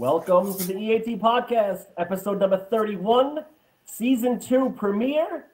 [0.00, 3.44] Welcome to the EAT podcast, episode number 31,
[3.84, 5.44] season two premiere.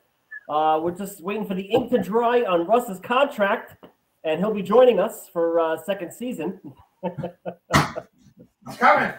[0.48, 3.84] Uh, we're just waiting for the ink to dry on Russ's contract,
[4.22, 6.60] and he'll be joining us for uh, second season.
[7.02, 9.12] He's coming.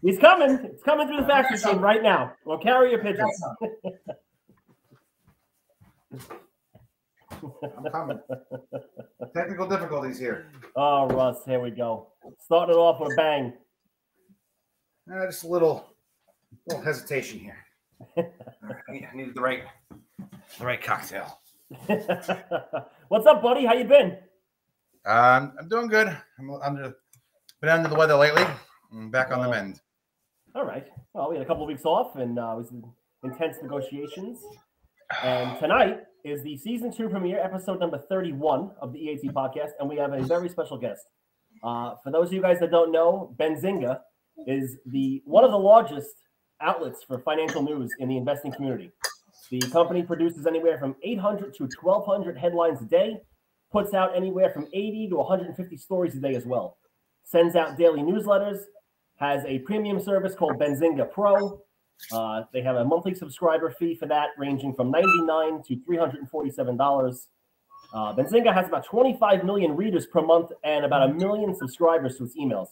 [0.00, 0.70] He's coming.
[0.72, 2.32] It's coming through the fax machine right now.
[2.46, 3.38] We'll carry your pigeons.
[7.34, 8.18] I'm coming.
[9.36, 10.50] Technical difficulties here.
[10.74, 12.06] Oh, Russ, here we go.
[12.38, 13.52] Starting it off with a bang.
[15.08, 15.86] Uh, just a little,
[16.66, 17.56] little hesitation here.
[18.16, 19.64] I needed the right,
[20.58, 21.40] the right cocktail.
[23.08, 23.66] What's up, buddy?
[23.66, 24.18] How you been?
[25.06, 26.16] Um, I'm doing good.
[26.38, 26.94] I'm under,
[27.60, 28.44] been under the weather lately.
[28.92, 29.80] I'm back on the mend.
[30.54, 30.86] All right.
[31.12, 32.72] Well, we had a couple of weeks off, and uh, it was
[33.24, 34.38] intense negotiations.
[35.22, 39.88] And tonight is the season two premiere, episode number 31 of the EAT podcast, and
[39.88, 41.02] we have a very special guest.
[41.64, 44.00] Uh, for those of you guys that don't know, Benzinga
[44.46, 46.16] is the one of the largest
[46.60, 48.92] outlets for financial news in the investing community.
[49.50, 53.20] The company produces anywhere from 800 to 1,200 headlines a day,
[53.72, 56.76] puts out anywhere from 80 to 150 stories a day as well,
[57.24, 58.60] sends out daily newsletters,
[59.16, 61.60] has a premium service called Benzinga Pro.
[62.12, 67.28] Uh, they have a monthly subscriber fee for that, ranging from 99 to 347 dollars.
[67.92, 72.24] Uh, Benzinga has about 25 million readers per month and about a million subscribers to
[72.24, 72.68] its emails.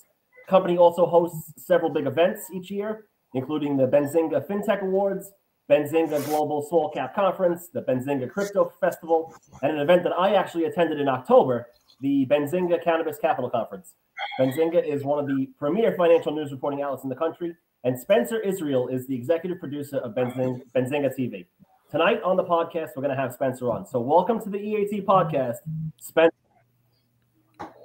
[0.49, 5.31] Company also hosts several big events each year, including the Benzinga FinTech Awards,
[5.71, 10.65] Benzinga Global Small Cap Conference, the Benzinga Crypto Festival, and an event that I actually
[10.65, 11.67] attended in October,
[12.01, 13.95] the Benzinga Cannabis Capital Conference.
[14.41, 17.55] Benzinga is one of the premier financial news reporting outlets in the country,
[17.85, 21.45] and Spencer Israel is the executive producer of Benzinga, Benzinga TV.
[21.91, 23.85] Tonight on the podcast, we're going to have Spencer on.
[23.85, 25.57] So, welcome to the EAT podcast,
[25.99, 26.38] Spencer.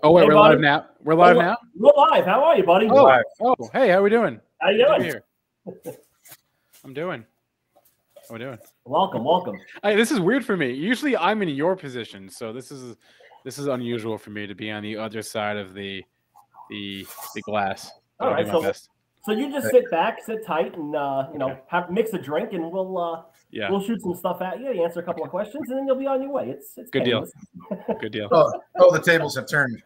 [0.03, 0.51] Oh wait, Hey, we're buddy.
[0.55, 0.85] live now.
[1.01, 1.57] We're live now.
[1.77, 2.25] We're live.
[2.25, 2.87] How are you, buddy?
[2.89, 3.23] Oh, Live.
[3.41, 4.39] oh, hey, how are we doing?
[4.61, 5.01] How you doing?
[5.01, 5.23] here.
[6.83, 7.23] I'm doing.
[8.27, 8.57] How are we doing?
[8.83, 9.55] Welcome, welcome.
[9.81, 10.73] Hey, this is weird for me.
[10.73, 12.97] Usually, I'm in your position, so this is
[13.45, 16.03] this is unusual for me to be on the other side of the
[16.69, 17.89] the the glass.
[18.19, 18.89] All right, so- best.
[19.25, 22.51] So you just sit back, sit tight, and uh, you know, have mix a drink,
[22.51, 23.21] and we'll uh,
[23.53, 24.73] Yeah, we'll shoot some stuff at you.
[24.73, 26.49] You answer a couple of questions, and then you'll be on your way.
[26.49, 27.27] It's it's Good deal.
[28.01, 28.27] good deal.
[28.31, 29.81] Oh, oh, the tables have turned.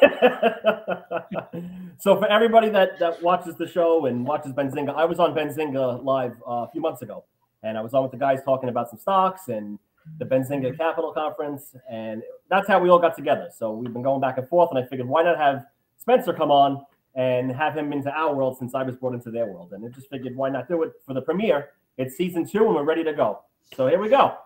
[1.98, 6.02] so for everybody that that watches the show and watches Benzinga, I was on Benzinga
[6.02, 7.24] live uh, a few months ago,
[7.62, 9.78] and I was on with the guys talking about some stocks and
[10.18, 13.50] the Benzinga Capital Conference, and that's how we all got together.
[13.54, 15.66] So we've been going back and forth, and I figured why not have
[15.98, 19.44] Spencer come on and have him into our world since I was brought into their
[19.44, 21.70] world, and I just figured why not do it for the premiere.
[21.98, 23.40] It's season two, and we're ready to go.
[23.74, 24.36] So here we go.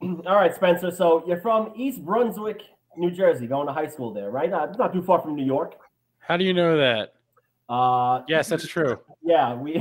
[0.02, 0.90] All right, Spencer.
[0.90, 2.62] So you're from East Brunswick,
[2.96, 4.52] New Jersey, going to high school there, right?
[4.52, 5.74] Uh, it's not too far from New York.
[6.18, 7.14] How do you know that?
[7.68, 8.98] Uh, Yes, that's true.
[9.22, 9.72] yeah, we.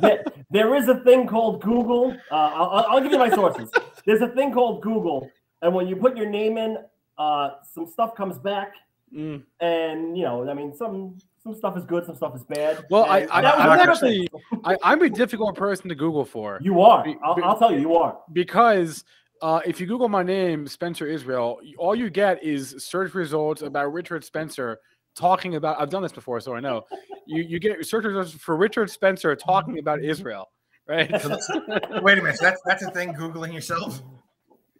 [0.00, 2.12] there, there is a thing called Google.
[2.30, 3.70] Uh, I'll, I'll- I'll give you my sources.
[4.06, 5.28] There's a thing called Google,
[5.62, 6.78] and when you put your name in,
[7.18, 8.72] uh, some stuff comes back,
[9.16, 9.42] Mm.
[9.60, 12.84] and you know, I mean, some some stuff is good, some stuff is bad.
[12.90, 14.28] Well, and I, I am actually.
[14.64, 16.58] I, I'm a difficult person to Google for.
[16.60, 17.02] You are.
[17.04, 18.18] Be- I'll, I'll tell you, you are.
[18.32, 19.04] because
[19.40, 23.92] uh, if you Google my name, Spencer Israel, all you get is search results about
[23.92, 24.78] Richard Spencer
[25.16, 25.80] talking about.
[25.80, 26.84] I've done this before, so I know.
[27.26, 30.50] You you get search results for Richard Spencer talking about Israel,
[30.86, 31.10] right?
[31.10, 32.38] Wait a minute.
[32.40, 33.14] That's that's a thing.
[33.14, 34.02] Googling yourself.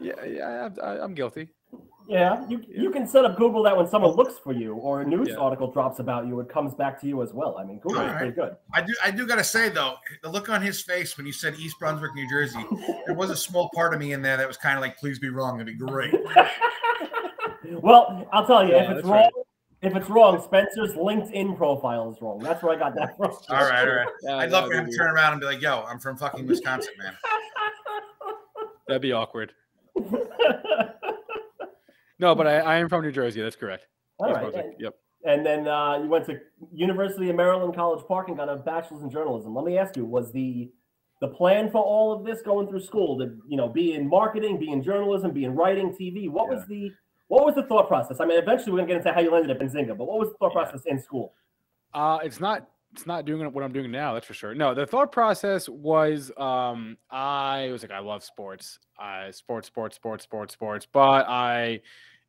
[0.00, 1.49] yeah, yeah, I, I, I'm guilty.
[2.08, 5.06] Yeah, you you can set up Google that when someone looks for you or a
[5.06, 5.36] news Yeah.
[5.36, 7.58] article drops about you, it comes back to you as well.
[7.58, 8.56] I mean, Google is pretty good.
[8.72, 8.94] I do.
[9.04, 12.14] I do gotta say though, the look on his face when you said East Brunswick,
[12.14, 12.64] New Jersey,
[13.05, 15.19] there was a small part of me in there that was kind of like, "Please
[15.19, 16.14] be wrong." It'd be great.
[17.82, 19.32] well, I'll tell you, Yeah, if it's wrong, right.
[19.82, 22.38] if it's wrong, Spencer's LinkedIn profile is wrong.
[22.38, 23.32] That's where I got that from.
[23.50, 24.08] All right, all right.
[24.22, 26.46] Yeah, I'd love for him to turn around and be like, "Yo, I'm from fucking
[26.46, 27.14] Wisconsin, man."
[28.88, 29.52] That'd be awkward.
[32.19, 33.41] No, but I, I am from New Jersey.
[33.41, 33.87] That's correct.
[34.19, 34.53] All right.
[34.55, 34.94] And, Yep.
[35.25, 36.38] and then uh, you went to
[36.73, 39.55] University of Maryland College Park and got a bachelor's in journalism.
[39.55, 40.70] Let me ask you, was the
[41.20, 44.59] the plan for all of this going through school to you know be in marketing,
[44.59, 46.29] be in journalism, be in writing, TV?
[46.29, 46.91] What was the
[47.29, 48.19] what was the thought process?
[48.21, 50.29] I mean, eventually we're gonna get into how you landed at Benzinga, but what was
[50.31, 50.62] the thought Yeah.
[50.64, 51.35] process in school?
[51.94, 54.14] Uh, it's not it's not doing what I'm doing now.
[54.14, 54.55] That's for sure.
[54.55, 59.96] No, the thought process was um, I was like, I love sports, uh, sports, sports,
[59.96, 61.81] sports, sports, sports, but I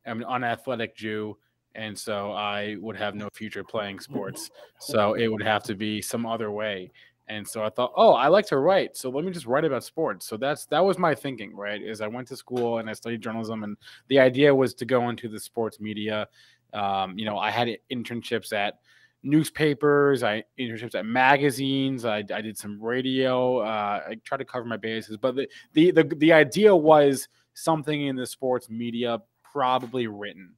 [0.06, 1.36] am an unathletic Jew,
[1.74, 4.50] and so I would have no future playing sports.
[4.78, 6.92] so it would have to be some other way.
[7.28, 9.84] And so I thought, oh, I like to write, so let me just write about
[9.84, 10.26] sports.
[10.26, 11.80] So that's that was my thinking, right?
[11.80, 13.76] Is I went to school and I studied journalism, and
[14.08, 16.26] the idea was to go into the sports media.
[16.74, 18.80] Um, you know, I had internships at
[19.22, 23.58] newspapers, I internships at magazines, I, I did some radio.
[23.58, 28.06] Uh, I tried to cover my bases, but the, the the the idea was something
[28.06, 30.54] in the sports media, probably written.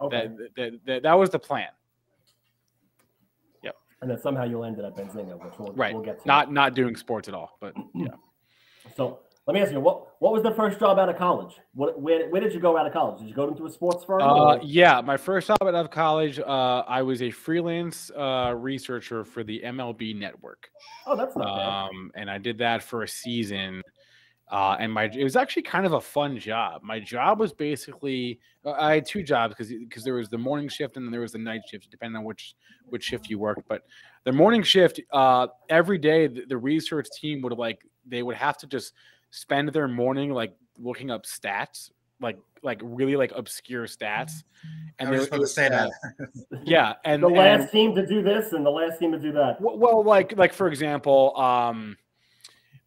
[0.00, 0.28] Okay.
[0.28, 1.68] That, that, that that was the plan.
[3.62, 3.76] Yep.
[4.02, 5.94] And then somehow you'll end it at Benzinga, which we'll, Right.
[5.94, 6.28] we'll get to.
[6.28, 8.08] Not not doing sports at all, but yeah.
[8.96, 11.56] So let me ask you, what what was the first job out of college?
[11.74, 13.20] What where, where did you go out of college?
[13.20, 14.22] Did you go into a sports firm?
[14.22, 19.24] Uh, yeah, my first job out of college, uh, I was a freelance uh, researcher
[19.24, 20.70] for the MLB Network,
[21.06, 21.90] oh, that's not bad.
[21.90, 23.82] um, and I did that for a season.
[24.50, 26.82] Uh, and my it was actually kind of a fun job.
[26.82, 30.68] My job was basically uh, I had two jobs because because there was the morning
[30.68, 32.54] shift and then there was the night shift, depending on which
[32.88, 33.66] which shift you worked.
[33.68, 33.82] But
[34.24, 38.58] the morning shift, uh, every day the, the research team would like they would have
[38.58, 38.92] to just
[39.34, 41.90] spend their morning like looking up stats,
[42.20, 44.44] like like really like obscure stats.
[44.64, 44.68] I
[45.00, 45.90] And was there- just to say that.
[46.64, 49.32] yeah, and the and- last team to do this and the last team to do
[49.32, 49.60] that.
[49.60, 51.96] well, well, like like for example, um,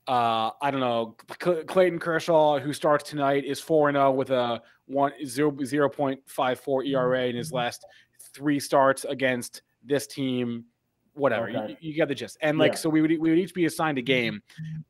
[0.08, 4.30] uh, I don't know, Cl- Clayton Kershaw, who starts tonight, is four and zero with
[4.32, 7.86] a one zero zero point five four ERA in his last
[8.34, 10.64] three starts against this team.
[11.18, 11.78] Whatever you, Okay.
[11.82, 12.78] you get the gist, and like Yeah.
[12.78, 14.42] so, we would we would each be assigned a game,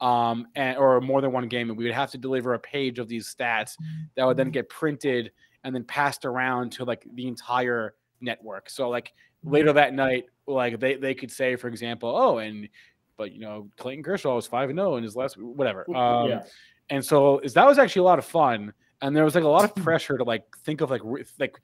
[0.01, 2.99] um, and or more than one game, and we would have to deliver a page
[2.99, 3.75] of these stats
[4.15, 5.31] that would then get printed
[5.63, 8.69] and then passed around to like the entire network.
[8.69, 9.13] So like
[9.43, 12.67] later that night, like they they could say, for example, oh, and
[13.15, 15.85] but you know Clayton Kershaw was five and zero in his last whatever.
[15.95, 16.43] Um, yeah.
[16.89, 19.47] And so is that was actually a lot of fun, and there was like a
[19.47, 21.01] lot of pressure to like think of like
[21.39, 21.59] like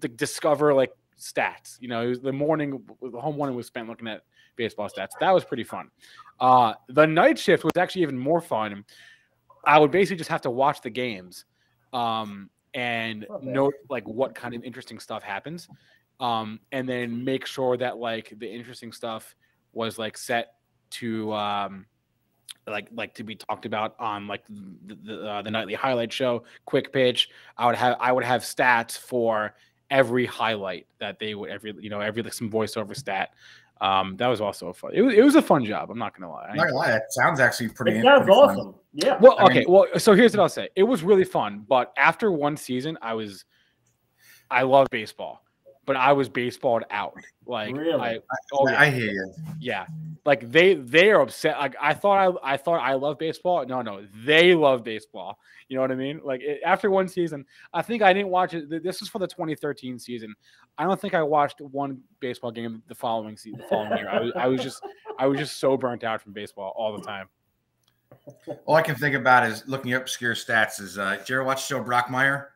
[0.00, 1.80] to discover like stats.
[1.80, 4.22] You know, the morning, the whole morning was spent looking at
[4.56, 5.10] baseball stats.
[5.20, 5.90] That was pretty fun.
[6.40, 8.84] Uh, the night shift was actually even more fun.
[9.64, 11.44] I would basically just have to watch the games,
[11.92, 15.68] um, and Not note like what kind of interesting stuff happens,
[16.20, 19.34] um, and then make sure that like the interesting stuff
[19.72, 20.54] was like set
[20.90, 21.86] to um,
[22.66, 26.44] like like to be talked about on like the the, uh, the nightly highlight show,
[26.64, 27.30] quick pitch.
[27.56, 29.54] I would have I would have stats for
[29.90, 33.30] every highlight that they would every you know every like some voiceover stat.
[33.80, 34.92] Um, that was also a fun.
[34.94, 35.90] It was it was a fun job.
[35.90, 36.46] I'm not gonna lie.
[36.46, 37.98] I I'm not gonna lie, that sounds actually pretty.
[37.98, 38.50] It sounds pretty fun.
[38.58, 38.74] awesome.
[38.94, 39.18] Yeah.
[39.20, 39.58] well, I okay.
[39.60, 40.70] mean- well, so here's what I'll say.
[40.76, 43.44] It was really fun, but after one season, I was,
[44.50, 45.44] I love baseball,
[45.84, 47.12] but I was baseballed out.
[47.44, 48.00] Like, Really?
[48.00, 48.18] I,
[48.54, 49.34] oh yeah, I hear you.
[49.60, 49.84] yeah.
[50.26, 51.56] Like they, they are upset.
[51.58, 53.64] Like I thought, I, I thought I love baseball.
[53.64, 55.38] No, no, they love baseball.
[55.68, 56.20] You know what I mean?
[56.24, 58.68] Like it, after one season, I think I didn't watch it.
[58.82, 60.34] This is for the 2013 season.
[60.78, 64.08] I don't think I watched one baseball game the following season, the following year.
[64.10, 64.82] I was, I was just,
[65.18, 67.28] I was just so burnt out from baseball all the time.
[68.66, 70.80] All I can think about is looking up obscure stats.
[70.80, 72.46] Is uh, did you ever watch the show Brockmire?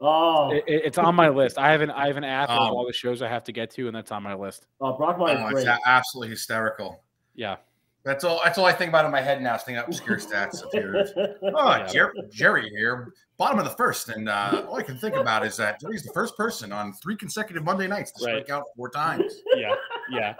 [0.00, 1.58] Oh, It, it- it's on my list.
[1.58, 3.52] I have an I have an app of Um, all the shows I have to
[3.52, 4.66] get to, and that's on my list.
[4.80, 5.78] oh Brockmire's Oh, it's great.
[5.86, 7.02] absolutely hysterical.
[7.36, 7.56] Yeah,
[8.04, 8.40] That's all.
[8.42, 9.54] That's all I think about in my head now.
[9.56, 10.62] Is thinking up obscure stats.
[10.62, 11.10] of yours.
[11.42, 11.86] Oh, Yeah.
[11.86, 15.56] Jer- Jerry here, bottom of the first, and uh, all I can think about is
[15.58, 18.44] that Jerry's the first person on three consecutive Monday nights to Right.
[18.46, 19.42] strike out four times.
[19.56, 19.74] yeah,
[20.10, 20.34] yeah,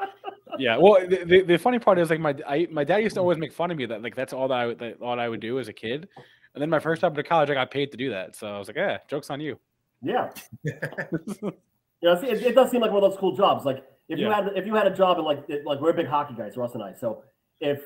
[0.58, 0.76] yeah.
[0.78, 3.36] Well, the, the, the funny part is like my I, my dad used to always
[3.38, 5.40] make fun of me that like that's all that I would- that all I would
[5.40, 6.08] do as a kid,
[6.54, 8.36] and then my first job at college I got paid to do that.
[8.36, 9.58] So I was like, yeah, jokes on you.
[10.02, 10.30] Yeah.
[12.02, 13.64] You know, see, it, it does seem like one of those cool jobs.
[13.64, 16.34] Like if you had if you had a job and like like we're big hockey
[16.36, 16.94] guys, Russ and I.
[16.94, 17.22] So
[17.60, 17.82] if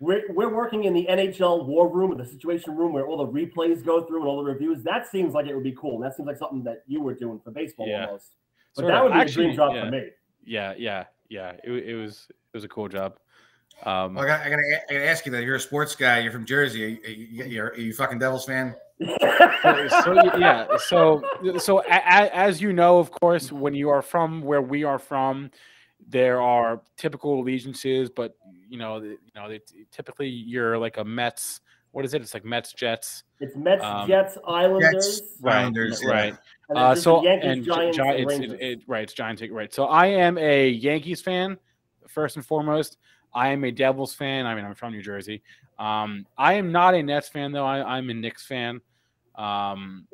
[0.00, 3.26] we're we're working in the NHL war room or the situation room where all the
[3.26, 5.94] replays go through and all the reviews, that seems like it would be cool.
[5.96, 8.06] And that seems like something that you were doing for baseball Yeah.
[8.06, 8.30] almost.
[8.74, 9.04] But Sort that of.
[9.04, 9.84] would be Actually, a dream job yeah.
[9.84, 10.08] for me.
[10.44, 11.52] Yeah, yeah, yeah.
[11.62, 13.18] It, it was it was a cool job.
[13.84, 16.18] Um, Well, I, got, I, gotta, I gotta ask you that you're a sports guy.
[16.20, 16.84] You're from Jersey.
[16.84, 18.74] Are you, are you, you're, are you a fucking Devils fan?
[19.62, 21.22] So, so, yeah so
[21.58, 24.98] so a, a, as you know of course when you are from where we are
[24.98, 25.50] from
[26.08, 28.36] there are typical allegiances but
[28.68, 31.60] you know the- you know they, typically you're like a mets
[31.92, 32.22] what is it?
[32.22, 36.34] It's like mets jets It's Mets, Um, Jets, Islanders, Jets, Islanders, right
[36.70, 39.12] and then uh, so the Yankees, and Giants, Gi- and it's, it, it, right it's
[39.12, 39.72] giants right.
[39.74, 41.58] So i am a yankees fan
[42.08, 42.96] first and foremost.
[43.34, 44.46] I am a devils fan.
[44.46, 45.42] I mean i'm from new jersey.
[45.78, 47.66] Um i am not a nets fan though.
[47.66, 48.80] I, i'm a knicks fan
[49.36, 50.06] um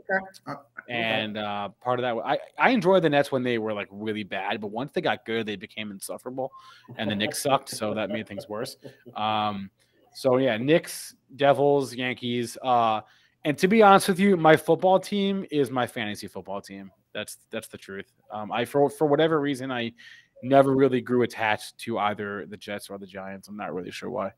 [0.46, 0.54] Uh,
[0.88, 4.22] and uh, part of that, I I enjoyed the Nets when they were like really
[4.24, 6.50] bad, but once they got good, they became insufferable,
[6.96, 8.76] and the Knicks sucked, so that made things worse.
[9.14, 9.70] Um,
[10.14, 13.02] so yeah, Knicks, Devils, Yankees, uh,
[13.44, 16.90] and to be honest with you, my football team is my fantasy football team.
[17.12, 18.10] That's that's the truth.
[18.30, 19.92] Um, I for for whatever reason, I
[20.42, 23.48] never really grew attached to either the Jets or the Giants.
[23.48, 24.32] I'm not really sure why.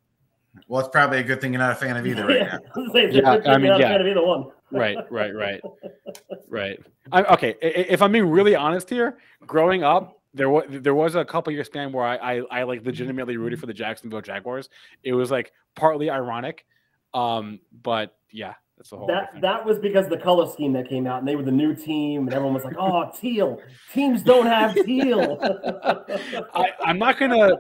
[0.69, 2.59] Well, it's probably a good thing you're not a fan of either right now.
[3.13, 3.89] Yeah, I mean, yeah.
[3.89, 4.51] Fan of either one.
[4.73, 5.61] Right, right, right,
[6.49, 6.81] right.
[7.13, 10.95] I, okay, i- i- if I'm being really honest here, growing up, there was there
[10.95, 14.21] was a couple year span where I, I I like legitimately rooted for the Jacksonville
[14.21, 14.69] Jaguars.
[15.03, 16.67] It was like partly ironic,
[17.15, 19.09] um, but yeah, that's the whole.
[19.09, 19.41] That thing.
[19.41, 22.27] that was because the color scheme that came out, and they were the new team,
[22.29, 23.61] and everyone was like, "Oh, teal
[23.93, 25.37] teams don't have teal."
[26.55, 27.51] I, I'm not gonna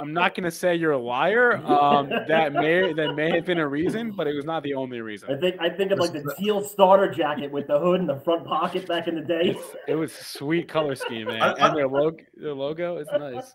[0.00, 1.56] I'm not gonna say you're a liar.
[1.66, 5.00] Um, that may that may have been a reason, but it was not the only
[5.00, 5.28] reason.
[5.30, 5.50] I reason.
[5.58, 8.46] think I think of like the teal starter jacket with the hood and the front
[8.46, 9.56] pocket back in the day.
[9.86, 13.54] It was sweet color scheme, man, I- I- and their logo their logo is nice.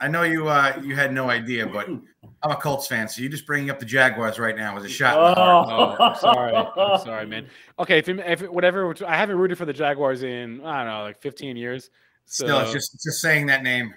[0.00, 3.28] I know you uh you had no idea, but I'm a Colts fan, so you
[3.28, 5.16] just bringing up the Jaguars right now was a shot.
[5.16, 5.96] in the heart.
[6.00, 6.54] Oh, I'm sorry.
[6.54, 7.46] I'm sorry, man.
[7.78, 10.92] Okay, if, it- if it- whatever, I haven't rooted for the Jaguars in I don't
[10.92, 11.90] know, like 15 years.
[12.26, 13.94] So, Still, it's just just saying that name.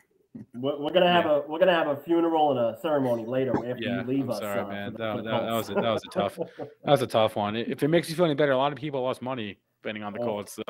[0.54, 3.76] We're, we're gonna have a we're gonna have a funeral and a ceremony later after
[3.84, 4.40] yeah, you leave I'm us.
[4.40, 4.94] sorry, uh, man.
[4.94, 7.56] That, that, that was a, that was a tough that was a tough one.
[7.58, 10.14] If it makes you feel any better, a lot of people lost money betting on
[10.14, 10.26] the Oh.
[10.26, 10.54] Colts.
[10.54, 10.64] So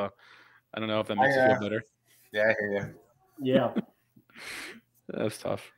[0.74, 1.84] I don't know if that makes you feel uh, better.
[2.34, 2.96] Yeah, I hear
[3.40, 3.54] you.
[3.54, 3.72] yeah.
[5.10, 5.70] That was tough.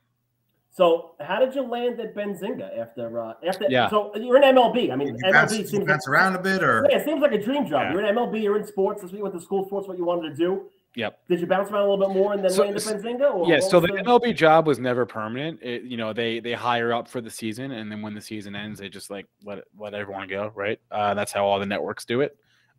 [0.72, 3.66] So how did you land at Benzinga after uh, after?
[3.70, 3.90] Yeah.
[3.90, 4.92] So you're in MLB.
[4.92, 6.88] I mean, Did you bounce, MLB did you seems bounce like, around a bit, or
[6.90, 7.82] Yeah, it seems like a dream job.
[7.84, 7.92] Yeah.
[7.94, 8.42] You're in MLB.
[8.42, 9.02] You're in sports.
[9.02, 9.80] That's what you went to school for.
[9.80, 10.70] It's what you wanted to do.
[10.96, 11.20] Yep.
[11.28, 13.34] Did you bounce around a little bit more and then So- land at Benzinga?
[13.34, 15.60] Or Yeah, so was the MLB job was never permanent.
[15.64, 18.56] It, you know, they they hire up for the season, and then when the season
[18.56, 20.52] ends, they just like let it, let everyone go.
[20.54, 20.80] Right.
[20.92, 22.38] Uh, that's how all the networks do it.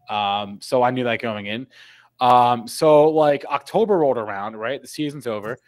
[0.09, 1.66] Um, so I knew that going in.
[2.21, 4.80] Um, so like October rolled around, right?
[4.80, 5.59] The season's over,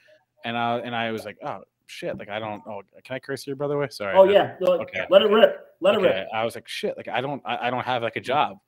[0.45, 2.63] and I and I was like, oh shit, like I don't.
[2.69, 3.89] Oh, can I curse here, by the way?
[3.91, 4.17] Sorry.
[4.17, 4.33] Oh no.
[4.33, 4.55] yeah.
[4.61, 5.05] No, Okay.
[5.11, 5.67] Let it rip.
[5.81, 6.29] Let it Okay, rip.
[6.33, 8.59] I was like, shit, like I don't, I, I don't have like a job,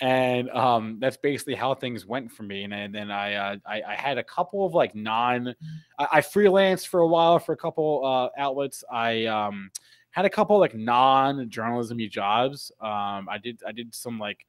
[0.00, 2.64] and um, that's basically how things went for me.
[2.64, 5.54] And, then- then I, uh, I, I had a couple of like non,
[5.98, 8.84] I, I freelanced for a while for a couple uh, outlets.
[8.90, 9.70] I um,
[10.10, 12.70] had a couple like non-journalism jobs.
[12.80, 14.46] Um, I did, I did some like,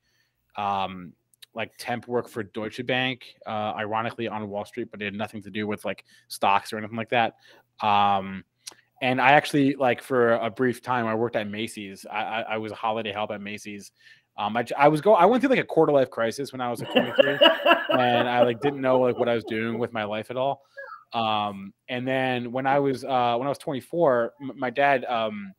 [0.55, 1.13] um,
[1.55, 5.41] like temp work for Deutsche Bank, uh, ironically on Wall Street, but it had nothing
[5.41, 7.37] to do with like stocks or anything like that.
[7.81, 8.43] Um,
[9.01, 12.05] and I actually like for a brief time I worked at Macy's.
[12.09, 13.91] I, I, I was a holiday help at Macy's.
[14.39, 16.71] Um, I, I was go I went through like a quarter life crisis when I
[16.71, 17.37] was like 23,
[17.99, 20.61] and I like didn't know like what I was doing with my life at all.
[21.11, 25.53] Um, and then when I was uh, when I was 24, m- my dad um,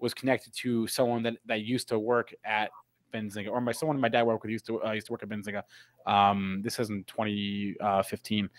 [0.00, 2.70] was connected to someone that that used to work at
[3.14, 5.28] Benzinga, or my someone my dad worked with used to uh, used to work at
[5.28, 5.62] Benzinga.
[6.04, 8.50] Um, this is in 2015,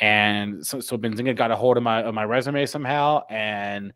[0.00, 3.92] and so so Benzinga got a hold of my of my resume somehow, and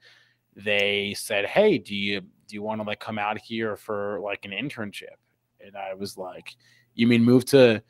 [0.54, 4.45] they said, "Hey, do you do you want to like come out here for like
[4.45, 5.17] an internship?"
[5.65, 6.55] And I was like,
[6.95, 7.83] "You mean move to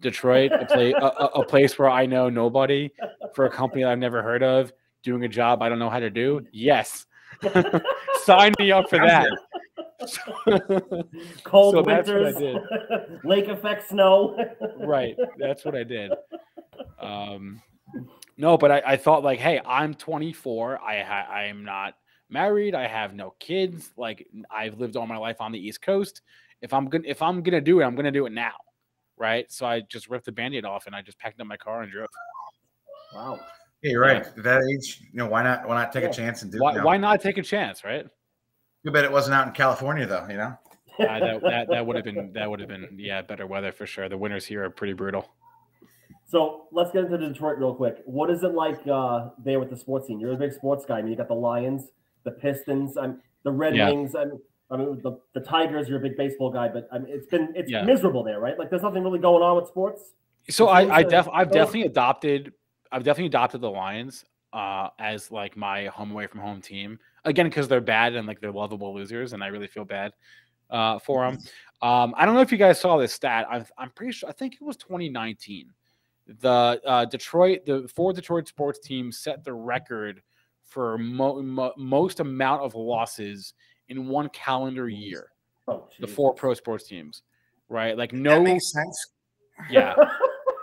[0.00, 2.90] Detroit, a, a, a- place where I know nobody,
[3.34, 4.72] for a company I've never heard of,
[5.02, 6.46] doing a job I don't know how to do?
[6.52, 7.06] Yes,
[8.24, 9.28] sign me up for that."
[11.44, 12.64] Cold So that's what I winters,
[13.24, 14.36] lake effect snow.
[14.76, 16.12] right that's what i did
[17.00, 17.60] um
[18.36, 21.94] no but i, I thought like hey i'm 24 i i am not
[22.30, 26.22] married i have no kids like i've lived all my life on the east coast
[26.62, 28.52] if i'm gonna if i'm gonna do it i'm gonna do it now
[29.16, 31.82] right so i just ripped the band-aid off and i just packed up my car
[31.82, 32.08] and drove
[33.14, 33.38] wow.
[33.82, 34.16] Yeah, you're right.
[34.26, 35.68] At that age, you know, why not?
[35.68, 36.08] Why not take Yeah.
[36.08, 36.58] a chance and do?
[36.58, 38.04] why, you know, why not take a chance right
[38.82, 40.26] You bet it wasn't out in California, though.
[40.28, 40.58] You know.
[40.98, 43.86] uh, that, that, that would have been that would have been yeah better weather for
[43.86, 45.30] sure the winters here are pretty brutal
[46.26, 47.98] So let's get into Detroit real quick.
[48.04, 50.18] What is it like uh, there with the sports scene?
[50.18, 50.98] You're a big sports guy.
[50.98, 51.84] I mean, you got the Lions,
[52.28, 53.88] the Pistons, I'm the Red Yeah.
[53.90, 54.14] Wings.
[54.14, 54.38] I'm,
[54.70, 55.88] I mean, the, the Tigers.
[55.88, 57.84] You're a big baseball guy, but I mean, it's been it's Yeah.
[57.84, 58.58] miserable there, right?
[58.58, 60.12] Like, there's nothing really going on with sports.
[60.50, 61.52] So It I, seems I to- def, I've oh.
[61.52, 62.52] definitely adopted,
[62.92, 67.46] I've definitely adopted the Lions uh, as like my home away from home team again
[67.46, 70.12] because they're bad and like they're lovable losers, and I really feel bad
[70.70, 71.38] uh, for them.
[71.80, 73.46] Um, I don't know if you guys saw this stat.
[73.50, 74.28] I'm, I'm pretty sure.
[74.28, 75.70] I think it was 2019.
[76.40, 80.22] The uh, Detroit, the four Detroit sports teams set the record
[80.68, 83.54] for mo- mo- most amount of losses
[83.88, 85.28] in one calendar oh, year.
[85.66, 87.22] Oh, The four pro sports teams,
[87.68, 87.96] right?
[87.96, 89.06] Like That no, makes sense.
[89.70, 89.94] yeah,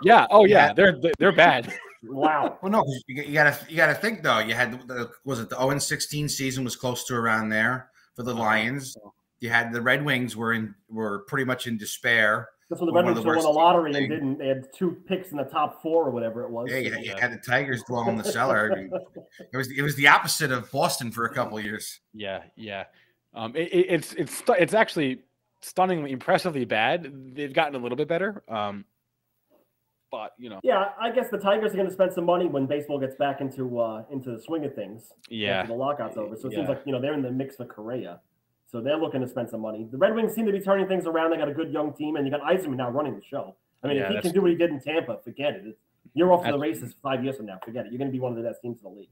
[0.02, 0.26] yeah.
[0.30, 0.72] Oh yeah, Yeah.
[0.72, 1.72] they're they're bad.
[2.08, 2.58] Wow.
[2.62, 4.38] Well, no, you, you gotta you gotta think though.
[4.38, 8.22] You had the was it the 0 16 season was close to around there for
[8.22, 8.40] the uh-huh.
[8.42, 8.96] Lions.
[9.40, 12.48] You had the Red Wings were in were pretty much in despair.
[12.68, 14.38] That's when the One Red of Wings the won the lottery and didn't.
[14.38, 16.68] They had two picks in the top four or whatever it was.
[16.70, 17.20] Yeah, you, you Yeah.
[17.20, 18.72] had the Tigers dwell in the cellar.
[18.72, 18.90] I mean,
[19.52, 22.00] it was it was the opposite of Boston for a couple of years.
[22.12, 22.84] Yeah, yeah.
[23.34, 25.20] Um, it, it- it's it's it's actually
[25.62, 27.34] stunningly, impressively bad.
[27.34, 28.42] They've gotten a little bit better.
[28.48, 28.84] Um,
[30.10, 32.66] but you know, Yeah, I guess the Tigers are going to spend some money when
[32.66, 35.12] baseball gets back into uh, into the swing of things.
[35.28, 36.34] yeah, after the lockout's over.
[36.36, 36.58] So it Yeah.
[36.58, 38.20] seems like you know they're in the mix for Correa.
[38.76, 39.88] So they're looking to spend some money.
[39.90, 41.30] The Red Wings seem to be turning things around.
[41.30, 43.56] They got a good young team, and you got Yzerman now running the show.
[43.82, 45.60] I mean, Yeah, if he that's- can do what he did in Tampa, forget it.
[45.60, 45.74] It's-
[46.12, 47.58] You're off to the races five years from now.
[47.64, 47.92] Forget it.
[47.92, 49.08] You're going to be one of the best teams in the league.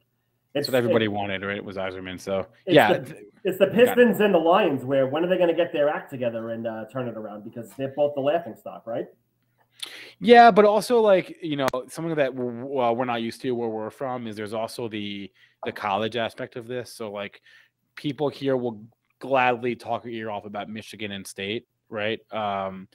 [0.53, 1.57] that's what everybody wanted, right?
[1.57, 2.21] It was Yzerman.
[2.21, 4.85] So It's yeah, the- It's the Pistons and the Lions.
[4.85, 7.43] Where when are they going to get their act together and uh, turn it around?
[7.45, 9.07] Because they're both the laughing stock, right?
[10.21, 13.69] Yeah, but also like you know something that we're, well, we're not used to where
[13.71, 15.31] we're from is there's also the
[15.65, 16.93] the college aspect of this.
[16.93, 17.41] So like
[17.97, 18.81] people here will
[19.25, 22.21] gladly talk your ear off about Michigan and State, right?
[22.31, 22.89] Um,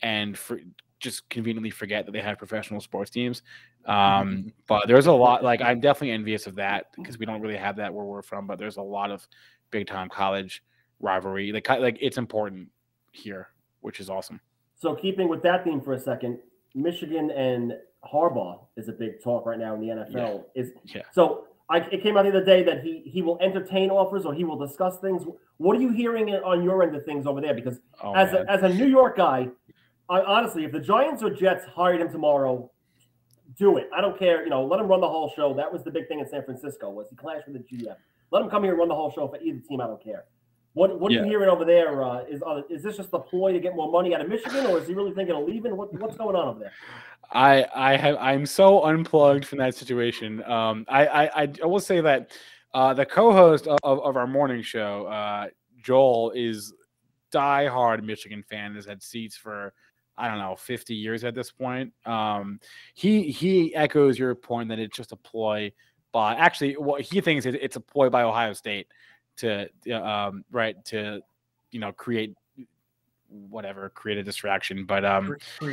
[0.00, 0.58] and for
[0.98, 3.42] just conveniently forget that they have professional sports teams.
[3.84, 7.58] Um, but there's a lot like I'm definitely envious of that because we don't really
[7.58, 8.46] have that where we're from.
[8.46, 9.28] But there's a lot of
[9.70, 10.64] big time college
[11.00, 11.52] rivalry.
[11.52, 12.70] Like like it's important
[13.12, 13.48] here,
[13.82, 14.40] which is awesome.
[14.74, 16.38] So keeping with that theme for a second,
[16.74, 17.74] Michigan and
[18.10, 20.44] Harbaugh is a big talk right now in the NFL.
[20.54, 21.02] Is Yeah.
[21.12, 24.34] so I, it came out the other day that he he will entertain offers or
[24.34, 25.24] he will discuss things.
[25.58, 27.54] What are you hearing on your end of things over there?
[27.54, 28.46] Because Oh, as man.
[28.48, 29.48] a, as a New York guy,
[30.08, 32.70] I, honestly, if the Giants or Jets hired him tomorrow,
[33.56, 33.88] do it.
[33.94, 34.42] I don't care.
[34.42, 35.54] You know, let him run the whole show.
[35.54, 37.94] That was the big thing in San Francisco was he clashed with the GM.
[38.30, 39.80] Let him come here and run the whole show for either team.
[39.80, 40.24] I don't care.
[40.72, 41.20] What what are Yeah.
[41.22, 42.02] you hearing over there?
[42.02, 44.66] Uh, is uh, is this just a ploy to get more money out of Michigan,
[44.66, 45.76] or is he really thinking of leaving?
[45.76, 46.72] What what's going on over there?
[47.30, 50.42] I I have I'm so unplugged from that situation.
[50.44, 52.32] Um, I I I, I will say that
[52.74, 55.46] uh, the co-host of, of, our morning show, uh,
[55.80, 56.74] Joel, is
[57.32, 58.74] diehard Michigan fan.
[58.74, 59.72] Has had seats for
[60.16, 61.92] I don't know 50 years at this point.
[62.04, 62.60] Um,
[62.94, 65.72] he he echoes your point that it's just a ploy.
[66.12, 68.88] By actually, what he thinks it's a ploy by Ohio State
[69.38, 71.20] to um, right to
[71.70, 72.34] you know create
[73.48, 74.84] whatever create a distraction.
[74.84, 75.70] But um, for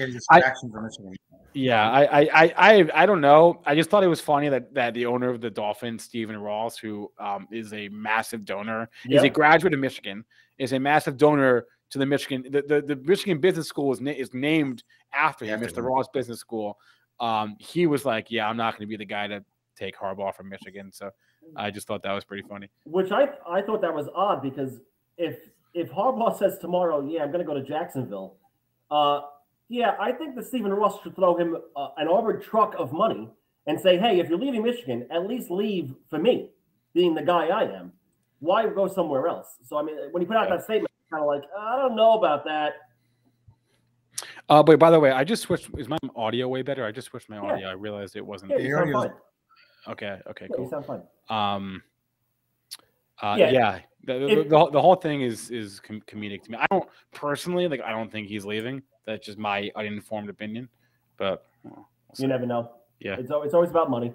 [1.54, 3.62] yeah, I, I, I, I, I don't know.
[3.65, 6.78] I just thought it was funny that that the owner of the Dolphins, Stephen Ross,
[6.78, 10.24] who um, is a massive donor, is a graduate of Michigan,
[10.58, 12.45] is a massive donor to the Michigan.
[12.50, 15.62] The, the, the Michigan Business School is na- is named after him.
[15.62, 15.82] It's the.
[15.82, 16.78] Ross Business School.
[17.19, 19.43] Um, he was like, "Yeah, I'm not going to be the guy to
[19.76, 21.12] take Harbaugh from Michigan." So
[21.56, 22.69] I just thought that was pretty funny.
[22.86, 24.80] Which I I thought that was odd because
[25.17, 25.38] if
[25.73, 28.38] if Harbaugh says tomorrow, yeah, I'm going to go to Jacksonville,
[28.89, 29.21] uh,
[29.69, 33.29] yeah, I think that Stephen Ross should throw him uh, an armored truck of money
[33.67, 36.49] and say, hey, if you're leaving Michigan, at least leave for me,
[36.93, 37.93] being the guy I am.
[38.39, 39.55] Why go somewhere else?
[39.65, 42.13] So I mean, when he put out that statement, kind of like, I don't know
[42.17, 42.73] about that.
[44.49, 45.69] Uh, but by the way, I just switched.
[45.77, 46.84] Is my audio way better?
[46.86, 47.53] I just switched my Yeah.
[47.53, 47.67] audio.
[47.69, 48.51] I realized it wasn't.
[48.51, 49.12] Yeah, you Your sound audio's-
[49.86, 49.93] fine.
[49.93, 50.19] Okay.
[50.27, 50.47] Okay.
[50.49, 50.65] Yeah, Cool.
[50.65, 51.01] you sound fine.
[51.29, 51.84] um
[53.21, 53.51] uh, Yeah.
[53.51, 56.57] yeah, The, the, If- the, whole- the whole thing is is com- comedic to me.
[56.60, 57.81] I don't personally like.
[57.81, 58.81] I don't think he's leaving.
[59.05, 60.69] That's just my uninformed opinion.
[61.17, 62.21] But well, we'll.
[62.21, 62.71] You never know.
[62.99, 63.15] Yeah.
[63.19, 64.13] It's, al- it's always about money.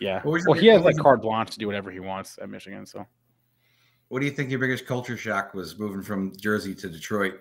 [0.00, 0.20] yeah.
[0.22, 2.86] What Well, he has like carte blanche to do whatever he wants at Michigan.
[2.86, 3.06] So
[4.08, 7.40] What do you think your biggest culture shock was moving from Jersey to Detroit?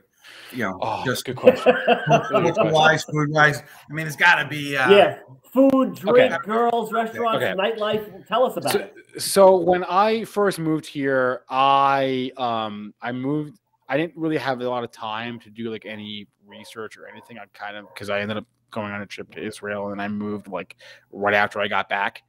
[0.51, 1.73] You know, oh, just good question.
[2.07, 3.61] culture wise, food wise.
[3.89, 4.75] I mean, it's got to be.
[4.75, 5.19] Uh, yeah.
[5.53, 6.37] Food, drink, Okay.
[6.45, 7.53] girls, restaurants, Okay.
[7.55, 8.27] nightlife.
[8.27, 8.93] Tell us about so, it.
[9.17, 13.59] So when I first moved here, I um I moved.
[13.89, 17.37] I didn't really have a lot of time to do like any research or anything.
[17.37, 20.07] I kind of because I ended up going on a trip to Israel and I
[20.07, 20.75] moved like
[21.11, 22.23] right after I got back,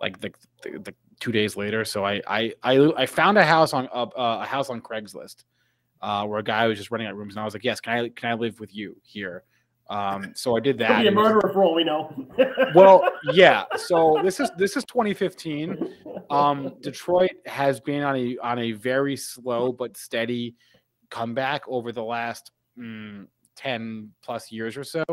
[0.00, 1.84] like the, the, the two days later.
[1.84, 5.44] So I I I, I found a house on uh, a house on Craigslist.
[6.02, 7.98] Uh, where a guy was just renting out rooms, and I was like, "Yes, can
[7.98, 9.42] I can I live with you here?"
[9.90, 11.02] Um, so I did that.
[11.02, 12.12] be a murderer for all we know.
[12.74, 13.64] well, yeah.
[13.76, 15.94] So this is this is 2015.
[16.30, 20.54] Um, Detroit has been on a on a very slow but steady
[21.10, 25.04] comeback over the last mm, 10 plus years or so.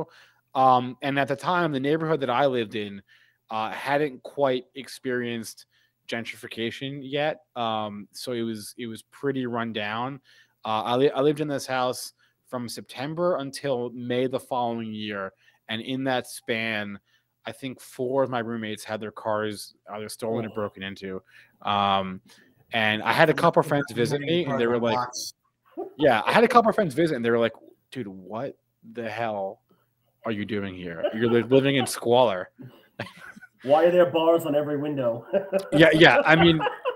[0.56, 3.02] Um, and at the time, the neighborhood that I lived in
[3.50, 5.66] uh, hadn't quite experienced
[6.08, 7.42] gentrification yet.
[7.56, 10.20] Um, so it was it was pretty run down.
[10.64, 12.14] Uh, I, li- I lived in this house
[12.52, 15.32] from September until May the following year,
[15.70, 17.00] and in that span,
[17.46, 20.54] I think four of my roommates had their cars either stolen or Oh.
[20.54, 21.24] broken into.
[21.62, 22.22] Um,
[22.74, 25.00] and I had a couple of friends visit me, and they were like,
[25.98, 27.54] "Yeah," I had a couple of friends visit, and they were like,
[27.90, 28.58] "Dude, what
[28.94, 29.62] the hell
[30.26, 31.04] are you doing here?
[31.16, 32.52] You're living in squalor."
[33.64, 35.26] Why are there bars on every window?
[35.72, 36.18] Yeah, yeah.
[36.26, 36.60] I mean,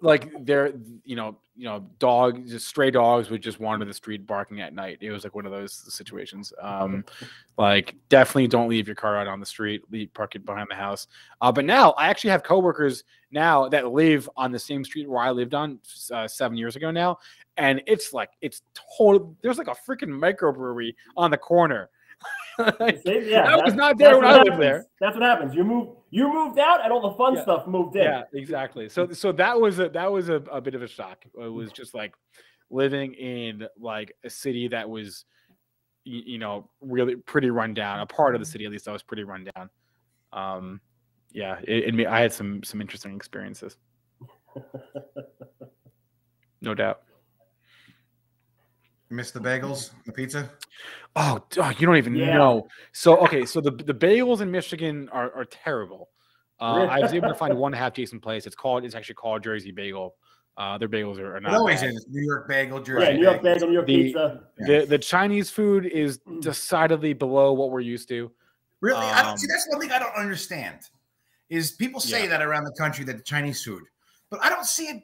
[0.00, 0.72] like they're
[1.04, 4.72] you know you know dogs just stray dogs would just wander the street barking at
[4.74, 7.04] night it was like one of those situations um
[7.58, 10.74] like definitely don't leave your car out on the street leave park it behind the
[10.74, 11.06] house
[11.40, 15.22] uh, but now i actually have coworkers now that live on the same street where
[15.22, 15.78] i lived on
[16.12, 17.18] uh, seven years ago now
[17.56, 18.62] and it's like it's
[18.98, 21.90] total there's like a freaking microbrewery on the corner
[22.78, 24.60] Like, Yeah, that was not there when I lived happens.
[24.60, 24.86] there.
[25.00, 25.54] That's what happens.
[25.54, 27.42] You move, you moved out, and all the fun Yeah.
[27.42, 28.02] stuff moved in.
[28.02, 28.88] yeah, exactly.
[28.88, 31.24] So so that was a that was a, a bit of a shock.
[31.40, 32.14] It was just like
[32.70, 35.24] living in like a city that was
[36.06, 38.00] y- you know really pretty run down.
[38.00, 39.70] A part of the city, at least, that was pretty run down.
[40.32, 40.80] Um,
[41.32, 43.76] yeah, it, it, I had some some interesting experiences.
[46.62, 47.00] No doubt.
[49.10, 50.48] Miss the bagels, the pizza.
[51.16, 52.36] Oh, oh, you don't even Yeah.
[52.36, 52.68] know.
[52.92, 56.10] So okay, so the the bagels in Michigan are, are terrible.
[56.60, 58.46] Uh, I was able to find one half decent place.
[58.46, 60.14] It's called it's actually called Jersey Bagel.
[60.56, 61.90] Uh, their bagels are, are It not always bad.
[61.94, 63.54] is New York bagel, Jersey Yeah, New York bagel.
[63.54, 64.40] bagel, New York The- pizza.
[64.58, 68.30] The the Chinese food is decidedly below what we're used to.
[68.80, 69.46] Really, I don't Um, see.
[69.48, 70.78] That's one thing I don't understand.
[71.48, 72.28] Is people say Yeah.
[72.28, 73.82] that around the country that the Chinese food,
[74.30, 75.02] but I don't see it.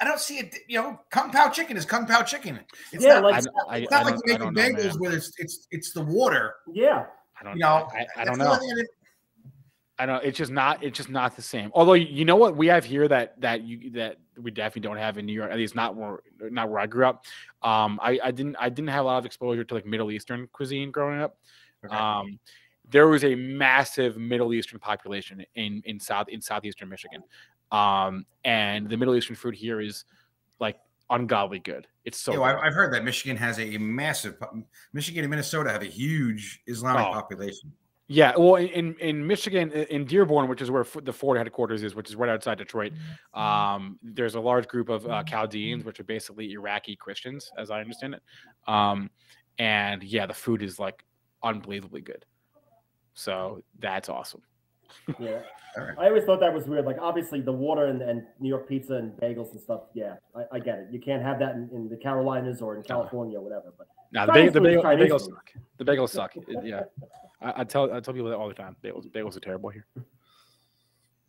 [0.00, 0.54] I don't see it.
[0.68, 2.60] You know, kung pao chicken is kung pao chicken.
[2.92, 4.74] It's Yeah, not like- it's I- not, I- not I like don't- you're making don't
[4.74, 6.54] know, bagels where it's it's it's the water.
[6.72, 7.06] Yeah,
[7.40, 8.52] I don't You know, I, I don't know.
[8.52, 8.88] I didn't-
[10.00, 10.24] I don't.
[10.24, 10.84] It's just not.
[10.84, 11.72] It's just not the same.
[11.74, 15.18] Although you know what we have here that that you that we definitely don't have
[15.18, 15.50] in New York.
[15.50, 17.24] At least not where not where I grew up.
[17.62, 20.46] Um, I I didn't I didn't have a lot of exposure to like Middle Eastern
[20.52, 21.38] cuisine growing up.
[21.84, 21.96] Okay.
[21.96, 22.38] Um,
[22.88, 27.24] there was a massive Middle Eastern population in in South in southeastern Michigan,
[27.72, 30.04] um, and the Middle Eastern food here is
[30.60, 30.78] like
[31.10, 31.86] ungodly good.
[32.04, 32.42] It's so good.
[32.42, 34.36] I've, heard that Michigan has a massive.
[34.92, 37.12] Michigan and Minnesota have a huge Islamic Oh.
[37.12, 37.72] population.
[38.10, 42.08] Yeah, well, in in, Michigan, in Dearborn, which is where the Ford headquarters is, which
[42.08, 42.94] is right outside Detroit,
[43.34, 47.82] um, there's a large group of uh, Chaldeans, which are basically Iraqi Christians, as I
[47.82, 48.22] understand it.
[48.66, 49.10] Um,
[49.58, 51.04] and yeah, the food is like
[51.42, 52.24] unbelievably good.
[53.12, 54.40] So that's awesome.
[55.18, 55.40] Yeah.
[55.76, 55.94] Right.
[55.98, 56.86] I always thought that was weird.
[56.86, 59.82] Like, obviously, the water and, and New York pizza and bagels and stuff.
[59.94, 60.88] Yeah, I, I get it.
[60.90, 63.72] You can't have that in, in the Carolinas or in California or whatever.
[63.76, 65.34] But Now the, bagel, the, bagel, the bagels food.
[65.34, 65.52] suck.
[65.76, 66.36] The bagels suck.
[66.36, 66.82] It- yeah,
[67.40, 68.76] I, I tell I tell people that all the time.
[68.82, 69.86] Bagels bagels are terrible here.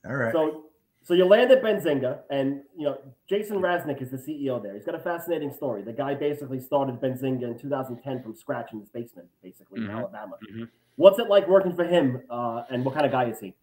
[0.07, 0.31] All right.
[0.31, 0.65] So,
[1.03, 4.73] so you land at Benzinga, and you know Jason Raznick is the CEO there.
[4.73, 5.81] He's got a fascinating story.
[5.83, 9.97] The guy basically started Benzinga in 2010 from scratch in his basement, basically in Mhm.
[9.97, 10.37] Alabama.
[10.51, 10.69] Mhm.
[10.99, 13.55] What's it like working for him, uh, and what kind of guy is he?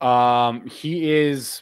[0.00, 1.60] Um, he is.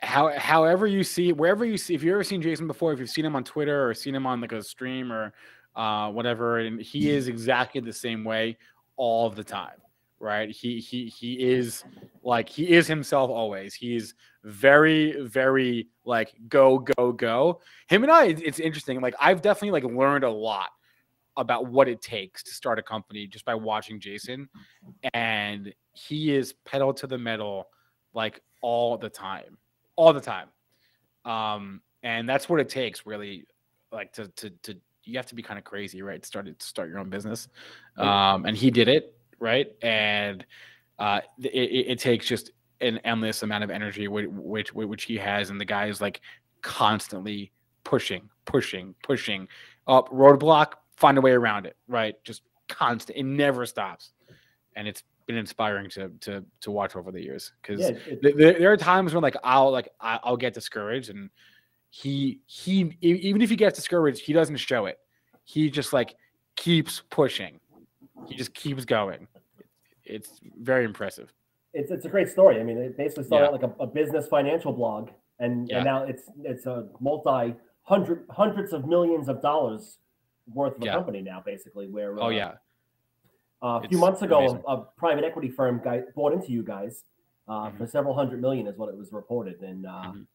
[0.00, 3.10] How, however you see wherever you see if you've ever seen Jason before, if you've
[3.10, 5.34] seen him on Twitter or seen him on like a stream or
[5.74, 8.56] uh, whatever, and he is exactly the same way
[8.96, 9.82] all the time,
[10.18, 10.48] right?
[10.50, 11.84] He he he is
[12.22, 13.74] like he is himself always.
[13.74, 17.60] He's very very like go go go.
[17.88, 19.02] Him and I, it's- interesting.
[19.02, 20.70] Like I've definitely like learned a lot
[21.36, 24.48] about what it takes to start a company just by watching Jason,
[25.12, 27.68] and he is pedal to the metal
[28.14, 29.58] like all the time
[29.96, 30.48] all the time.
[31.24, 33.44] Um and that's what it takes really
[33.92, 36.66] like to to, to you have to be kind of crazy right to start to
[36.66, 37.48] start your own business.
[37.96, 39.68] Um and he did it right?
[39.82, 40.44] And
[40.98, 45.16] uh it, it, it takes just an endless amount of energy which, which which he
[45.16, 46.20] has and the guy is like
[46.62, 47.52] constantly
[47.84, 49.48] pushing pushing pushing
[49.86, 52.14] up roadblock find a way around it right?
[52.24, 54.12] Just constant it never stops.
[54.74, 57.52] And it's been inspiring to to to watch over the years.
[57.62, 61.30] Because Yeah, there, there are times when like I'll like I- I'll get discouraged and
[61.90, 64.98] he he even if he gets discouraged he doesn't show it.
[65.44, 66.14] He just like
[66.56, 67.60] keeps pushing.
[68.28, 69.28] He just keeps going.
[70.04, 71.32] It's very impressive.
[71.74, 72.60] It's it's a great story.
[72.60, 73.48] I mean, it basically started Yeah.
[73.54, 75.76] out like a, a business financial blog, and, Yeah.
[75.78, 79.98] and now it's it's a multi hundred hundreds of millions of dollars
[80.52, 81.88] worth of a company now, basically.
[81.88, 82.54] Where oh uh, yeah
[83.62, 87.04] Uh, a few months ago, a, a private equity firm guy bought into you guys
[87.48, 87.78] uh, Mhm.
[87.78, 89.60] for several hundred million, is what it was reported.
[89.62, 90.26] And uh, Mhm.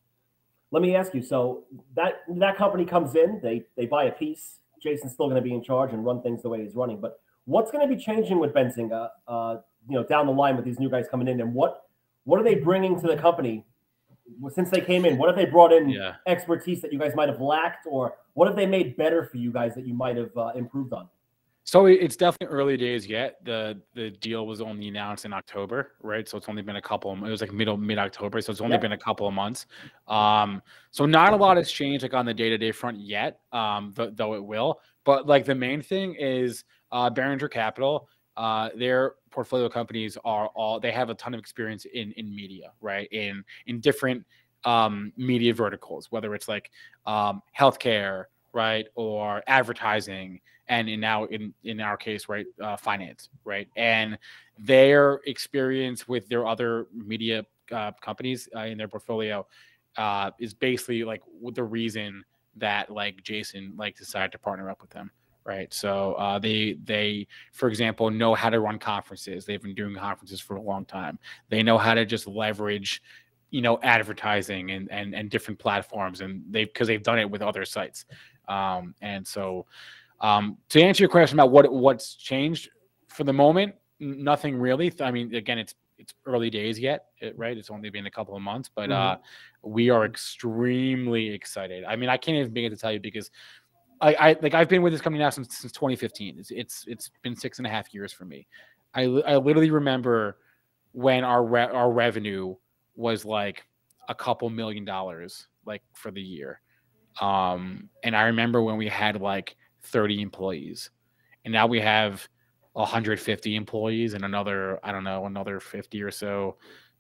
[0.72, 4.60] let me ask you: so that that company comes in, they they buy a piece.
[4.82, 7.00] Jason's still going to be in charge and run things the way he's running.
[7.00, 9.12] But what's going to be changing with Benzinga?
[9.28, 11.86] Uh, you know, down the line with these new guys coming in, and what
[12.24, 13.66] what are they bringing to the company
[14.54, 15.18] since they came in?
[15.18, 18.48] What have they brought in yeah expertise that you guys might have lacked, or what
[18.48, 21.08] have they made better for you guys that you might have uh, improved on?
[21.64, 23.38] So it's definitely early days yet.
[23.46, 26.28] The the deal was only announced in October, right?
[26.28, 27.12] So it's only been a couple.
[27.12, 28.82] Of, it was like middle mid October, so it's only Yep.
[28.82, 29.68] been a couple of months.
[30.08, 33.42] Um, so not a lot has changed like on the day to day front yet.
[33.52, 34.80] Um, th- though it will.
[35.06, 38.10] But like the main thing is uh, Beringer Capital.
[38.36, 42.72] Uh, their portfolio companies are all they have a ton of experience in in media,
[42.82, 43.08] right?
[43.12, 44.26] In in different
[44.64, 46.72] um, media verticals, whether it's like
[47.06, 53.30] um, healthcare, right, or advertising, and in now in in our case, right, uh, finance,
[53.44, 54.18] right, and
[54.58, 59.46] their experience with their other media uh, companies uh, in their portfolio
[59.98, 61.22] uh, is basically like
[61.54, 62.24] the reason
[62.58, 65.10] that like Jason like decided to partner up with them,
[65.44, 65.74] right?
[65.74, 69.46] So uh, they they, for example, know how to run conferences.
[69.46, 71.20] They've been doing conferences for a long time.
[71.50, 73.02] They know how to just leverage,
[73.50, 77.42] you know, advertising and and and different platforms, and they because they've done it with
[77.42, 78.06] other sites.
[78.48, 79.66] Um, and so,
[80.20, 82.70] um, to answer your question about what what's changed
[83.08, 84.94] for the moment, nothing really.
[85.00, 87.56] I mean, again, it's it's early days yet, right?
[87.56, 88.94] It's only been a couple of months, but mm-hmm.
[88.94, 89.16] uh,
[89.62, 91.84] we are extremely excited.
[91.84, 93.30] I mean, I can't even begin to tell you because
[94.02, 96.40] I, I like I've been with this company now since, since 2015.
[96.40, 98.48] It's, it's it's been six and a half years for me.
[98.94, 100.38] I I literally remember
[100.92, 102.56] when our re- our revenue
[102.96, 103.64] was like
[104.10, 106.62] a couple million dollars like for the year.
[107.22, 110.90] Um, and I remember when we had like 30 employees,
[111.46, 112.28] and now we have
[112.74, 116.58] 150 employees and another I don't know another 50 or so,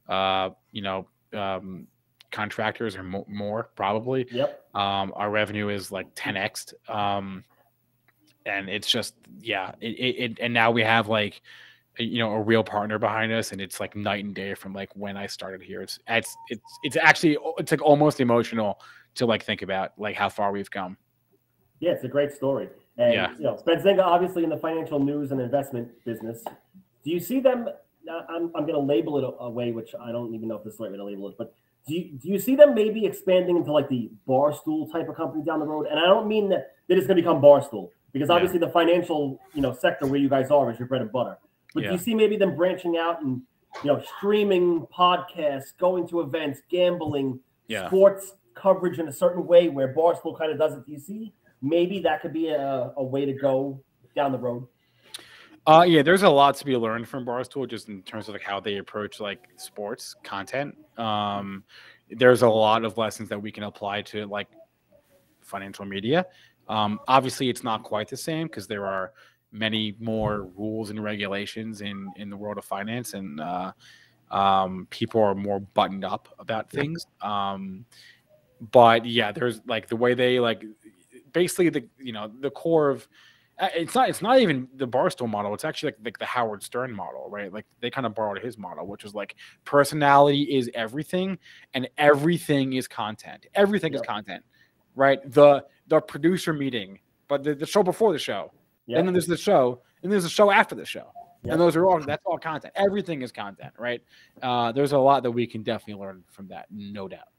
[0.07, 1.87] uh, you know, um,
[2.31, 4.27] contractors or mo- more probably.
[4.31, 4.65] Yep.
[4.73, 6.73] Um, our revenue is like 10x.
[6.89, 7.43] Um,
[8.45, 11.41] and it's just yeah, it, it, it and now we have like
[11.97, 14.89] you know a real partner behind us and it's like night and day from like
[14.95, 18.79] when i started here it's it's it's, it's actually it's like almost emotional
[19.13, 20.95] to like think about like how far we've come
[21.79, 23.33] yeah it's a great story and yeah.
[23.37, 26.43] you know Benzinga obviously in the financial news and investment business
[27.03, 27.67] do you see them
[28.29, 30.63] i'm, I'm going to label it a, a, way which i don't even know if
[30.63, 31.53] this is the right way to label it but
[31.87, 35.43] do you, do you see them maybe expanding into like the barstool type of company
[35.43, 35.87] down the road?
[35.89, 38.67] And I don't mean that, that it's going to become barstool because obviously yeah.
[38.67, 41.37] the financial you know sector where you guys are is your bread and butter.
[41.73, 41.89] But yeah.
[41.89, 43.41] do you see maybe them branching out and
[43.83, 47.87] you know streaming podcasts, going to events, gambling, yeah.
[47.87, 50.85] sports coverage in a certain way where barstool kind of does it?
[50.85, 53.81] Do you see maybe that could be a, a way to go
[54.15, 54.67] down the road?
[55.67, 58.41] Uh, yeah, there's a lot to be learned from Barstool just in terms of like
[58.41, 60.76] how they approach like sports content.
[60.97, 61.63] Um,
[62.10, 64.47] there's a lot of lessons that we can apply to like
[65.41, 66.26] financial media.
[66.67, 69.13] Um, obviously, it's not quite the same because there are
[69.52, 73.71] many more rules and regulations in in the world of finance, and uh,
[74.32, 77.06] um, people are more buttoned up about things.
[77.21, 77.86] Um,
[78.71, 80.63] but yeah, there's like the way they like
[81.34, 83.08] basically the you know the core of
[83.62, 85.54] it's not it's not even the barstool model.
[85.54, 87.54] It's actually like, like the howard stern model right?
[87.54, 91.38] Like they kind of borrowed his model which is like personality is everything
[91.74, 93.45] and everything is content.
[93.54, 94.43] Everything is content
[94.95, 95.19] right?
[95.32, 98.52] The the producer meeting but the, the show before the show.
[98.88, 101.12] And then there's the show and there's a show after the show.
[101.43, 102.74] And those are all that's all content.
[102.76, 104.02] Everything is content right?
[104.41, 107.30] Uh, there's a lot that we can definitely learn from that no doubt.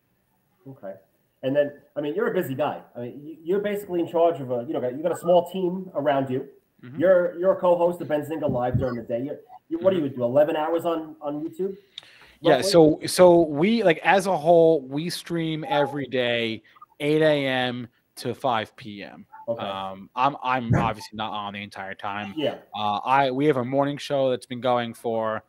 [0.69, 0.95] Okay
[1.43, 2.81] and then, I mean, you're a busy guy.
[2.97, 5.91] I mean, you're basically in charge of a, you know, you got a small team
[5.95, 6.49] around you.
[6.85, 6.99] Mm-hmm.
[6.99, 9.23] You're you're a co-host of Benzinga Live during the day.
[9.23, 10.25] You, you, what do you do?
[10.25, 11.69] Eleven hours on on YouTube?
[11.69, 11.79] Roughly?
[12.41, 12.61] Yeah.
[12.61, 16.63] So so we like as a whole, we stream every day,
[16.99, 17.87] eight a.m.
[18.17, 19.27] to five p.m.
[19.47, 19.65] Okay.
[19.65, 22.35] Um, I'm I'm obviously not on the entire time.
[22.37, 22.57] Yeah.
[22.77, 25.45] Uh, I we have a morning show that's been going for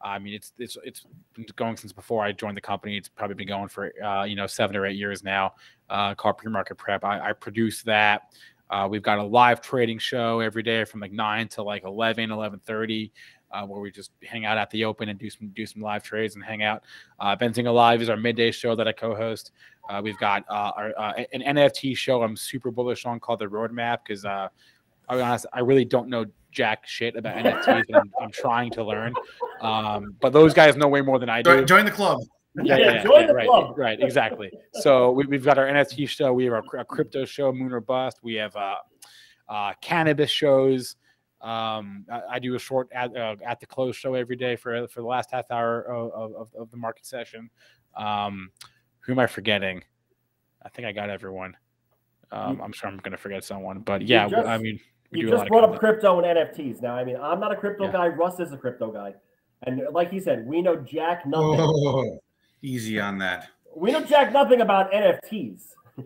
[0.00, 2.96] I mean, it's it's it's been going since before I joined the company.
[2.96, 5.54] It's probably been going for uh, you know seven or eight years now.
[5.88, 7.04] Uh, called pre-market prep.
[7.04, 8.22] I, I produce that.
[8.70, 12.30] Uh, we've got a live trading show every day from like 9 to like 11,
[12.30, 13.10] 11.30,
[13.50, 16.04] uh, where we just hang out at the open and do some do some live
[16.04, 16.84] trades and hang out.
[17.18, 19.50] Uh, Benzinga Live is our midday show that I co-host.
[19.88, 23.46] Uh, we've got uh, our, uh, an NFT show I'm super bullish on called The
[23.46, 24.48] Roadmap because uh,
[25.10, 28.70] I'll be honest, I really don't know jack shit about NFTs, and I'm, I'm, trying
[28.72, 29.12] to learn.
[29.60, 31.64] Um, but those guys know way more than I do.
[31.64, 32.20] Join the club.
[32.62, 33.76] Yeah, yeah, yeah, yeah right, club.
[33.76, 34.50] right, exactly.
[34.74, 37.80] So we, have got our NFT show, we have our, our, crypto show, Moon or
[37.80, 38.18] Bust.
[38.22, 38.76] We have uh,
[39.48, 40.96] uh, cannabis shows.
[41.40, 44.86] Um, I, I, do a short at, uh, at the close show every day for
[44.88, 47.48] for the last half hour of, of, of the market session.
[47.96, 48.50] Um,
[49.00, 49.82] who am I forgetting?
[50.62, 51.56] I think I got everyone.
[52.30, 54.78] Um, I'm sure I'm going to forget someone, but yeah, just, I mean,
[55.12, 56.80] you just brought up crypto and NFTs.
[56.80, 57.92] Now, I mean, I'm not a crypto yeah.
[57.92, 58.08] guy.
[58.08, 59.14] Russ is a crypto guy,
[59.64, 61.60] and like he said, we know jack nothing.
[61.60, 62.20] Oh,
[62.62, 63.48] easy on that.
[63.74, 65.62] We know jack nothing about NFTs.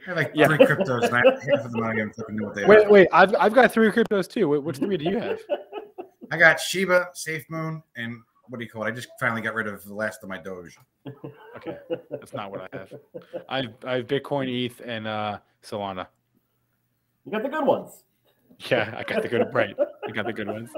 [0.09, 0.47] I like yeah.
[0.47, 1.03] three cryptos.
[1.03, 2.91] half of them I don't know what they wait, are.
[2.91, 4.49] Wait, I've I've got three cryptos too.
[4.49, 5.39] Which three do you have?
[6.31, 8.89] I got Shiba, Safe Moon, and what do you call it?
[8.89, 10.77] I just finally got rid of the last of my Doge.
[11.57, 11.77] Okay,
[12.11, 12.95] that's not what I have.
[13.49, 16.07] I have, I have Bitcoin, ETH, and uh, Solana.
[17.25, 18.05] You got the good ones.
[18.71, 19.77] Yeah, I got the good right.
[20.07, 20.71] I got the good ones.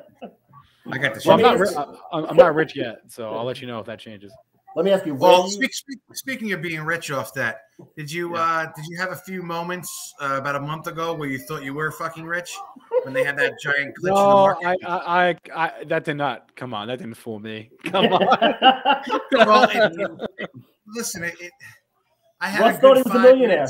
[0.90, 1.22] I got the.
[1.24, 1.58] Well, I'm not.
[1.58, 4.32] Ri- I'm not rich yet, so I'll let you know if that changes.
[4.76, 5.14] Let me ask you.
[5.14, 7.62] Well, speak, speak, speaking of being rich off that,
[7.96, 8.42] did you yeah.
[8.42, 11.64] uh did you have a few moments uh, about a month ago where you thought
[11.64, 12.54] you were fucking rich
[13.04, 14.86] when they had that giant glitch no, in the market?
[14.86, 16.54] I, I, I, that did not.
[16.56, 17.70] Come on, that didn't fool me.
[17.84, 18.20] Come on.
[19.32, 20.50] well, it, it,
[20.94, 21.34] listen, it,
[22.42, 23.66] I had Russ a good five a millionaire.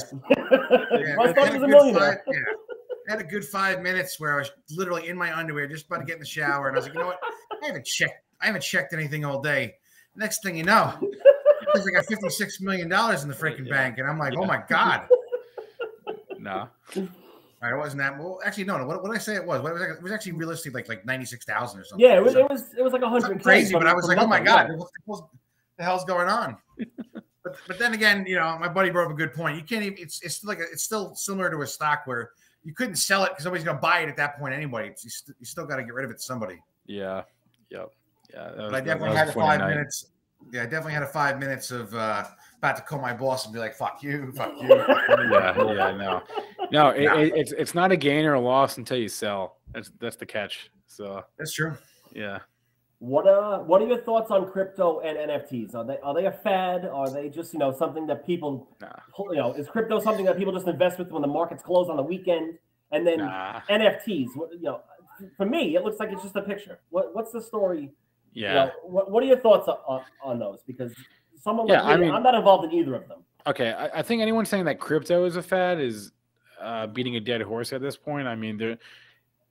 [1.16, 2.24] Russ thought he was a millionaire.
[3.06, 5.66] Five, yeah I had a good five minutes where I was literally in my underwear,
[5.66, 7.20] just about to get in the shower, and I was like, you know what?
[7.62, 8.24] I haven't checked.
[8.40, 9.74] I haven't checked anything all day.
[10.14, 10.94] Next thing you know,
[11.74, 13.72] I got fifty six million dollars in the freaking Yeah.
[13.72, 15.08] bank, and I'm like, oh my god.
[16.38, 16.68] No.
[17.62, 18.18] All right, it wasn't that.
[18.18, 18.78] Well, actually, no.
[18.78, 19.62] no what, what did I say it was?
[19.62, 22.06] What was it was actually realistic, like like ninety six thousand or something.
[22.06, 24.18] Yeah, it was it was it was like a hundred crazy, but I was like,
[24.18, 25.22] oh my god, what the hell's,
[25.78, 26.56] the hell's going on?
[27.42, 29.56] but but then again, you know, my buddy brought up a good point.
[29.56, 29.98] You can't even.
[29.98, 32.30] It's it's like a, it's still similar to a stock where
[32.66, 34.88] you couldn't sell it because nobody's gonna buy it at that point anyway.
[34.88, 36.60] You, st- you still got to get rid of it to somebody.
[36.86, 37.22] Yeah.
[37.70, 37.90] Yep.
[38.34, 38.48] Yeah.
[38.48, 40.06] Was, But I definitely had five minutes.
[40.52, 42.24] Yeah, I definitely had a five minutes of uh
[42.58, 45.54] about to call my boss and be like, "Fuck you, fuck you." Yeah.
[45.56, 45.96] Yeah.
[45.96, 46.22] No.
[46.72, 46.90] No.
[46.96, 49.58] It, it, it's it's not a gain or a loss until you sell.
[49.72, 50.70] That's that's the catch.
[50.88, 51.76] So That's true.
[52.12, 52.40] yeah.
[52.98, 55.74] What uh what are your thoughts on crypto and NFTs?
[55.74, 56.86] Are they are they a fad?
[56.86, 58.88] Are they just, you know, something that people Nah.
[59.30, 61.96] you know, is crypto something that people just invest with when the markets close on
[61.96, 62.58] the weekend?
[62.92, 63.60] And then Nah.
[63.68, 64.80] NFTs, what- you know,
[65.36, 66.78] for me, it looks like it's just a picture.
[66.88, 67.92] What what's the story?
[68.32, 68.54] You Yeah.
[68.54, 70.62] know, what, what are your thoughts on, on, those?
[70.66, 70.94] Because
[71.38, 73.24] someone like Yeah, I mean, I'm not involved in either of them.
[73.46, 76.12] Okay, I, I think anyone saying that crypto is a fad is
[76.60, 78.26] uh, beating a dead horse at this point.
[78.26, 78.78] I mean, there,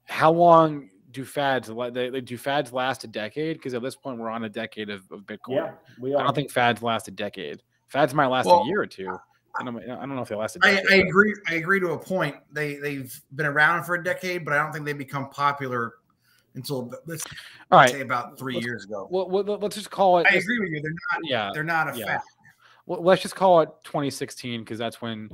[0.06, 3.58] how long do fads they, they do fads last a decade?
[3.58, 5.56] Because at this point, we're on a decade of, of Bitcoin.
[5.56, 6.22] Yeah, we are.
[6.22, 7.64] I don't think fads last a decade.
[7.88, 9.18] Fads might last Well, a year or two.
[9.58, 10.92] I don't, I don't know if they last a I, decade.
[10.92, 11.34] I agree.
[11.48, 12.36] I agree to a point.
[12.52, 15.94] They they've been around for a decade, but I don't think they become popular
[16.56, 17.24] until let's
[17.72, 17.90] All right.
[17.90, 19.08] say about 3 Let's- years ago.
[19.10, 20.28] Well, well, let's just call it.
[20.30, 20.82] I agree with you.
[20.82, 21.22] They're not.
[21.24, 21.52] Yeah.
[21.54, 22.06] They're not a yeah.
[22.06, 22.26] fact.
[22.86, 25.30] Well, let's just call it 2016 because that's when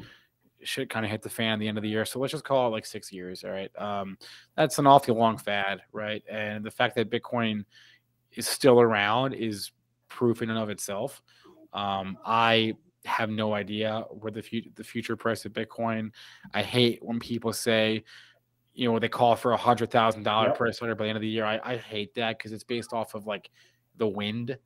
[0.64, 2.06] shit kind of hit the fan at the end of the year.
[2.06, 3.44] So let's just call it like six years.
[3.44, 3.72] All right.
[3.78, 4.18] Um,
[4.56, 6.24] that's an awfully long fad, right?
[6.30, 7.66] And the fact that Bitcoin
[8.34, 9.72] is still around is
[10.08, 11.22] proof in and of itself.
[11.74, 16.12] Um, I have no idea where the future the future price of Bitcoin.
[16.54, 18.04] I hate when people say,
[18.74, 20.58] you know, they call for a hundred thousand dollar Yep.
[20.58, 21.46] price order by the end of the year.
[21.46, 23.50] I, I hate that because it's based off of like
[23.98, 24.58] the wind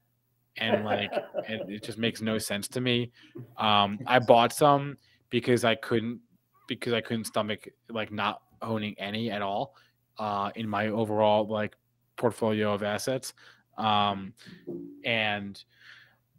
[0.57, 1.11] and like
[1.47, 3.11] it, it just makes no sense to me.
[3.57, 4.97] Um, I bought some
[5.35, 6.21] because I couldn't
[6.65, 9.75] because I couldn't stomach like not owning any at all
[10.17, 11.75] uh, in my overall like
[12.15, 13.33] portfolio of assets.
[13.77, 14.31] Um,
[15.03, 15.61] and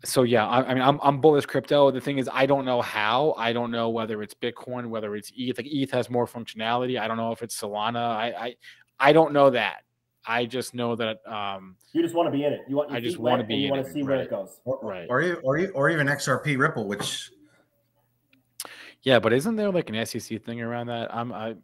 [0.02, 1.90] so yeah, I, I mean I'm I'm bullish crypto.
[1.90, 3.35] The thing is I don't know how.
[3.37, 5.59] I don't know whether it's Bitcoin, whether it's ETH.
[5.59, 6.98] Like ETH has more functionality.
[6.98, 7.98] I don't know if it's Solana.
[7.98, 8.56] I I,
[8.98, 9.82] I don't know that.
[10.26, 12.62] I just know that um, you just want to be in it.
[12.66, 14.24] You want your I just wanna be and you in want to see where right.
[14.24, 14.59] it goes.
[14.82, 15.06] right.
[15.11, 17.30] Or, e- or, e- or even XRP Ripple, which
[19.07, 21.14] Yeah, but isn't there like an SEC thing around that?
[21.14, 21.55] I'm I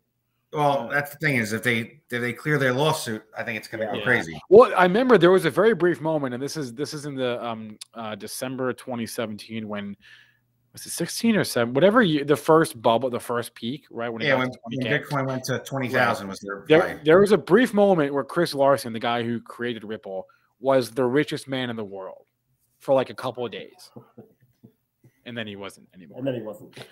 [0.53, 3.59] well, Uh, that's the thing is if they if they clear their lawsuit, I think
[3.59, 4.05] it's going to go Yeah.
[4.05, 4.41] crazy.
[4.49, 7.17] well, I remember there was a very brief moment, and this is this is in
[7.17, 9.97] the um uh December 2017 when
[10.73, 14.09] was it 16 or 7, whatever the first bubble, the first peak, right?
[14.09, 17.39] When Yeah, when, when Bitcoin went to twenty thousand was their There, there was a
[17.39, 20.29] brief moment where Chris Larsen, the guy who created Ripple,
[20.61, 22.25] was the richest man in the world
[22.79, 23.91] for like a couple of days.
[25.25, 26.19] And then he wasn't anymore.
[26.19, 26.79] And then he wasn't.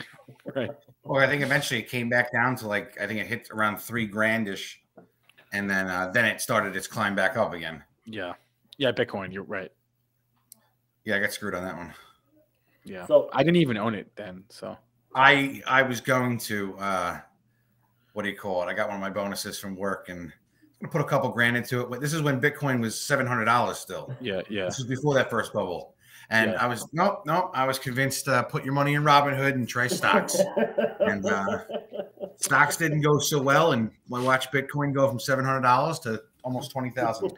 [0.54, 0.70] Right.
[1.04, 3.76] Well, I think eventually it came back down to like I think it hit around
[3.78, 4.76] three grandish,
[5.52, 7.84] and then uh, then it started its climb back up again.
[8.04, 8.34] Yeah.
[8.78, 9.70] Yeah, Bitcoin, you're right.
[11.04, 11.92] Yeah, I got screwed on that one.
[12.84, 13.06] Yeah.
[13.06, 14.44] So I didn't even own it then.
[14.48, 14.76] So
[15.14, 17.20] I I was going to uh,
[18.14, 18.66] what do you call it?
[18.66, 20.32] I got one of my bonuses from work and
[20.82, 22.00] I'm put a couple grand into it.
[22.00, 24.14] This is when Bitcoin was seven hundred dollars still.
[24.20, 24.64] yeah, yeah.
[24.64, 25.94] This was before that first bubble.
[26.30, 26.64] And Yeah.
[26.64, 27.50] I was nope, nope.
[27.54, 30.36] I was convinced uh, put your money in Robinhood and try stocks.
[31.00, 31.58] And, uh,
[32.36, 36.22] stocks didn't go so well, and I watched Bitcoin go from seven hundred dollars to
[36.44, 37.32] almost twenty thousand.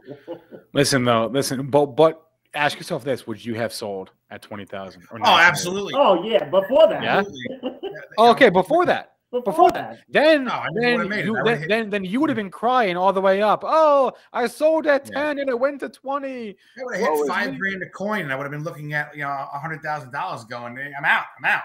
[0.74, 2.22] Listen though, listen, but but
[2.54, 5.04] ask yourself this: Would you have sold at twenty thousand?
[5.10, 5.94] Oh, absolutely.
[5.96, 7.02] oh yeah, before that.
[7.02, 7.18] Yeah?
[7.18, 7.80] Absolutely.
[8.18, 10.00] Oh, okay, before that, Before, Before that.
[10.10, 11.24] then, No, then, would've made it.
[11.24, 13.62] you, I then, hit- then, then you would have been crying all the way up.
[13.64, 15.22] Oh, I sold at Yeah.
[15.24, 16.50] ten and it went to twenty.
[16.78, 17.58] I would have hit five me.
[17.58, 20.12] grand a coin, and I would have been looking at you know a hundred thousand
[20.12, 21.62] dollars, going, "I'm out, I'm out."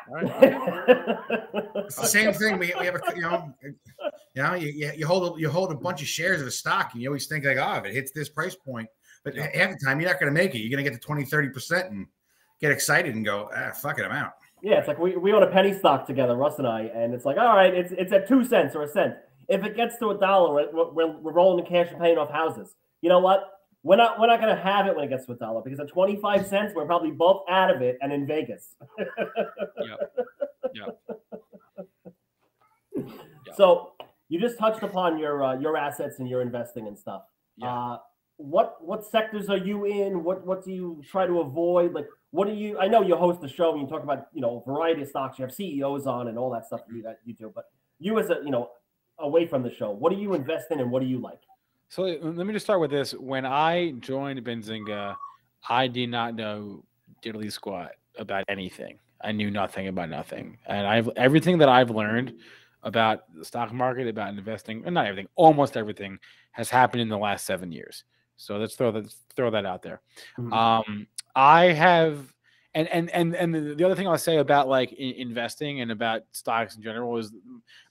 [1.86, 2.58] It's the same thing.
[2.58, 3.54] We, we have a you know,
[4.34, 6.52] you know, you, you, you hold a, you hold a bunch of shares of a
[6.52, 8.88] stock, and you always think like, oh, if it hits this price point,
[9.24, 9.48] but Yeah.
[9.54, 10.60] half the time you're not going to make it.
[10.60, 12.08] You're going to get to 20, 30 percent, and
[12.62, 14.34] get excited and go, ah, fuck it, I'm out.
[14.62, 17.26] Yeah, it's like we, we own a penny stock together, Russ and I, and it's
[17.26, 19.16] like, all right, it's it's at two cents or a cent.
[19.48, 22.32] If it gets to a dollar, we're, we're, we're rolling the cash and paying off
[22.32, 22.76] houses.
[23.02, 23.54] You know what?
[23.84, 25.88] We're not we're not gonna have it when it gets to a dollar because at
[25.88, 28.76] twenty five cents, we're probably both out of it and in Vegas.
[30.74, 30.86] Yeah.
[32.96, 33.04] Yeah.
[33.56, 33.94] So
[34.28, 37.24] you just touched upon your uh, your assets and your investing and stuff.
[37.56, 37.74] Yeah.
[37.74, 37.98] Uh,
[38.38, 40.24] what what sectors are you in?
[40.24, 41.94] What what do you try to avoid?
[41.94, 42.80] Like, what do you?
[42.80, 45.38] I know you host the show and you talk about you know variety of stocks.
[45.40, 47.52] You have CEOs on and all that stuff that you, that you do.
[47.54, 47.66] But
[48.00, 48.70] you as a you know
[49.20, 49.92] away from the show?
[49.92, 51.40] What do you invest in and what do you like?
[51.90, 53.14] So let me just start with this.
[53.14, 55.16] When I joined Benzinga,
[55.68, 56.84] I did not know
[57.24, 59.00] diddly squat about anything.
[59.22, 62.36] I knew nothing about nothing, and I've everything that I've learned
[62.84, 66.20] about the stock market, about investing, and not everything, almost everything
[66.52, 68.04] has happened in the last seven years.
[68.38, 70.02] So let's throw that throw that out there.
[70.38, 70.54] Mhm.
[70.54, 72.34] Um, I have,
[72.74, 76.76] and and and and the other thing I'll say about like investing and about stocks
[76.76, 77.34] in general is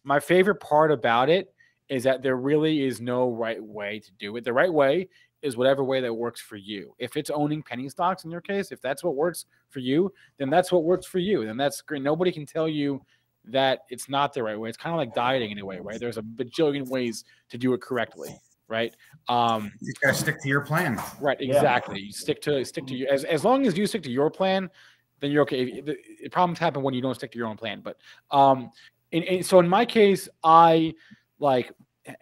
[0.04, 1.52] my favorite part about it
[1.88, 4.44] is that there really is no right way to do it.
[4.44, 5.08] The right way
[5.42, 6.94] is whatever way that works for you.
[6.98, 10.50] If it's owning penny stocks in your case, if that's what works for you, then
[10.50, 11.44] that's what works for you.
[11.44, 12.02] Then that's great.
[12.02, 13.00] Nobody can tell you
[13.44, 14.68] that it's not the right way.
[14.68, 16.00] It's kind of like dieting in a way, right?
[16.00, 18.30] There's a bajillion ways to do it correctly,
[18.68, 18.94] right?
[19.28, 21.00] Um, You just gotta stick to your plan.
[21.20, 21.54] Right, Yeah.
[21.54, 22.00] exactly.
[22.00, 24.70] You stick to stick to your as as long as you stick to your plan,
[25.20, 25.62] then you're okay.
[25.62, 27.80] If- The, the problems happen when you don't stick to your own plan.
[27.80, 27.98] But
[28.30, 28.70] um,
[29.12, 30.94] and, and so in my case, I
[31.38, 31.72] like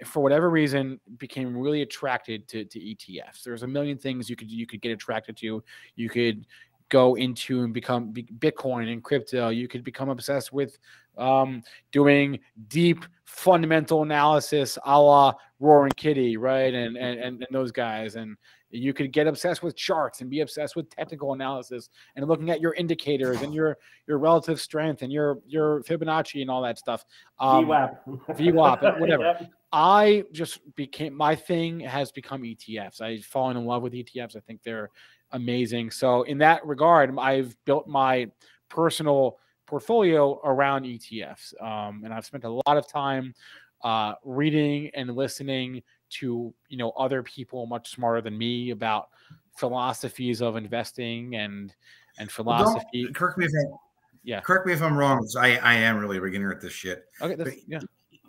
[0.04, 3.42] for whatever reason became really attracted to to ETFs.
[3.44, 5.62] There's a million things you could you could get attracted to.
[5.96, 6.46] You could
[6.88, 9.48] go into and become Bitcoin and crypto.
[9.48, 10.78] You could become obsessed with
[11.16, 11.62] um,
[11.92, 16.72] doing deep fundamental analysis, a la Roaring Kitty, right?
[16.74, 18.36] And and and, and those guys and
[18.74, 22.60] you could get obsessed with charts and be obsessed with technical analysis and looking at
[22.60, 27.04] your indicators and your your relative strength and your your Fibonacci and all that stuff.
[27.38, 27.98] Um, VWAP.
[28.30, 29.22] VWAP, whatever.
[29.22, 29.50] Yep.
[29.72, 33.00] I just became my thing has become ETFs.
[33.00, 34.36] I've fallen in love with ETFs.
[34.36, 34.90] I think they're
[35.34, 35.90] amazing.
[35.90, 38.30] So in that regard, I've built my
[38.70, 43.34] personal portfolio around ETFs, um, and I've spent a lot of time
[43.82, 49.08] uh, reading and listening to you know other people much smarter than me about
[49.56, 51.74] philosophies of investing and
[52.18, 53.08] and don't- philosophy.
[53.12, 53.78] correct me if I'm,
[54.22, 54.40] Yeah.
[54.40, 55.26] Correct me if I'm wrong.
[55.38, 57.04] I, I am really a beginner at this shit.
[57.20, 57.80] Okay, that's, yeah.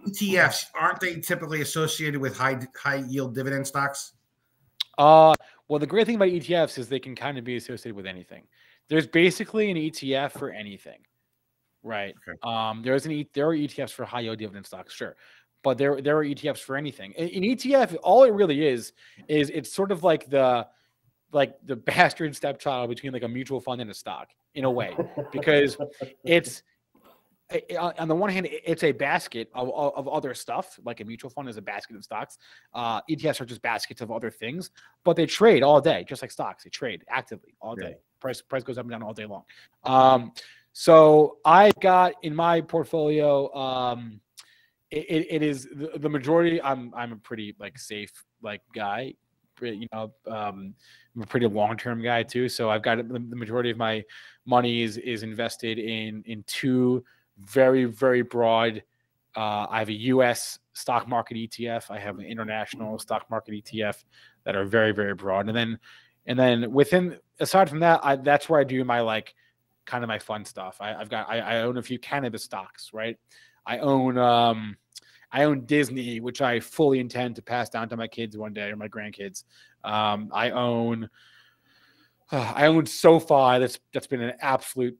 [0.07, 4.13] ETFs aren't they typically associated with high high yield dividend stocks?
[4.97, 5.33] Uh,
[5.67, 8.43] well, the great thing about ETFs is they can kind of be associated with anything.
[8.87, 10.99] There's basically an ETF for anything,
[11.81, 12.13] right?
[12.27, 12.37] Okay.
[12.43, 15.15] Um, there's an e- there are ETFs for high yield dividend stocks, sure,
[15.63, 17.13] but there there are ETFs for anything.
[17.17, 18.93] An ETF, all it really is,
[19.27, 20.67] is it's sort of like the
[21.31, 24.95] like the bastard stepchild between like a mutual fund and a stock in a way,
[25.31, 25.77] because
[26.23, 26.61] it's
[27.79, 30.79] on on the one hand, it's a basket of, of other stuff.
[30.83, 32.37] Like a mutual fund is a basket of stocks.
[32.73, 34.71] Uh, ETFs are just baskets of other things,
[35.03, 36.63] but they trade all day, just like stocks.
[36.63, 37.89] They trade actively all Yeah.
[37.89, 37.95] day.
[38.19, 39.43] Price price goes up and down all day long.
[39.83, 40.31] Um,
[40.73, 43.53] so I got in my portfolio.
[43.53, 44.19] Um,
[44.91, 46.61] it, it, is the, the majority.
[46.61, 49.13] I'm I'm a pretty like safe like guy.
[49.61, 50.73] You know, um,
[51.15, 52.49] I'm a pretty long term guy too.
[52.49, 54.03] So I've got the, the majority of my
[54.45, 57.03] money is is invested in in two
[57.39, 58.83] very very broad.
[59.35, 60.59] Uh, I have a U.S.
[60.73, 61.91] stock market ETF.
[61.91, 64.03] I have an international stock market ETF
[64.45, 65.79] that are very very broad, and then
[66.25, 69.35] and then within aside from that, I, that's where I do my like
[69.85, 70.77] kind of my fun stuff.
[70.79, 73.17] I, I've got I, I own a few cannabis stocks, right?
[73.65, 74.77] I own um
[75.31, 78.69] I own Disney, which I fully intend to pass down to my kids one day
[78.69, 79.43] or my grandkids.
[79.83, 81.09] Um, I own
[82.31, 83.59] I own SoFi.
[83.59, 84.97] That's that's been an absolute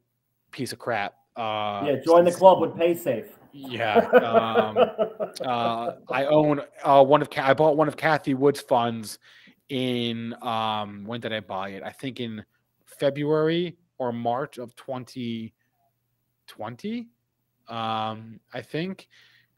[0.52, 1.16] piece of crap.
[1.36, 3.28] Uh, yeah, join the club with PaySafe.
[3.52, 3.98] Yeah.
[3.98, 4.78] Um,
[5.46, 9.20] uh, I own uh, one of I bought one of Cathie Wood's funds
[9.70, 11.84] in um, when did I buy it?
[11.84, 12.44] I think in
[12.86, 17.08] February or March of 2020.
[17.68, 19.08] Um, I think.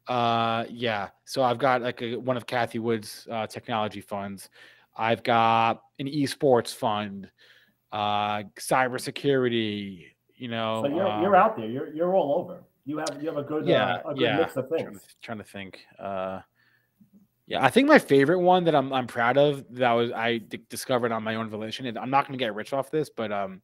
[0.07, 1.09] Uh, yeah.
[1.25, 4.49] So I've got like a, one of Cathie Wood's uh, technology funds.
[4.95, 7.29] I've got an esports fund,
[7.91, 10.05] uh, cybersecurity.
[10.37, 11.67] You know, so you're um, you're out there.
[11.67, 12.63] You're you're all over.
[12.85, 14.37] You have you have a good yeah, uh, a good yeah.
[14.37, 15.01] mix of trying things.
[15.01, 15.79] to, trying to think.
[15.99, 16.41] Uh,
[17.47, 20.59] yeah, I think my favorite one that I'm I'm proud of that was I d-
[20.69, 21.85] discovered on my own volition.
[21.85, 23.61] And I'm not going to get rich off this, but um,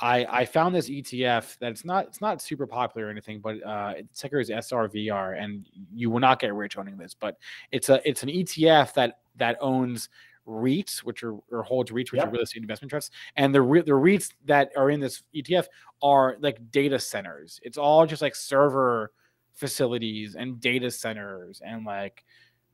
[0.00, 3.62] I I found this ETF that it's not it's not super popular or anything, but
[3.64, 7.14] uh, its ticker is SRVR, and you will not get rich owning this.
[7.14, 7.36] But
[7.72, 10.08] it's a it's an ETF that that owns
[10.50, 12.28] REITs, which are or holds REITs, which Yep.
[12.28, 15.66] are real estate investment trusts, and the re- the REITs that are in this ETF
[16.02, 17.60] are like data centers.
[17.62, 19.12] It's all just like server
[19.54, 22.24] facilities and data centers and like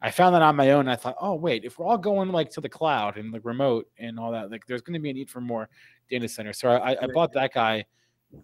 [0.03, 0.89] I found that on my own.
[0.89, 3.89] I thought, oh wait, if we're all going like to the cloud and the remote
[3.99, 5.69] and all that, like there's going to be a need for more
[6.11, 6.59] data centers.
[6.59, 7.87] So I, I bought that guy.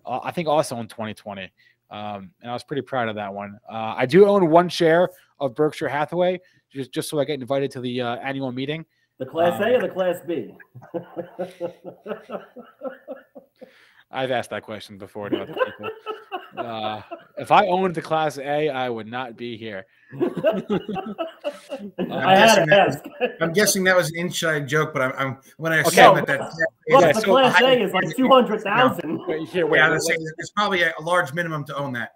[0.07, 1.53] Uh, I think also in 2020,
[1.91, 3.59] um, and I was pretty proud of that one.
[3.71, 5.11] Uh, I do own one share
[5.41, 8.87] of Berkshire Hathaway, just just so I get invited to the uh, annual meeting.
[9.19, 10.55] The class Um, A or the class B?
[14.11, 15.89] I've asked that question before to other people.
[16.57, 17.01] Uh,
[17.39, 19.87] if I owned the Class A, I would not be here.
[20.21, 20.25] I
[22.37, 22.99] had to ask.
[23.41, 25.89] I'm guessing that was an inside joke, but I'm, I'm when I Okay.
[26.03, 26.53] assume that that Look,
[27.03, 29.19] Yeah, the so Class I- A is like two hundred thousand.
[29.27, 29.79] Wait, here, wait.
[29.79, 32.11] yeah, let- let's it's probably a, a large minimum to own that.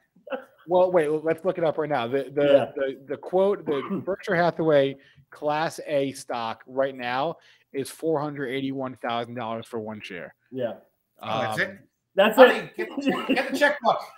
[0.66, 1.08] well, wait.
[1.08, 2.06] Let's look it up right now.
[2.06, 2.72] The the Yeah.
[2.76, 4.98] the, the quote the Berkshire Hathaway
[5.30, 7.36] Class A stock right now
[7.72, 10.34] is four hundred eighty-one thousand dollars for one share.
[10.50, 10.74] Yeah,
[11.22, 11.78] Oh, that's Um, it.
[12.14, 12.76] that's Honey, it.
[12.76, 14.00] get, the check- get the checkbook.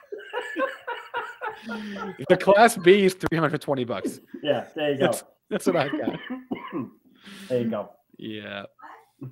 [2.28, 4.20] The Class B is three hundred twenty bucks.
[4.42, 5.04] Yeah, there you go.
[5.06, 6.18] That's, that's what I got.
[7.48, 7.90] There you go.
[8.16, 8.62] Yeah.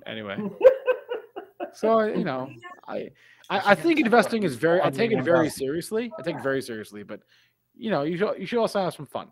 [0.05, 0.37] Anyway,
[1.73, 2.49] so you know,
[2.87, 3.09] I,
[3.49, 4.81] I I think investing is very.
[4.81, 6.11] I take it very seriously.
[6.19, 7.21] I take it very seriously, but
[7.75, 9.31] you know, you should you should also have some fun.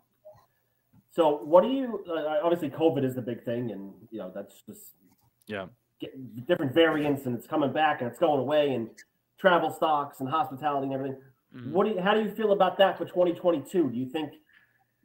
[1.16, 2.04] So, what do you?
[2.06, 4.96] Uh, obviously, COVID is the big thing, and you know that's just
[5.46, 5.68] Yeah.
[5.98, 6.12] get
[6.46, 8.90] different variants, and it's coming back, and it's going away, and
[9.38, 11.22] travel stocks and hospitality and everything.
[11.54, 11.72] Mhm.
[11.72, 12.00] What do you?
[12.02, 13.88] How do you feel about that for 2022?
[13.90, 14.34] Do you think,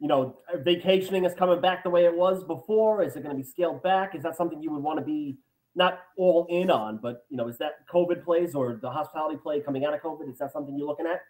[0.00, 3.02] you know, vacationing is coming back the way it was before?
[3.02, 4.14] Is it going to be scaled back?
[4.14, 5.38] Is that something you would want to be
[5.74, 9.62] not all in on, but you know, is that COVID plays or the hospitality play
[9.62, 10.28] coming out of COVID?
[10.30, 11.22] Is that something you're looking at?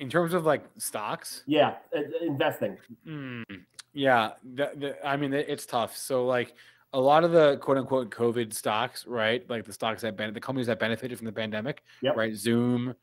[0.00, 2.78] In terms of like stocks, Yeah, uh, investing.
[3.04, 3.66] Mm,
[3.98, 5.96] yeah, the, the, I mean it's tough.
[5.96, 6.54] So like
[6.92, 9.48] a lot of the quote unquote COVID stocks, right?
[9.50, 12.16] Like the stocks that ben- the companies that benefited from the pandemic, Yep.
[12.16, 12.34] right?
[12.34, 12.94] Zoom,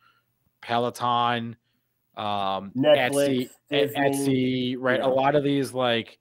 [0.62, 1.58] Peloton,
[2.16, 4.76] um, Netflix, Etsy, Disney.
[4.76, 5.00] Etsy, right?
[5.00, 5.08] Yeah.
[5.08, 6.18] A lot of these like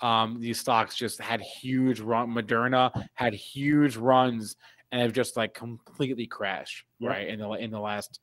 [0.00, 2.28] um, these stocks just had huge run.
[2.28, 4.56] Moderna had huge runs
[4.90, 7.10] and have just like completely crashed, Yep.
[7.10, 7.28] right?
[7.28, 8.20] In the in the last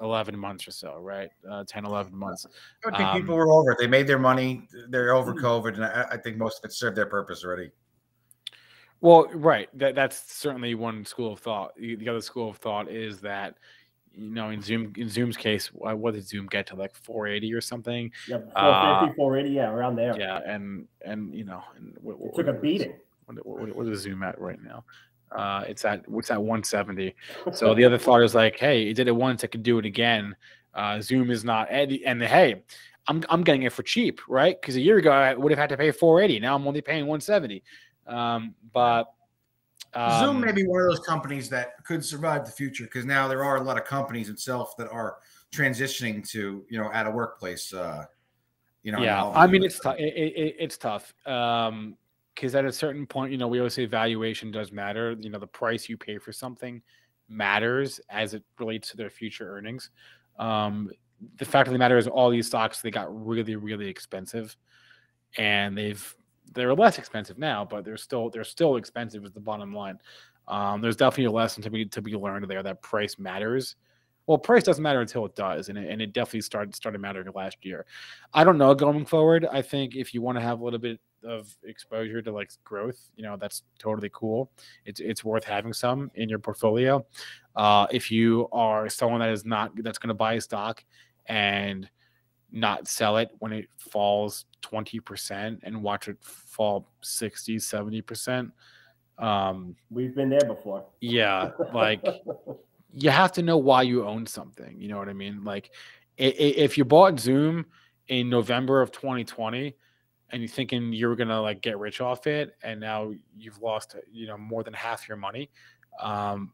[0.00, 1.30] 11 months or so, right?
[1.48, 2.46] Uh, 10, 11 months.
[2.86, 3.78] I think Um, people were over it.
[3.78, 4.68] They made their money.
[4.88, 7.70] They're over COVID, and I, I think most of it served their purpose already.
[9.00, 9.68] Well, right.
[9.78, 11.76] That that's certainly one school of thought.
[11.76, 13.56] The the other school of thought is that
[14.14, 17.60] you know in Zoom in Zoom's case, what did Zoom get to like 480 or
[17.60, 18.10] something?
[18.28, 20.18] Yep, Uh, 480, yeah, around there.
[20.18, 22.94] Yeah, and and you know, and what, It what- took a beating.
[23.26, 24.84] What, what, what is Zoom at right now?
[25.34, 27.14] Uh, it's at what's at 170.
[27.52, 29.84] So the other thought is like, hey, it did it once, I could do it
[29.84, 30.36] again.
[30.72, 32.62] Uh, Zoom is not, and, and hey,
[33.06, 34.58] I'm I'm getting it for cheap, right?
[34.60, 36.40] Because a year ago I would have had to pay 480.
[36.40, 37.62] Now I'm only paying 170.
[38.06, 39.04] Um, but
[39.94, 43.28] Zoom um, may be one of those companies that could survive the future because now
[43.28, 45.16] there are a lot of companies itself that are
[45.54, 47.72] transitioning to you know at a workplace.
[47.72, 48.04] Uh,
[48.82, 49.24] you know, yeah.
[49.24, 49.96] I mean it's tough.
[49.98, 51.14] It, it, it's tough.
[51.26, 51.96] Um,
[52.34, 55.16] because at a certain point, you know, we always say valuation does matter.
[55.20, 56.82] You know, the price you pay for something
[57.28, 59.90] matters as it relates to their future earnings.
[60.38, 60.90] Um,
[61.36, 64.56] the fact of the matter is, all these stocks they got really, really expensive,
[65.38, 66.16] and they've
[66.52, 69.24] they're less expensive now, but they're still they're still expensive.
[69.24, 69.98] Is the bottom line.
[70.46, 73.76] Um, there's definitely a lesson to be to be learned there that price matters.
[74.26, 77.28] Well, price doesn't matter until it does, and it, and it definitely started started mattering
[77.34, 77.84] last year.
[78.32, 79.46] I don't know going forward.
[79.50, 83.10] I think if you want to have a little bit of exposure to like growth,
[83.16, 84.50] you know, that's totally cool.
[84.86, 87.04] It's it's worth having some in your portfolio.
[87.54, 90.84] Uh, if you are someone that is not that's going to buy a stock
[91.26, 91.88] and
[92.50, 98.52] not sell it when it falls 20% and watch it fall 60 70%
[99.18, 100.84] um We've been there before.
[101.00, 102.00] yeah like
[102.96, 104.80] you have to know why you own something.
[104.80, 105.42] You know what I mean?
[105.44, 105.70] Like,
[106.16, 107.66] if you bought Zoom
[108.08, 109.74] in November of 2020
[110.30, 113.96] and you're thinking you were gonna like get rich off it, and now you've lost,
[114.10, 115.50] you know, more than half your money,
[116.00, 116.52] um,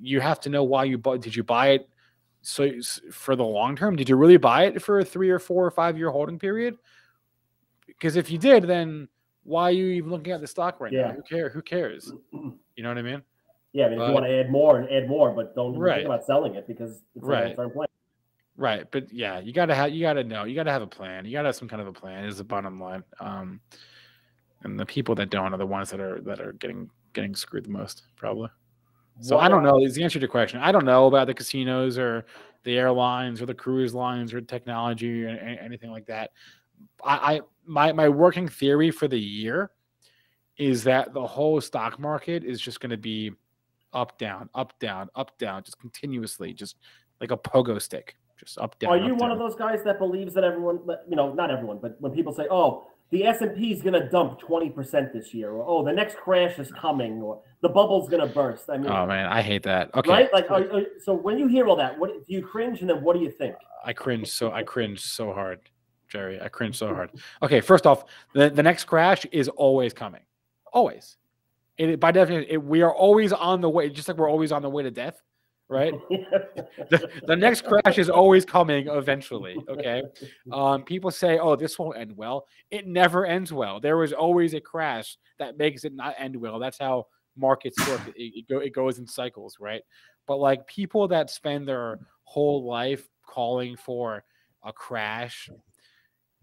[0.00, 1.20] you have to know why you bought.
[1.20, 1.88] Did you buy it
[2.40, 2.70] so
[3.12, 3.94] for the long term?
[3.94, 6.76] Did you really buy it for a three or four or five year holding period?
[7.86, 9.08] Because if you did, then
[9.44, 11.08] why are you even looking at the stock right Yeah.
[11.08, 11.12] now?
[11.12, 11.52] Who cares?
[11.52, 12.12] Who cares?
[12.74, 13.22] You know what I mean?
[13.72, 15.78] Yeah, I mean, if But- you want to add more and add more, but don't
[15.78, 15.96] Right.
[15.96, 17.52] think about selling it because it's Right.
[17.58, 17.88] a plan.
[18.56, 21.24] Right, but yeah, you gotta have you gotta know you gotta have a plan.
[21.24, 22.26] You gotta have some kind of a plan.
[22.26, 23.02] Is the bottom line.
[23.18, 23.60] Um,
[24.62, 27.64] and the people that don't are the ones that are that are getting getting screwed
[27.64, 28.50] the most, probably.
[29.20, 29.78] So I don't know.
[29.80, 30.60] Is the answer to your question?
[30.60, 32.24] I don't know about the casinos or
[32.64, 36.30] the airlines or the cruise lines or technology or anything like that.
[37.02, 39.70] I, I my my working theory for the year
[40.58, 43.32] is that the whole stock market is just going to be
[43.92, 46.76] up down up down up down just continuously just
[47.20, 50.34] like a pogo stick just up down Are you one of those guys that believes
[50.34, 53.70] that everyone, you know, not everyone, but when people say, "Oh, the S and P
[53.72, 57.22] is going to dump twenty percent this year," or "Oh, the next crash is coming,"
[57.22, 60.32] or "The bubble's going to burst," I mean, oh man i hate that okay right?
[60.32, 63.04] Like, are, are- so when you hear all that, what do you cringe, and then
[63.04, 63.54] what do you think?
[63.84, 65.60] I cringe so I cringe so hard,
[66.08, 66.40] Jerry.
[66.40, 67.10] I cringe so hard.
[67.44, 70.22] Okay, first off, the, the next crash is always coming,
[70.72, 71.16] always.
[71.90, 74.62] It by definition, it, we are always on the way, just like we're always on
[74.62, 75.20] the way to death,
[75.68, 75.92] right?
[76.10, 79.56] the, the next crash is always coming eventually.
[79.68, 80.02] Okay.
[80.52, 82.46] Um, people say, oh, this won't end well.
[82.70, 83.80] It never ends well.
[83.80, 86.58] There is always a crash that makes it not end well.
[86.58, 87.06] That's how
[87.36, 88.00] markets work.
[88.16, 89.82] It, it, go, it goes in cycles, right?
[90.26, 94.24] But like people that spend their whole life calling for
[94.62, 95.48] a crash,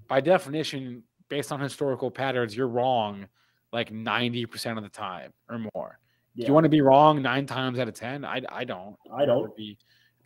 [0.07, 3.27] by definition, based on historical patterns, you're wrong
[3.71, 5.99] like 90% of the time or more.
[6.35, 6.45] Yeah.
[6.45, 8.25] Do you want to be wrong nine times out of 10?
[8.25, 8.95] I, I don't.
[9.13, 9.55] I don't.
[9.55, 9.77] Be,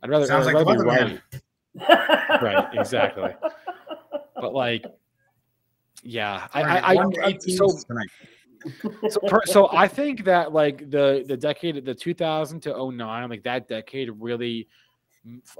[0.01, 1.29] I'd rather, Sounds I'd rather like be
[1.79, 2.41] right.
[2.41, 3.31] right, exactly.
[4.35, 4.85] But like,
[6.03, 7.67] yeah, I, I, I, I so,
[9.09, 13.43] so, per, so I think that like the the decade, the 2000 to 09, like
[13.43, 14.67] that decade really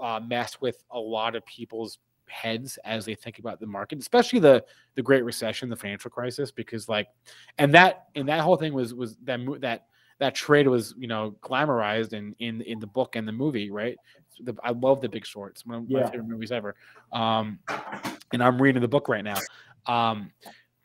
[0.01, 1.99] uh, messed with a lot of people's
[2.33, 4.63] heads as they think about the market, especially the
[4.95, 7.07] the Great Recession, the financial crisis, because like,
[7.57, 9.85] and that and that whole thing was was that that
[10.19, 13.97] that trade was you know glamorized in in in the book and the movie, right?
[14.41, 15.51] The, I love The Big Short.
[15.51, 16.09] It's one of my yeah.
[16.09, 16.75] favorite movies ever.
[17.11, 17.59] Um,
[18.31, 19.37] and I'm reading the book right now.
[19.85, 20.31] Um,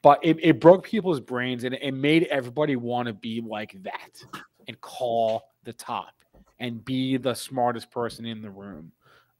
[0.02, 4.22] but it, it broke people's brains and it made everybody want to be like that
[4.66, 6.12] and call the top
[6.60, 8.92] and be the smartest person in the room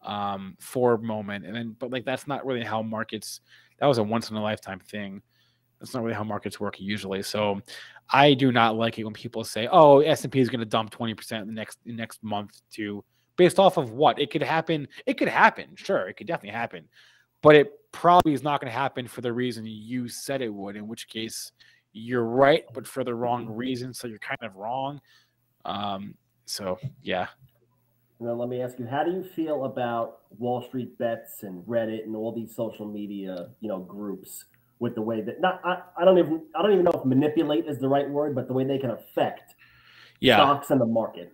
[0.03, 1.44] um, for moment.
[1.44, 3.40] And then, but like that's not really how markets.
[3.78, 5.22] That was a once in a lifetime thing.
[5.78, 7.22] That's not really how markets work usually.
[7.22, 7.61] So,
[8.11, 10.66] I do not like it when people say, "Oh, S and P is going to
[10.66, 13.05] dump twenty percent in the next the next month to
[13.38, 14.86] based off of what it could happen.
[15.07, 16.88] It could happen, sure, it could definitely happen,
[17.40, 20.76] but it probably is not going to happen for the reason you said it would.
[20.76, 21.53] In which case,
[21.92, 23.94] you're right, but for the wrong reason.
[23.94, 25.01] So you're kind of wrong.
[25.64, 27.28] Um, so yeah,
[28.21, 32.05] now, let me ask you, how do you feel about Wall Street bets and Reddit
[32.05, 34.47] and all these social media, you know, groups
[34.81, 37.66] with the way that not I, I don't even I don't even know if manipulate
[37.66, 39.55] is the right word, but the way they can affect
[40.21, 40.37] yeah.
[40.37, 41.33] stocks and the market.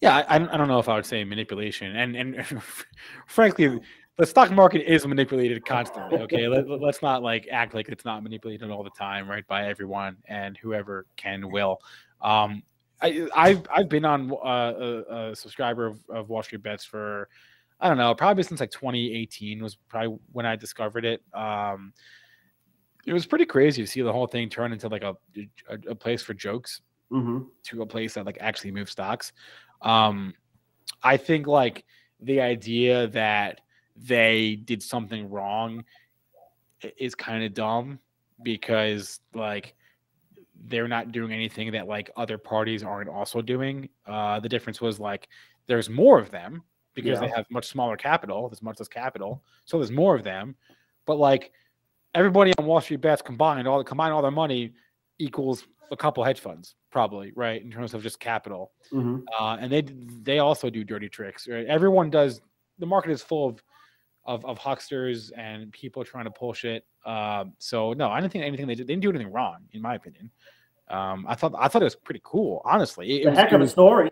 [0.00, 2.44] Yeah, I, I don't know if I would say manipulation, and and
[3.26, 3.80] frankly,
[4.16, 6.18] the stock market is manipulated constantly.
[6.18, 9.46] Okay, Let, us not like act like it's not manipulated all the time, right?
[9.46, 11.78] By everyone and whoever can will.
[12.20, 12.62] Um,
[13.04, 17.28] I, I've I've been on uh, a, a, subscriber of, of Wall Street Bets for
[17.78, 21.22] I don't know probably since like 2018 was probably when I discovered it.
[21.34, 21.92] Um,
[23.06, 25.16] it was pretty crazy to see the whole thing turn into like a
[25.68, 26.80] a, a place for jokes
[27.12, 27.40] mm-hmm.
[27.64, 29.32] to a place that like actually moves stocks.
[29.82, 30.32] Um,
[31.02, 31.84] I think like
[32.20, 33.60] the idea that
[33.96, 35.84] they did something wrong
[36.98, 37.98] is kind of dumb
[38.42, 39.74] because like
[40.66, 43.88] they're not doing anything that like other parties aren't also doing.
[44.06, 45.28] Uh, the difference was like
[45.66, 46.62] there's more of them
[46.94, 47.26] because yeah.
[47.26, 48.48] they have much smaller capital.
[48.48, 50.54] There's much less capital, so there's more of them.
[51.06, 51.52] But like
[52.14, 54.72] everybody on Wall Street bets combined, all the combine all their money
[55.18, 58.72] equals a couple hedge funds, probably right in terms of just capital.
[58.92, 59.20] Mm-hmm.
[59.38, 59.82] Uh, and they
[60.22, 61.48] they also do dirty tricks.
[61.48, 61.66] Right?
[61.66, 62.40] Everyone does.
[62.78, 63.62] The market is full of
[64.26, 66.86] of, of hucksters and people trying to pull shit.
[67.04, 68.86] Um, so no, I didn't think anything they did.
[68.86, 70.30] They didn't do anything wrong, in my opinion.
[70.88, 73.22] Um, I thought I thought it was pretty cool, honestly.
[73.22, 74.10] It, was, heck of a story.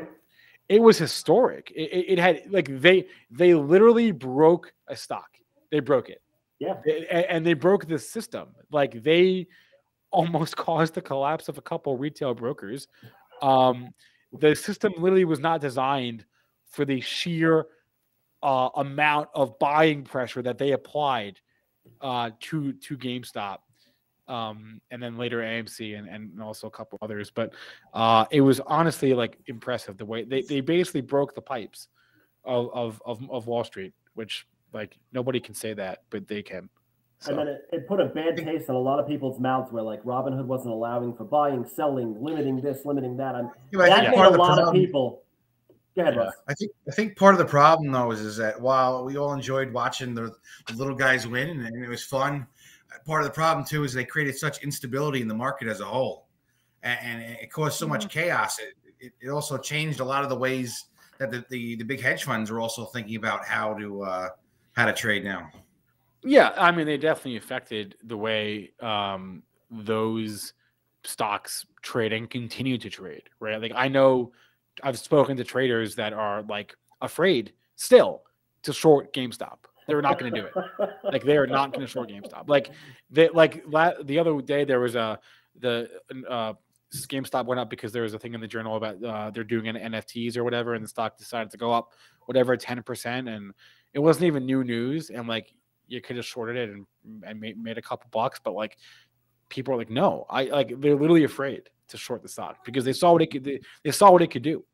[0.68, 1.72] It was historic.
[1.74, 5.28] It, it, it, had like they they literally broke a stock.
[5.70, 6.22] They broke it.
[6.58, 6.74] Yeah,
[7.28, 8.48] and they broke the system.
[8.70, 9.48] Like they
[10.10, 12.88] almost caused the collapse of a couple retail brokers.
[13.42, 13.92] Um,
[14.32, 16.24] the system literally was not designed
[16.70, 17.66] for the sheer
[18.42, 21.38] uh, amount of buying pressure that they applied
[22.00, 23.58] uh, to to GameStop
[24.28, 27.30] um, and then later AMC and, and also a couple others.
[27.30, 27.52] But
[27.92, 31.88] uh, it was honestly like impressive the way they, they basically broke the pipes
[32.44, 36.68] of, of, of, of Wall Street, which like nobody can say that, but they can.
[37.18, 37.30] So.
[37.30, 39.82] And then it, it, put a bad taste in a lot of people's mouths where
[39.82, 43.36] like Robinhood wasn't allowing for buying, selling, limiting this, limiting that.
[43.36, 45.22] I'm, yeah, that made a lot problem, of people.
[45.94, 46.18] Go ahead,
[46.48, 49.34] I think I think part of the problem though is, is that while we all
[49.34, 50.34] enjoyed watching the,
[50.66, 52.46] the little guys win and it was fun,
[53.04, 55.84] part of the problem too is they created such instability in the market as a
[55.84, 56.28] whole,
[56.82, 58.58] and, and it caused so much chaos.
[58.58, 60.86] It, it, it, also changed a lot of the ways
[61.18, 64.28] that the, the, the big hedge funds are also thinking about how to uh,
[64.72, 65.50] how to trade now.
[66.24, 70.54] Yeah, I mean they definitely affected the way um, those
[71.04, 73.24] stocks trade and continue to trade.
[73.40, 74.32] Right, like I know
[74.82, 78.22] I've spoken to traders that are like afraid still
[78.62, 80.54] to short GameStop they're not going to do it.
[81.04, 82.48] Like they are not going to short GameStop.
[82.48, 82.70] Like
[83.10, 85.18] they like la- the other day there was a
[85.58, 85.88] the
[86.28, 86.54] uh,
[86.94, 89.68] GameStop went up because there was a thing in the journal about uh, they're doing
[89.68, 91.90] an NFTs or whatever, and the stock decided to go up
[92.26, 93.52] whatever ten percent, and
[93.92, 95.52] it wasn't even new news, and like
[95.88, 96.86] you could have shorted it and
[97.24, 98.78] and made, made a couple bucks, but like
[99.48, 102.92] people are like, no, I like they're literally afraid to short the stock because they
[102.92, 104.64] saw what it could they, they saw what it could do,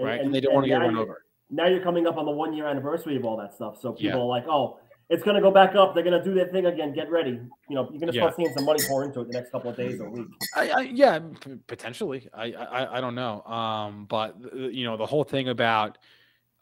[0.00, 2.24] right, and, and, they don't want to get run over now you're coming up on
[2.24, 3.78] the one year anniversary of all that stuff.
[3.80, 4.24] So people Yeah.
[4.24, 5.94] are like, oh, it's going to go back up.
[5.94, 6.94] They're going to do their thing again.
[6.94, 7.32] Get ready.
[7.68, 8.44] You know, you're going to start Yeah.
[8.44, 10.28] seeing some money pour into it the next couple of days or week.
[10.56, 11.20] I, I yeah,
[11.66, 12.28] potentially.
[12.32, 13.42] I, I I don't know.
[13.42, 15.98] Um, but th- you know, the whole thing about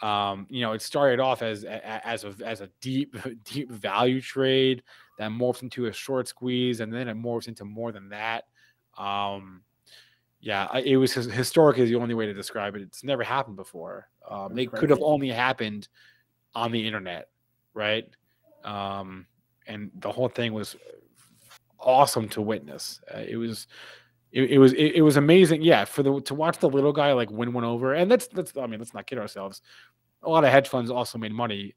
[0.03, 4.83] um, you know, it started off as as a as a deep deep value trade
[5.19, 8.45] that morphs into a short squeeze, and then it morphs into more than that.
[8.99, 9.63] Um,
[10.41, 12.83] yeah, I, it was his, historic is the only way to describe it.
[12.83, 14.09] It's never happened before.
[14.29, 15.89] Um, it could have only happened
[16.55, 17.29] on the internet,
[17.75, 18.09] right?
[18.65, 19.27] Um,
[19.67, 20.77] and the whole thing was
[21.79, 23.01] awesome to witness.
[23.15, 23.67] Uh, it was
[24.33, 25.63] it, it was it, it was amazing.
[25.63, 28.57] Yeah, for the to watch the little guy like win one over, and that's that's
[28.57, 29.61] I mean let's not kid ourselves.
[30.23, 31.75] A lot of hedge funds also made money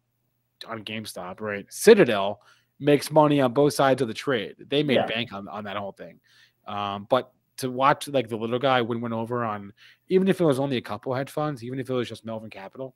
[0.68, 1.66] on GameStop, right?
[1.70, 2.42] Citadel
[2.80, 4.56] makes money on both sides of the trade.
[4.68, 5.06] They made Yeah.
[5.06, 6.20] bank on on that whole thing.
[6.66, 9.72] Um, but to watch like the little guy win one over on
[10.10, 12.50] even if it was only a couple hedge funds, even if it was just Melvin
[12.50, 12.96] Capital,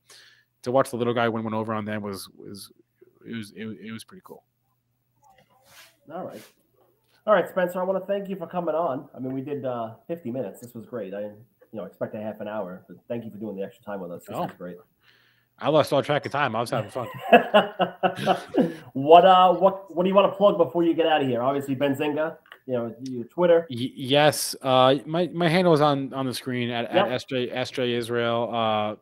[0.64, 2.72] to watch the little guy win one over on them was was
[3.28, 4.43] it was it, was- it was pretty cool.
[6.14, 6.41] All right.
[7.26, 9.10] All right, Spencer, I want to thank you for coming on.
[9.14, 10.62] I mean, we did uh, 50 minutes.
[10.62, 11.14] This was great.
[11.14, 11.39] I didn't,
[11.74, 13.99] you know, expect a half an hour, but thank you for doing the extra time
[13.99, 14.24] with us.
[14.26, 14.43] This Oh.
[14.43, 14.78] was great.
[15.60, 16.55] I lost all track of time.
[16.55, 17.08] I was having fun.
[18.93, 21.41] what uh what what do you want to plug before you get out of here?
[21.41, 22.38] Obviously Benzinga,
[22.68, 23.65] you know, your Twitter.
[23.72, 27.05] Y- yes, uh, my my handle is on on the screen at, Yep.
[27.07, 28.49] at SJ SJ Israel.
[28.53, 28.95] Uh,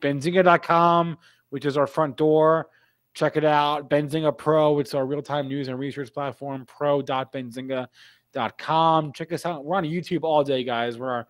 [0.00, 1.16] Benzinga.com,
[1.50, 2.68] which is our front door.
[3.14, 3.88] Check it out.
[3.88, 6.66] Benzinga Pro, it's our real time news and research platform.
[6.66, 9.12] Pro.benzinga.com.
[9.12, 9.64] Check us out.
[9.64, 10.98] We're on YouTube all day, guys.
[10.98, 11.24] We're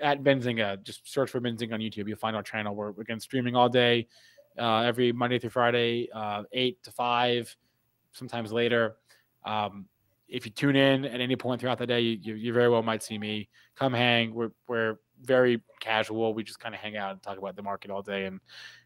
[0.00, 0.82] at Benzinga.
[0.82, 2.08] Just search for Benzinga on YouTube.
[2.08, 2.74] You'll find our channel.
[2.74, 4.08] We're again streaming all day,
[4.58, 7.54] uh, every Monday through Friday, uh, eight to five,
[8.12, 8.96] sometimes later.
[9.44, 9.86] Um,
[10.28, 12.82] if you tune in at any point throughout the day, you, you, you very well
[12.82, 13.48] might see me.
[13.76, 14.34] Come hang.
[14.34, 16.34] We're we're very casual.
[16.34, 18.40] We just kind of hang out and talk about the market all day and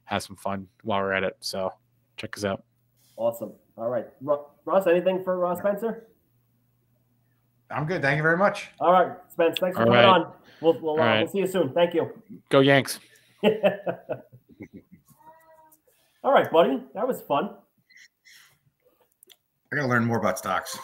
[0.05, 1.37] have some fun while we're at it.
[1.41, 1.73] So
[2.17, 2.63] check us out.
[3.17, 3.53] Awesome.
[3.77, 4.07] All right.
[4.21, 6.07] Ross, anything for Ross Spencer?
[7.71, 8.03] I'm good.
[8.03, 8.69] Thank you very much.
[8.81, 10.05] All right, Spence, thanks for All coming right.
[10.05, 10.33] on.
[10.61, 11.21] We'll we'll, uh, All right.
[11.21, 11.73] we'll see you soon.
[11.73, 12.11] Thank you.
[12.49, 12.99] Go Yanks.
[16.23, 16.83] All right, buddy.
[16.95, 17.51] That was fun.
[19.73, 20.77] I got to learn more about stocks.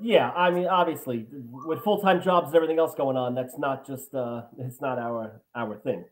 [0.00, 1.26] Yeah, I mean, obviously,
[1.66, 4.98] with full time jobs and everything else going on, that's not just uh, it's not
[4.98, 6.04] our our thing.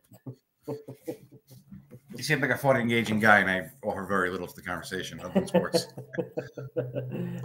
[2.16, 5.20] You seem like a fun, engaging guy, and I offer very little to the conversation
[5.20, 5.88] other than sports.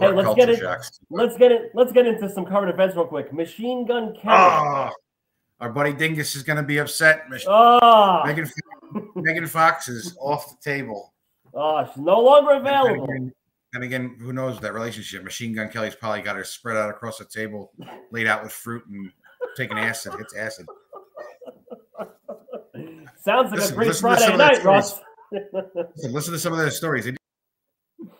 [0.00, 0.58] hey, let's get it.
[0.60, 0.98] shocks.
[1.10, 1.70] Let's get it.
[1.74, 3.32] Let's get into some current events real quick.
[3.32, 4.34] Machine Gun Kelly.
[4.34, 4.90] Oh,
[5.60, 7.28] our buddy Dingus is going to be upset.
[7.28, 8.50] Mich- Ah, Megan,
[9.14, 11.12] Megan Fox is off the table.
[11.54, 13.30] oh, she's no longer available.
[13.74, 15.22] And again, who knows that relationship?
[15.24, 17.72] Machine Gun Kelly's probably got her spread out across the table,
[18.10, 19.10] laid out with fruit and
[19.56, 20.14] taking acid.
[20.18, 20.66] It's acid.
[23.16, 25.00] Sounds like Listen- a great Friday some of their night, Russ.
[25.96, 27.04] So listen to some of those stories.
[27.06, 27.14] They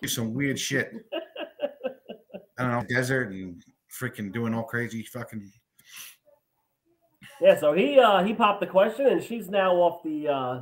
[0.01, 0.93] do some weird shit.
[2.59, 3.63] I don't know, desert and
[4.01, 5.51] freaking doing all crazy fucking.
[7.41, 10.29] yeah, so he uh he popped the question, and she's now off the.
[10.29, 10.61] uh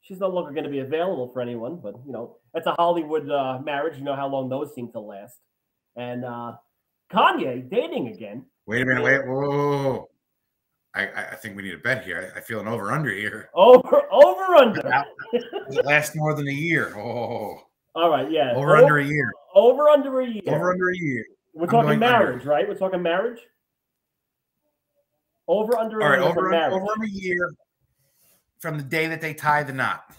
[0.00, 3.30] She's no longer going to be available for anyone, but you know it's a Hollywood
[3.30, 3.98] uh, marriage.
[3.98, 5.38] You know how long those seem to last.
[5.96, 6.54] And uh
[7.12, 8.44] Kanye dating again.
[8.66, 10.08] Wait a minute, wait, whoa.
[10.94, 12.32] I, I think we need a bet here.
[12.34, 13.50] I, I feel an over under here.
[13.54, 14.82] Over over under.
[15.84, 16.94] Last more than a year?
[16.96, 17.62] Oh,
[17.94, 18.52] All right, yeah.
[18.54, 19.32] over under a year.
[19.54, 20.42] over under a year.
[20.46, 21.24] Over under a year.
[21.54, 22.18] We're I'm talking going under.
[22.26, 22.68] marriage, right?
[22.68, 23.40] We're talking marriage.
[25.46, 26.74] Over under All right, over marriage.
[26.74, 27.50] over a year
[28.60, 30.10] from the day that they tie the knot.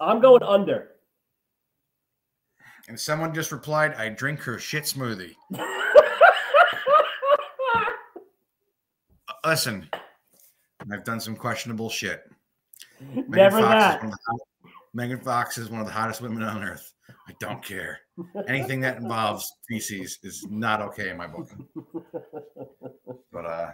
[0.00, 0.90] I'm going under.
[2.88, 5.34] And someone just replied, "I drink her shit smoothie."
[9.44, 9.88] Listen,
[10.92, 12.22] I've done some questionable shit.
[13.00, 13.98] Megan Never Fox is that.
[14.02, 14.40] one of the hot-
[14.94, 16.92] Megan Fox is one of the hottest women on earth.
[17.28, 18.00] I don't care.
[18.48, 21.50] Anything that involves feces is not okay in my book.
[23.32, 23.70] But uh,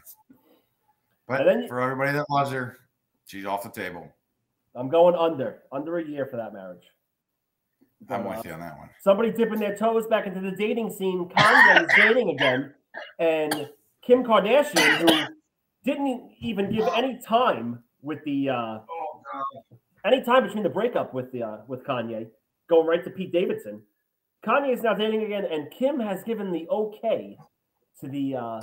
[1.29, 2.79] but then for everybody that loves her,
[3.27, 4.09] she's off the table.
[4.75, 5.63] I'm going under.
[5.71, 6.83] Under a year for that marriage.
[8.11, 8.91] I'm But, uh, with you on that one.
[9.01, 11.29] Somebody dipping their toes back into the dating scene.
[11.29, 12.75] Kanye is dating again,
[13.19, 13.69] and
[14.07, 15.35] Kim Kardashian, who
[15.85, 18.79] didn't even give any time with the uh,
[20.05, 22.27] any time between the breakup with the uh, with Kanye,
[22.69, 23.83] going right to Pete Davidson.
[24.45, 27.37] Kanye is now dating again, and Kim has given the okay
[28.01, 28.61] to the uh,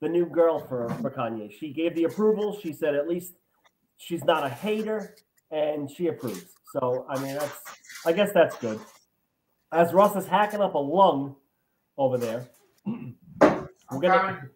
[0.00, 1.50] the new girl for for Kanye.
[1.50, 2.58] She gave the approval.
[2.62, 3.32] She said at least
[3.96, 5.14] she's not a hater,
[5.50, 6.52] and she approves.
[6.72, 7.58] So I mean, that's
[8.04, 8.80] I guess that's good.
[9.72, 11.36] As Russ is hacking up a lung
[11.96, 12.48] over there,
[12.84, 14.50] we're gonna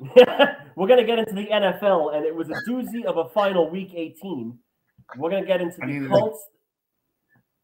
[0.76, 3.92] we're gonna get into the NFL, and it was a doozy of a final week
[3.94, 4.58] 18.
[5.16, 6.44] We're gonna get into the Colts.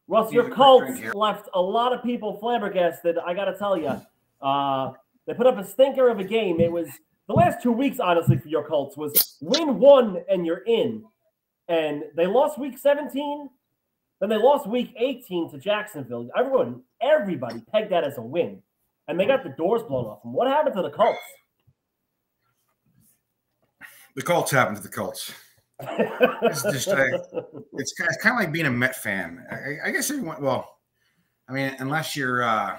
[0.07, 3.17] Russ, your Colts left a lot of people flabbergasted.
[3.19, 4.01] I gotta tell you,
[4.41, 4.93] uh,
[5.27, 6.61] they put up a stinker of a game.
[6.61, 6.89] It was
[7.27, 11.05] the last two weeks, honestly, for your Colts was win one and you're in,
[11.69, 13.49] and they lost week 17.
[14.25, 16.31] Then they lost week 18 to Jacksonville.
[16.35, 18.63] Everyone, everybody pegged that as a win,
[19.07, 20.33] and they got the doors blown off them.
[20.33, 21.19] What happened to the Colts?
[24.17, 25.31] The Colts happened to the Colts.
[25.79, 29.45] It's just It's kind it's kind of like being a Met fan.
[29.51, 30.43] I, I guess everyone.
[30.43, 30.75] Well,
[31.47, 32.79] I mean, unless you're uh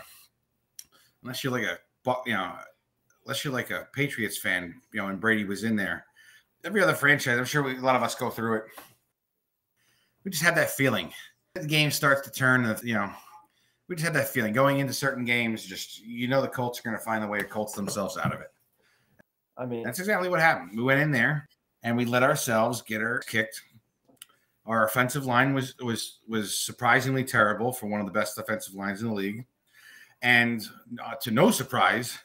[1.22, 1.78] unless you're like a
[2.26, 2.54] you know,
[3.24, 6.08] unless you're like a Patriots fan, you know, and Brady was in there.
[6.64, 8.64] Every other franchise, I'm sure we, a lot of us go through it.
[10.24, 11.14] We just have that feeling.
[11.56, 12.64] The game starts to turn.
[12.84, 13.12] You know,
[13.88, 15.66] we just had that feeling going into certain games.
[15.66, 18.34] Just you know, the Colts are going to find a way to Colts themselves out
[18.34, 18.52] of it.
[19.58, 20.72] I mean, That's exactly what happened.
[20.76, 21.48] We went in there
[21.84, 23.62] and we let ourselves get our kicked.
[24.66, 29.02] Our offensive line was was was surprisingly terrible for one of the best offensive lines
[29.02, 29.46] in the league,
[30.22, 30.68] and
[31.04, 32.18] uh, to no surprise,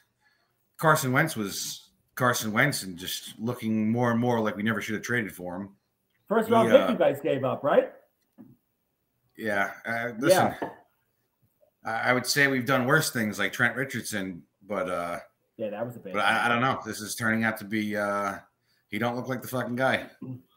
[0.79, 4.95] Carson Wentz was Carson Wentz and just looking more and more like we never should
[4.95, 5.69] have traded for him.
[6.27, 7.93] first round he, pick uh, you guys gave up, right?
[9.41, 10.55] Yeah, uh, listen,
[11.85, 15.19] I I would say we've done worse things like Trent Richardson, but uh,
[15.57, 16.13] Yeah, that was a bad.
[16.13, 16.79] but I, I don't know.
[16.85, 17.97] This is turning out to be.
[17.97, 18.35] Uh,
[18.89, 20.07] he don't look like the fucking guy.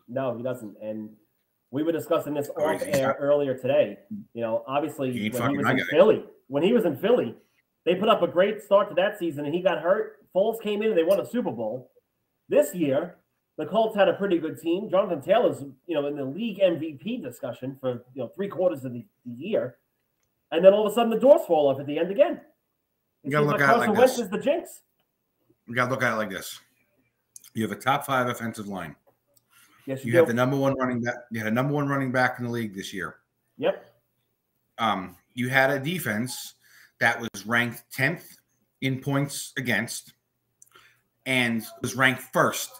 [0.10, 0.76] No, he doesn't.
[0.82, 1.10] And
[1.72, 4.00] we were discussing this Oh, off air earlier today.
[4.34, 5.80] You know, obviously He when he was in.
[5.90, 7.36] Philly, when he was in Philly,
[7.86, 10.20] they put up a great start to that season, and he got hurt.
[10.36, 11.92] Foles came in and they won a Super Bowl.
[12.50, 13.16] This year,
[13.58, 14.90] the Colts had a pretty good team.
[14.90, 18.94] Jonathan Taylor's, you know, in the league MVP discussion for you know three quarters of
[18.94, 19.78] the, the year,
[20.52, 22.42] and then all of a sudden the doors fall off at the end again.
[23.24, 24.26] It You gotta look like at it like Wentz this.
[24.26, 24.82] is the jinx.
[25.68, 26.60] You got to look at it like this.
[27.54, 28.96] You have a top five offensive line.
[29.86, 31.16] Yes, you, You have the number one running back.
[31.32, 33.16] You had a number one running back in the league this year.
[33.58, 33.94] Yep.
[34.78, 36.56] Um, you had a defense
[37.00, 38.38] that was ranked tenth
[38.82, 40.14] in points against,
[41.26, 42.72] and was ranked first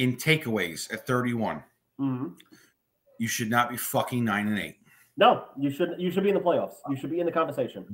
[0.00, 1.62] in takeaways at thirty-one.
[1.98, 2.28] hmm
[3.18, 4.76] You should not be fucking nine and eight.
[5.16, 5.94] No, you should.
[5.98, 6.76] You should be in the playoffs.
[6.88, 7.84] You should be in the conversation.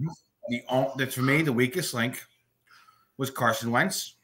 [0.48, 2.22] The on- that for me the weakest link
[3.18, 4.14] was Carson Wentz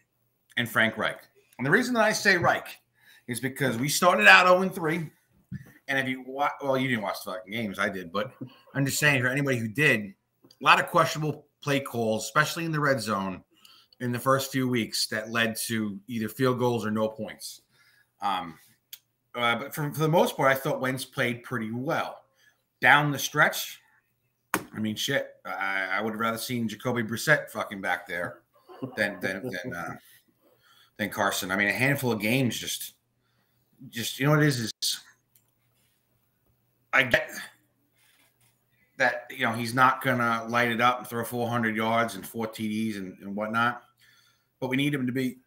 [0.57, 1.18] and Frank Reich.
[1.59, 2.68] And the reason that I say Reich
[3.26, 5.11] is because we started out 0 3.
[5.89, 8.33] And if you watch, well, you didn't watch the fucking games, I did, but
[8.74, 12.72] I'm just saying for anybody who did, a lot of questionable play calls, especially in
[12.72, 13.43] the red zone
[14.01, 17.62] in the first few weeks that led to either field goals or no points.
[18.22, 18.58] Um,
[19.34, 22.22] uh, but for, for the most part, I thought Wentz played pretty well.
[22.80, 23.80] Down the stretch,
[24.74, 25.28] I mean, shit.
[25.44, 28.38] I, I would have rather seen Jacoby Brissett fucking back there
[28.96, 29.96] than than than, uh,
[30.96, 31.50] than Carson.
[31.50, 32.94] I mean, a handful of games just,
[33.88, 35.00] just you know what it is is.
[36.92, 37.30] I get
[38.98, 42.46] that you know he's not gonna light it up and throw 400 yards and four
[42.46, 43.82] TDs and, and whatnot,
[44.60, 45.38] but we need him to be.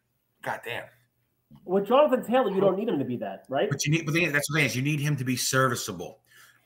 [0.42, 0.84] God damn.
[1.64, 3.68] With Jonathan Taylor, you don't need him to be that, right?
[3.70, 6.20] But you need, but the, that's the thing is, you need him to be serviceable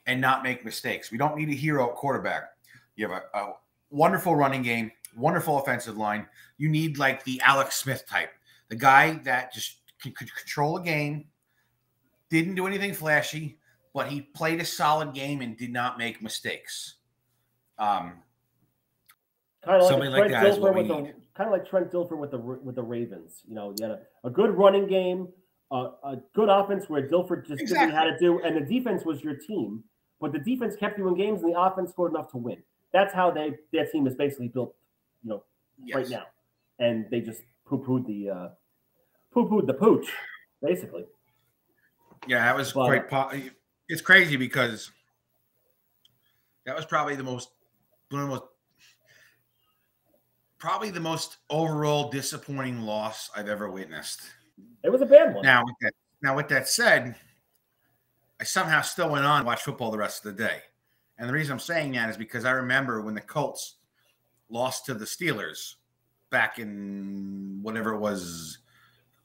[0.07, 1.11] and not make mistakes.
[1.11, 2.49] We don't need a hero quarterback.
[2.95, 3.53] You have a, a
[3.89, 6.27] wonderful running game, wonderful offensive line.
[6.57, 8.31] You need like the Alex Smith type,
[8.69, 11.25] the guy that just could, could control a game,
[12.29, 13.59] didn't do anything flashy,
[13.93, 16.95] but he played a solid game and did not make mistakes.
[17.77, 18.13] Um,
[19.63, 21.13] Kind of like, Somebody like that is what we with need.
[21.35, 23.43] Kind of like Trent Dilfer with the with the Ravens.
[23.47, 25.27] You know, you had a, a good running game,
[25.71, 28.61] a, a good offense where Dilfer just did what he had to do, and the
[28.61, 29.83] defense was your team.
[30.19, 32.61] But the defense kept you in games, and the offense scored enough to win.
[32.93, 34.75] That's how they their team is basically built.
[35.23, 35.43] You know,
[35.95, 36.25] right now,
[36.79, 38.49] and they just poo pooed the uh,
[39.33, 40.07] poo pooed the pooch,
[40.61, 41.05] basically.
[42.27, 43.09] Yeah, that was But- quite.
[43.09, 43.49] Po-
[43.89, 44.89] it's crazy because
[46.65, 47.49] that was probably the most,
[48.09, 48.43] one of the most,
[50.61, 54.21] probably the most overall disappointing loss I've ever witnessed.
[54.83, 55.43] It was a bad one.
[55.43, 57.15] Now, with that, now with that said,
[58.39, 60.59] I somehow still went on to watch football the rest of the day,
[61.17, 63.77] and the reason I'm saying that is because I remember when the Colts
[64.49, 65.75] lost to the Steelers
[66.29, 68.59] back in whatever it was,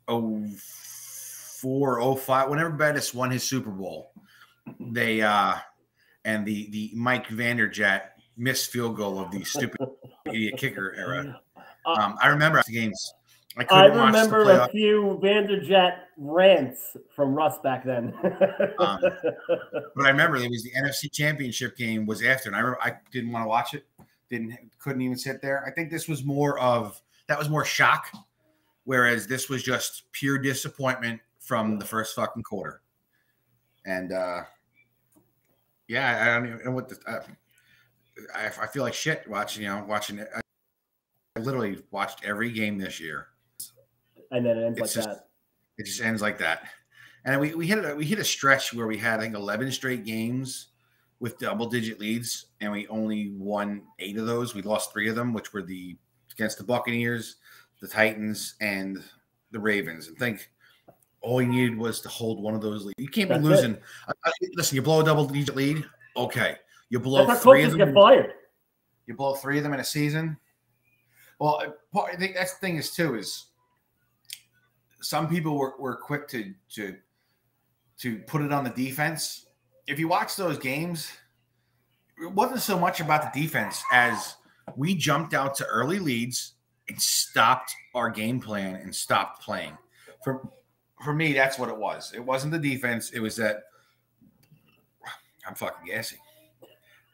[0.09, 0.43] oh
[1.61, 4.13] four, oh five, whenever Bettis won his Super Bowl,
[4.81, 5.57] they uh
[6.25, 9.81] and the the Mike Vanderjagt missed field goal of the stupid
[10.27, 11.41] idiot kicker era.
[11.87, 13.13] Um, I remember the games.
[13.59, 18.13] I I remember a few Vanderjagt rants from Russ back then.
[18.79, 18.99] Um,
[19.95, 22.93] But I remember it was the NFC Championship game was after, and I remember I
[23.11, 23.87] didn't want to watch it.
[24.29, 25.65] Didn't couldn't even sit there.
[25.67, 28.13] I think this was more of that was more shock,
[28.85, 32.83] whereas this was just pure disappointment from the first fucking quarter.
[33.87, 34.43] And uh
[35.89, 36.99] Yeah, I don't even know what the.
[37.07, 37.21] Uh,
[38.35, 39.63] I, I feel like shit watching.
[39.63, 40.29] You know, watching it.
[40.35, 43.27] I literally watched every game this year.
[44.31, 45.27] And then it ends It's like just- that.
[45.79, 46.63] It just ends like that.
[47.27, 49.71] And we, we hit a, we hit a stretch where we had I think eleven
[49.73, 50.69] straight games
[51.21, 54.55] with double digit leads, and we only won eight of those.
[54.55, 55.97] We lost three of them, which were the
[56.33, 57.37] against the Buccaneers,
[57.83, 59.03] the Titans, and
[59.51, 60.09] the Ravens.
[60.09, 60.49] And think
[61.21, 62.95] all you needed was to hold one of those leads.
[62.99, 63.77] You can't be That's losing.
[64.09, 65.85] I- I- listen, you blow a double digit lead,
[66.17, 66.57] okay.
[66.89, 67.79] You blow three of them.
[67.79, 68.33] get fired.
[69.07, 70.37] You blow three of them in a season.
[71.39, 73.47] Well, I- part- I think that's the thing is too is
[75.01, 76.97] some people were, were quick to to
[77.99, 79.47] to put it on the defense.
[79.87, 81.11] If you watch those games,
[82.23, 84.37] it wasn't so much about the defense as
[84.77, 86.55] we jumped out to early leads
[86.89, 89.77] and stopped our game plan and stopped playing.
[90.25, 90.49] For
[91.05, 92.13] for me, that's what it was.
[92.15, 93.11] It wasn't the defense.
[93.11, 93.65] It was that
[95.47, 96.17] I'm fucking gassy.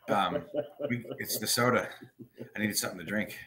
[0.08, 0.42] Um,
[0.88, 1.88] we, it's the soda.
[2.56, 3.38] I needed something to drink.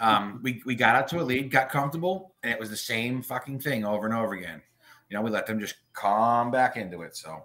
[0.00, 3.22] Um, we, we got out to a lead, got comfortable, and it was the same
[3.22, 4.62] fucking thing over and over again.
[5.08, 7.16] You know, we let them just calm back into it.
[7.16, 7.44] So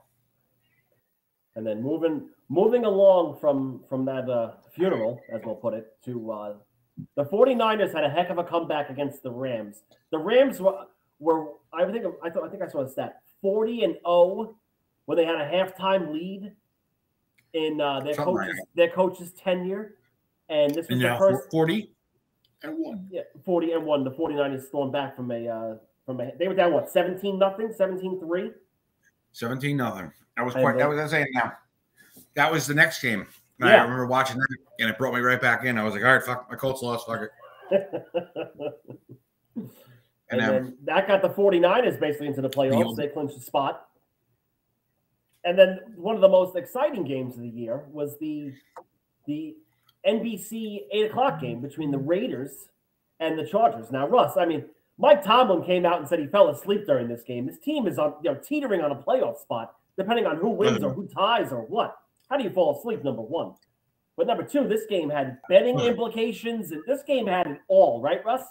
[1.55, 6.31] And then moving moving along from from that uh, funeral, as we'll put it, to
[6.31, 6.53] uh,
[7.15, 9.83] the 49ers had a heck of a comeback against the Rams.
[10.11, 10.85] The Rams were
[11.19, 14.55] were I think I thought I think I saw a stat 40 and 0
[15.05, 16.51] when they had a halftime lead
[17.53, 19.95] in uh, their Something like coach's their coach's tenure.
[20.49, 21.91] And this was and the first 40
[22.63, 23.07] and one.
[23.11, 24.03] yeah, 40 and 1.
[24.03, 25.75] The 49ers stormed back from a uh,
[26.05, 28.51] from a they were down what 17 nothing, 17-3.
[29.31, 30.11] 17 nothing.
[30.37, 31.53] That was quite that was I saying now.
[32.35, 33.25] That was the next game.
[33.59, 34.47] And I remember watching that
[34.79, 35.77] and it brought me right back in.
[35.77, 37.29] I was like, all right, fuck my Colts lost, fuck it.
[39.55, 42.83] And, And, um, then that got the 49ers basically into the playoffs.
[42.85, 43.87] old- They clinched the spot.
[45.45, 48.53] And then one of the most exciting games of the year was the
[49.25, 49.55] the
[50.07, 52.69] NBC eight o'clock game between the Raiders
[53.19, 53.91] and the Chargers.
[53.91, 54.65] Now, Russ, I mean,
[54.97, 57.47] Mike Tomlin came out and said he fell asleep during this game.
[57.47, 60.83] His team is on you know teetering on a playoff spot, depending on who wins
[60.83, 61.01] or mm-hmm.
[61.01, 61.97] who ties or what.
[62.29, 63.03] How do you fall asleep?
[63.03, 63.53] Number one.
[64.15, 65.87] But number two, this game had betting Right.
[65.87, 68.43] implications, and this game had it all, right, Russ?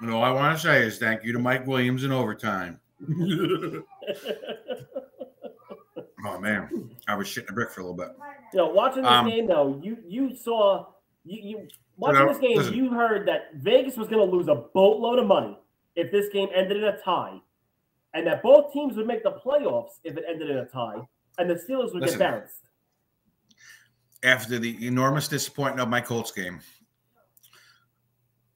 [0.00, 2.80] And all I want to say is thank you to Mike Williams in overtime.
[6.26, 8.08] oh man, I was shitting a brick for a little bit.
[8.52, 10.86] You know, watching this Um, game though, you you saw
[11.24, 12.74] you, you watching know, this game, listen.
[12.74, 15.58] you heard that Vegas was going to lose a boatload of money
[15.96, 17.40] if this game ended in a tie,
[18.14, 20.96] and that both teams would make the playoffs if it ended in a tie,
[21.38, 22.18] and the Steelers would Listen.
[22.18, 22.60] get bounced.
[24.22, 26.60] After the enormous disappointment of my Colts game,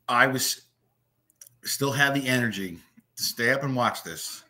[0.08, 0.62] I was
[1.64, 2.78] still had the energy
[3.16, 4.44] to stay up and watch this,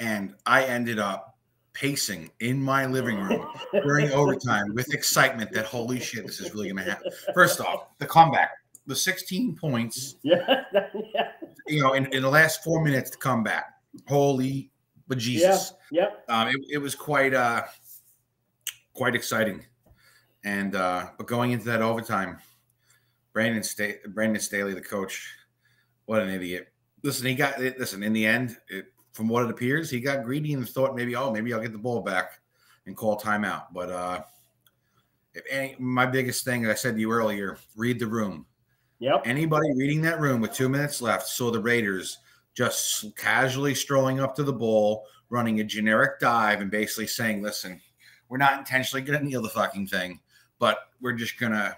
[0.00, 1.36] and I ended up
[1.72, 6.68] pacing in my living room during overtime with excitement that holy shit, this is really
[6.68, 7.10] going to happen.
[7.34, 8.50] First off, the comeback,
[8.86, 10.64] the 16 points, yeah,
[11.14, 11.30] yeah,
[11.66, 13.74] you know, in, in the last four minutes to come back.
[14.06, 14.70] Holy
[15.08, 15.72] but Jesus.
[15.90, 16.24] yep.
[16.28, 17.62] Um, it, it was quite uh
[18.92, 19.64] quite exciting.
[20.44, 22.38] And uh but going into that overtime,
[23.32, 25.34] Brandon Sta- Brandon Staley, the coach,
[26.04, 26.68] what an idiot.
[27.02, 27.58] Listen, he got.
[27.58, 31.16] Listen, in the end, it, from what it appears, he got greedy and thought maybe,
[31.16, 32.38] oh, maybe I'll get the ball back
[32.86, 33.64] and call timeout.
[33.74, 34.22] But uh
[35.34, 38.46] if any, my biggest thing, as I said to you earlier, read the room
[39.00, 39.22] Yep.
[39.24, 42.18] anybody reading that room with two minutes left saw the Raiders
[42.54, 47.80] just casually strolling up to the ball, running a generic dive, and basically saying, "Listen,
[48.28, 50.20] we're not intentionally going to kneel the fucking thing,
[50.60, 51.76] but we're just going to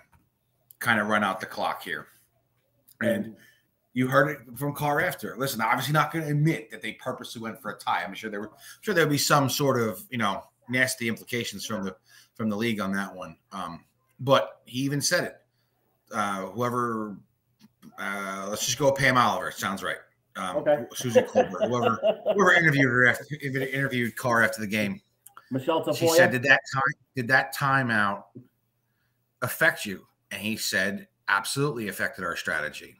[0.78, 2.06] kind of run out the clock here."
[3.00, 3.34] And
[3.92, 5.36] you heard it from Carr after.
[5.36, 8.02] Listen, obviously not going to admit that they purposely went for a tie.
[8.04, 11.66] I'm sure there were I'm sure there'll be some sort of you know nasty implications
[11.66, 11.96] from the
[12.34, 13.36] from the league on that one.
[13.52, 13.84] Um,
[14.20, 15.36] but he even said it.
[16.12, 17.16] Uh, whoever,
[17.98, 19.48] uh, let's just go Pam Oliver.
[19.48, 19.96] It sounds right.
[20.36, 20.84] Um, Okay.
[20.94, 21.98] Suzy Kolber, whoever,
[22.34, 25.00] whoever interviewed her after, interviewed Carr after the game.
[25.50, 26.82] Michelle She said, "Did that time?
[27.16, 28.24] Did that timeout
[29.42, 32.96] affect you?" And he said, "Absolutely affected our strategy."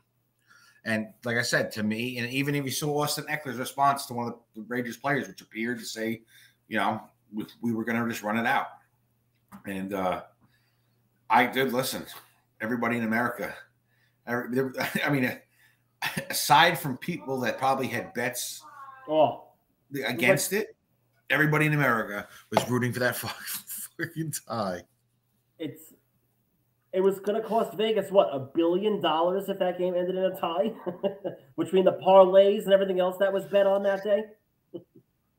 [0.84, 4.14] And like I said, to me, and even if you saw Austin Ekeler's response to
[4.14, 6.22] one of the Raiders players, which appeared to say,
[6.68, 7.02] you know,
[7.32, 8.66] we, we were going to just run it out.
[9.66, 10.22] And uh,
[11.28, 12.04] I did listen.
[12.60, 13.54] Everybody in America,
[14.26, 14.70] every-
[15.04, 15.38] I mean,
[16.30, 18.62] aside from people that probably had bets
[19.08, 19.44] oh,
[20.06, 20.76] against it,
[21.28, 24.82] everybody in America was rooting for that fucking tie.
[25.58, 25.89] it's
[26.92, 30.24] it was going to cost Vegas what a billion dollars if that game ended in
[30.24, 30.72] a tie
[31.58, 34.24] between the parlays and everything else that was bet on that day.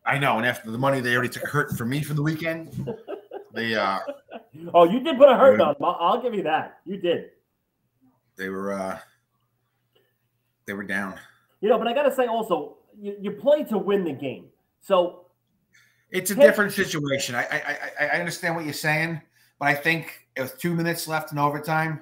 [0.06, 2.96] I know, and after the money they already took hurt from me for the weekend,
[3.54, 4.00] they uh
[4.74, 5.76] Oh, you did put a hurt on.
[5.82, 6.80] I'll, I'll give you that.
[6.86, 7.32] You did.
[8.36, 9.00] they were uh
[10.66, 11.20] they were down.
[11.62, 14.46] You know, but I gotta say also, you, you play to win the game.
[14.80, 15.26] So
[16.10, 17.36] It's a different situation.
[17.36, 19.22] I, I I I understand what you're saying,
[19.60, 22.02] but I think with two minutes left in overtime,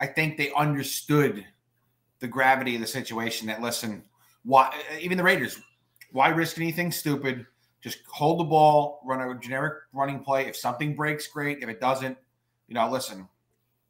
[0.00, 1.44] I think they understood
[2.20, 3.46] the gravity of the situation.
[3.46, 4.02] That listen,
[4.44, 5.60] why even the Raiders,
[6.12, 7.46] why risk anything stupid?
[7.80, 10.46] Just hold the ball, run a generic running play.
[10.46, 11.62] If something breaks, great.
[11.62, 12.16] If it doesn't,
[12.68, 13.28] you know, listen.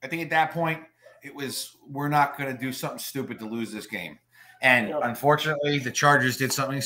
[0.03, 0.83] I think at that point
[1.23, 4.19] it was we're not going to do something stupid to lose this game.
[4.63, 5.01] And Yep.
[5.05, 6.83] unfortunately, the Chargers did something.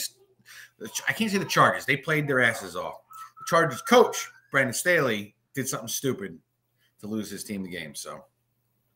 [1.08, 1.84] I can't say the Chargers.
[1.84, 3.00] They played their asses off.
[3.38, 6.38] The Chargers coach Brandon Staley did something stupid
[7.00, 7.94] to lose his team the game.
[7.94, 8.24] So,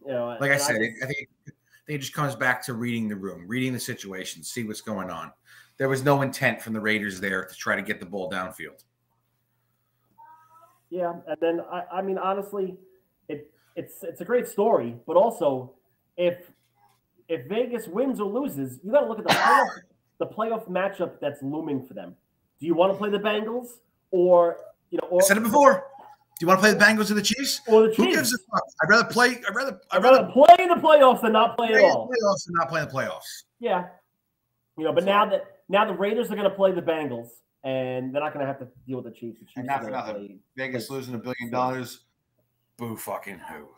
[0.05, 2.65] you know, like I said, just- it, I think I think it just comes back
[2.67, 5.33] to reading the room, reading the situation, see what's going on.
[5.79, 8.85] There was no intent from the Raiders there to try to get the ball downfield.
[10.91, 12.77] Yeah, and then I, I mean honestly,
[13.29, 15.73] it it's it's a great story, but also
[16.17, 16.53] if
[17.29, 19.69] if Vegas wins or loses, you got to look at the playoff,
[20.19, 22.15] the playoff matchup that's looming for them.
[22.61, 23.79] Do you want to play the Bengals
[24.11, 24.59] or
[24.91, 25.87] you know I said it before.
[26.39, 27.61] Do you want to play the Bengals or the Chiefs?
[27.69, 27.97] or the Chiefs.
[27.99, 28.17] Who Chiefs?
[28.17, 28.63] gives a fuck?
[28.83, 29.41] I'd rather play.
[29.49, 29.81] I'd rather.
[29.93, 32.09] I'd I'd rather rather play in the playoffs than not play play at the all.
[32.09, 33.45] playoffs than not play the playoffs.
[33.61, 33.85] Yeah,
[34.77, 37.29] you know, but now that now the Raiders are going to play the Bengals,
[37.63, 39.39] and they're not going to have to deal with the Chiefs.
[39.39, 40.27] The Chiefs And not for gonna nothing.
[40.27, 42.01] play- Vegas losing a billion dollars.
[42.77, 43.69] Boo fucking who?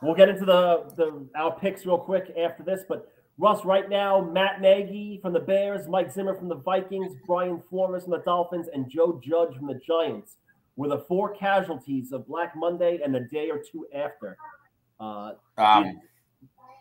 [0.00, 4.20] We'll get into the, the our picks real quick after this, but Russ, right now,
[4.20, 8.68] Matt Nagy from the Bears, Mike Zimmer from the Vikings, Brian Flores from the Dolphins,
[8.72, 10.36] and Joe Judge from the Giants
[10.78, 14.36] were the four casualties of Black Monday and the day or two after.
[15.00, 16.00] Uh, Um,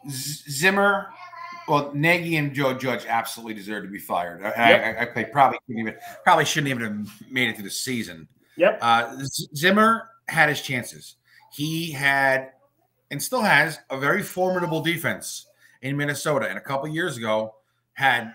[0.08, 1.08] Zimmer,
[1.68, 4.46] well, Nagy and Joe Judge absolutely deserve to be fired.
[4.46, 8.28] I, I, I, I probably even, probably shouldn't even have made it through the season.
[8.56, 8.78] yep.
[8.84, 9.18] Uh,
[9.56, 11.16] Zimmer had his chances.
[11.52, 12.52] He had,
[13.10, 15.48] and still has, a very formidable defense
[15.82, 16.48] in Minnesota.
[16.48, 17.56] And a couple years ago,
[17.94, 18.32] had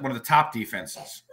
[0.00, 1.24] one of the top defenses.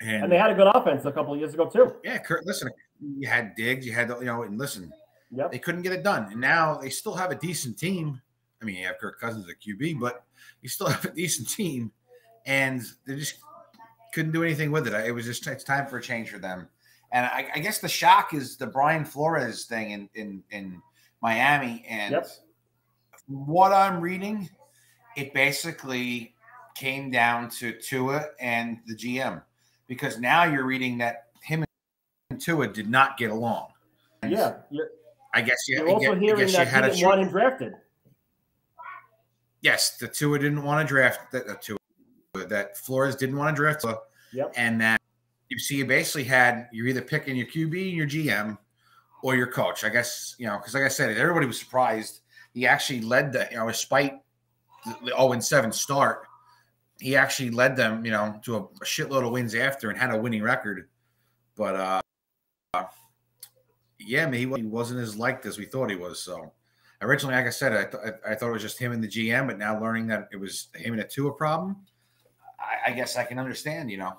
[0.00, 1.94] And, And they had a good offense a couple of years ago too.
[2.04, 2.68] yeah, Kurt, listen,
[3.00, 4.92] you had Diggs, you had you know, and listen,
[5.30, 5.50] Yep.
[5.52, 6.28] they couldn't get it done.
[6.30, 8.20] And now they still have a decent team.
[8.60, 10.24] I mean, you have Kirk Cousins at QB, but
[10.62, 11.90] you still have a decent team,
[12.46, 13.36] and they just
[14.14, 14.92] couldn't do anything with it.
[15.06, 16.68] It was just it's time for a change for them.
[17.12, 20.80] And I, I guess the shock is the Brian Flores thing in in, in
[21.22, 21.84] Miami.
[21.88, 22.26] And Yep.
[23.26, 24.48] from what I'm reading,
[25.16, 26.34] it basically
[26.74, 29.42] came down to Tua and the GM
[29.86, 31.64] because now you're reading that him
[32.30, 33.68] and Tua did not get along.
[34.22, 34.56] And Yeah.
[35.34, 37.74] I guess you, you're I also I hearing that had he didn't want him drafted.
[39.60, 41.46] Yes, the Tua didn't want to draft that.
[41.48, 41.78] Uh, Tua,
[42.46, 43.84] that Flores didn't want to draft
[44.32, 44.52] Yep.
[44.56, 45.00] and that
[45.48, 48.58] you see, you basically had you're either picking your QB and your GM
[49.22, 49.84] or your coach.
[49.84, 52.20] I guess you know because, like I said, everybody was surprised.
[52.52, 54.20] He actually led the you know, despite
[54.84, 56.26] the the 0 and 7 start,
[56.98, 60.18] he actually led them, you know, to a, shitload of wins after and had a
[60.18, 60.88] winning record.
[61.56, 62.02] But
[62.74, 62.86] uh,
[63.98, 66.22] yeah, he wasn't as liked as we thought he was.
[66.22, 66.52] So
[67.02, 69.46] originally, like I said, I, th- I thought it was just him and the GM,
[69.46, 71.76] but now learning that it was him and a Tua problem,
[72.58, 73.90] I, I guess I can understand.
[73.90, 74.12] You know,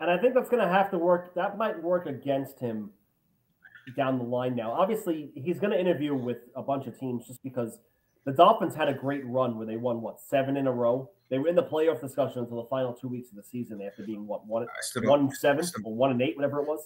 [0.00, 1.34] And I think that's going to have to work.
[1.34, 2.90] That might work against him
[3.96, 4.72] down the line now.
[4.72, 7.78] Obviously, he's going to interview with a bunch of teams just because
[8.24, 11.10] the Dolphins had a great run where they won, what, seven in a row?
[11.30, 14.02] They were in the playoff discussion until the final two weeks of the season after
[14.02, 16.66] being, what, one, I still don't, one and seven or one and eight, whatever it
[16.66, 16.82] was.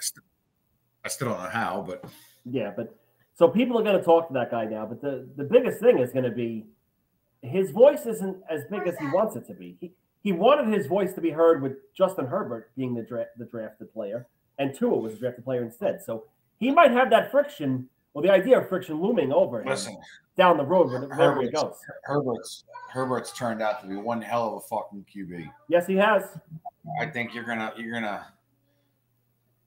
[1.05, 2.05] I still don't know how, but
[2.45, 2.95] Yeah, but
[3.35, 4.87] so people are going to talk to that guy now.
[4.87, 6.67] But the, the biggest thing is going to be
[7.43, 9.77] his voice isn't as big as he wants it to be.
[9.81, 9.93] He,
[10.23, 13.93] he wanted his voice to be heard with Justin Herbert being the, dra- the drafted
[13.93, 14.27] player,
[14.59, 16.01] and Tua was the drafted player instead.
[16.05, 16.25] So
[16.59, 17.89] he might have that friction,
[18.19, 19.97] or the idea of friction looming over him listen,
[20.37, 21.75] down the road where- wherever he goes.
[22.05, 25.51] Herbert's Herbert's turned out to be one hell of a fucking QB.
[25.69, 26.25] Yes, he has.
[27.01, 28.27] I think you're gonna you're gonna.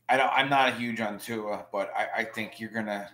[0.09, 0.31] I don't.
[0.33, 3.09] I'm not a huge on Tua, but I, I think you're gonna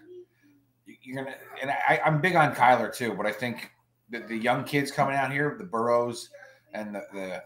[1.03, 1.35] you're gonna.
[1.61, 3.71] And I, I'm big on Kyler too, but I think
[4.09, 6.29] the, the young kids coming out here, the Burrows
[6.73, 7.43] and the, the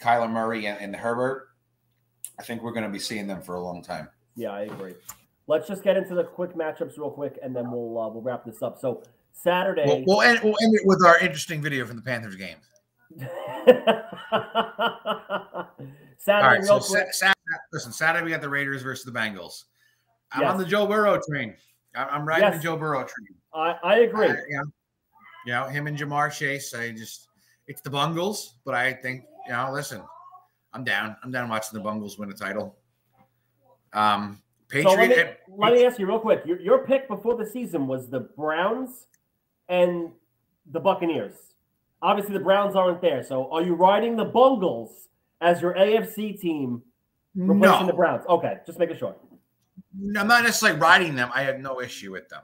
[0.00, 1.48] Kyler Murray and, and the Herbert,
[2.38, 4.08] I think we're gonna be seeing them for a long time.
[4.36, 4.94] Yeah, I agree.
[5.48, 8.44] Let's just get into the quick matchups real quick, and then we'll uh, we'll wrap
[8.44, 8.78] this up.
[8.80, 9.02] So
[9.32, 9.84] Saturday.
[9.86, 12.56] We'll, we'll end we'll end it with our interesting video from the Panthers game.
[16.18, 17.34] Saturday, right, so real sa- Saturday,
[17.72, 19.64] listen, Saturday we got the Raiders versus the Bengals.
[20.32, 20.50] I'm Yes.
[20.52, 21.54] on the Joe Burrow train.
[21.94, 22.56] I- I'm riding Yes.
[22.56, 23.28] the Joe Burrow train.
[23.54, 24.26] I, I agree.
[24.28, 24.64] I- you, know,
[25.46, 26.74] you know, him and Ja'Marr Chase.
[26.74, 27.28] I just
[27.68, 29.70] it's the Bungles, but I think you know.
[29.72, 30.02] Listen,
[30.72, 31.16] I'm down.
[31.22, 32.76] I'm down watching the Bungles win a title.
[33.92, 35.16] Um, So let me,
[35.56, 36.42] let me ask you real quick.
[36.44, 39.06] Your, your pick before the season was the Browns
[39.68, 40.10] and
[40.72, 41.34] the Buccaneers.
[42.02, 43.22] Obviously, the Browns aren't there.
[43.22, 45.08] So, are you riding the Bungles
[45.40, 46.82] as your AFC team
[47.34, 48.24] replacing no, the Browns?
[48.28, 49.14] Okay, just making sure.
[50.16, 51.30] I'm not necessarily riding them.
[51.34, 52.42] I have no issue with them.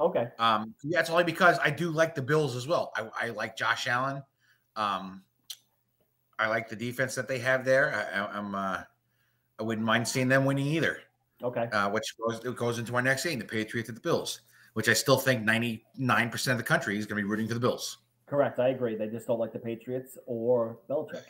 [0.00, 2.92] Okay, Um, yeah, it's only because I do like the Bills as well.
[2.96, 4.22] I, I like Josh Allen.
[4.74, 5.22] Um,
[6.38, 7.94] I like the defense that they have there.
[7.94, 8.82] I, I, I'm uh,
[9.60, 10.98] I wouldn't mind seeing them winning either.
[11.42, 11.64] Okay.
[11.72, 14.40] Uh, which goes it goes into our next game, the Patriots at the Bills,
[14.74, 17.54] which I still think 99 percent of the country is going to be rooting for
[17.54, 17.98] the Bills.
[18.26, 18.58] Correct.
[18.58, 18.96] I agree.
[18.96, 21.24] They just don't like the Patriots or Belichick.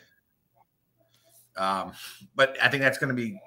[1.57, 1.91] Um,
[2.35, 3.39] but I think that's going to be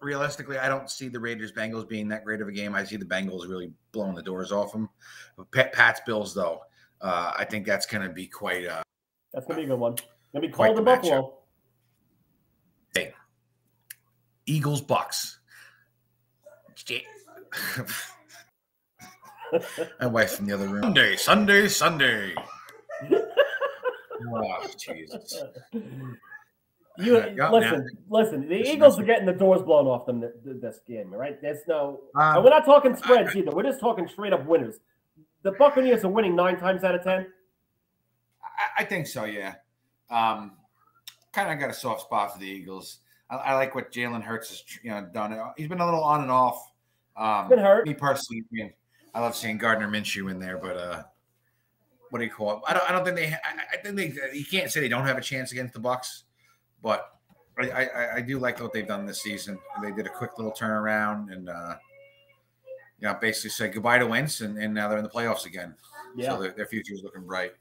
[0.00, 0.58] realistically.
[0.58, 2.74] I don't see the Raiders Bengals being that great of a game.
[2.74, 4.88] I see the Bengals really blowing the doors off them.
[5.52, 6.62] Pat, Pat's Bills though,
[7.00, 8.66] uh, I think that's going to be quite.
[8.66, 8.82] Uh,
[9.32, 9.96] That's gonna be a good one.
[10.32, 11.38] Gonna be Quite cold in the Buffalo.
[14.48, 15.38] Eagles Bucks.
[20.00, 20.82] My wife from the other room.
[20.82, 22.34] Sunday, Sunday, Sunday.
[23.12, 25.42] oh, Jesus.
[26.98, 28.48] You Yeah, listen, listen.
[28.48, 29.04] The Listen, Eagles listen.
[29.04, 31.40] are getting the doors blown off them th- th- this game, right?
[31.40, 32.00] There's no.
[32.14, 33.52] and Um, we're not talking spreads either.
[33.52, 34.80] We're just talking straight up winners.
[35.42, 37.26] The Buccaneers are winning nine times out of ten.
[38.42, 39.54] I, I think so, yeah.
[40.10, 40.52] Um,
[41.32, 42.98] kind of got a soft spot for the Eagles.
[43.30, 45.38] I, I like what Jalen Hurts has you know done.
[45.56, 46.70] He's been a little on and off.
[47.16, 47.86] Um, Been hurt.
[47.86, 48.72] Me personally, I, mean,
[49.14, 51.02] I love seeing Gardner Minshew in there, but uh,
[52.10, 52.62] what do you call it?
[52.66, 52.88] I don't.
[52.88, 53.26] I don't think they.
[53.26, 53.38] I,
[53.72, 54.14] I think they.
[54.32, 56.24] You can't say they don't have a chance against the Bucks,
[56.82, 57.12] but
[57.58, 59.58] I, I, I do like what they've done this season.
[59.82, 61.74] They did a quick little turnaround and uh,
[63.00, 65.74] you know basically said goodbye to Wentz, and, and now they're in the playoffs again.
[66.16, 66.34] Yeah.
[66.34, 67.52] So their, their future is looking bright.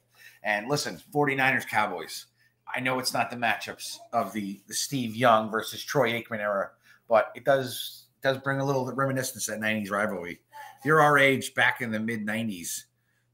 [0.44, 2.28] And listen, 49ers Cowboys.
[2.76, 6.72] I know it's not the matchups of the, the Steve Young versus Troy Aikman era,
[7.08, 10.40] but it does does bring a little reminiscence of that 90s rivalry.
[10.80, 12.86] If you're our age back in the mid 90s,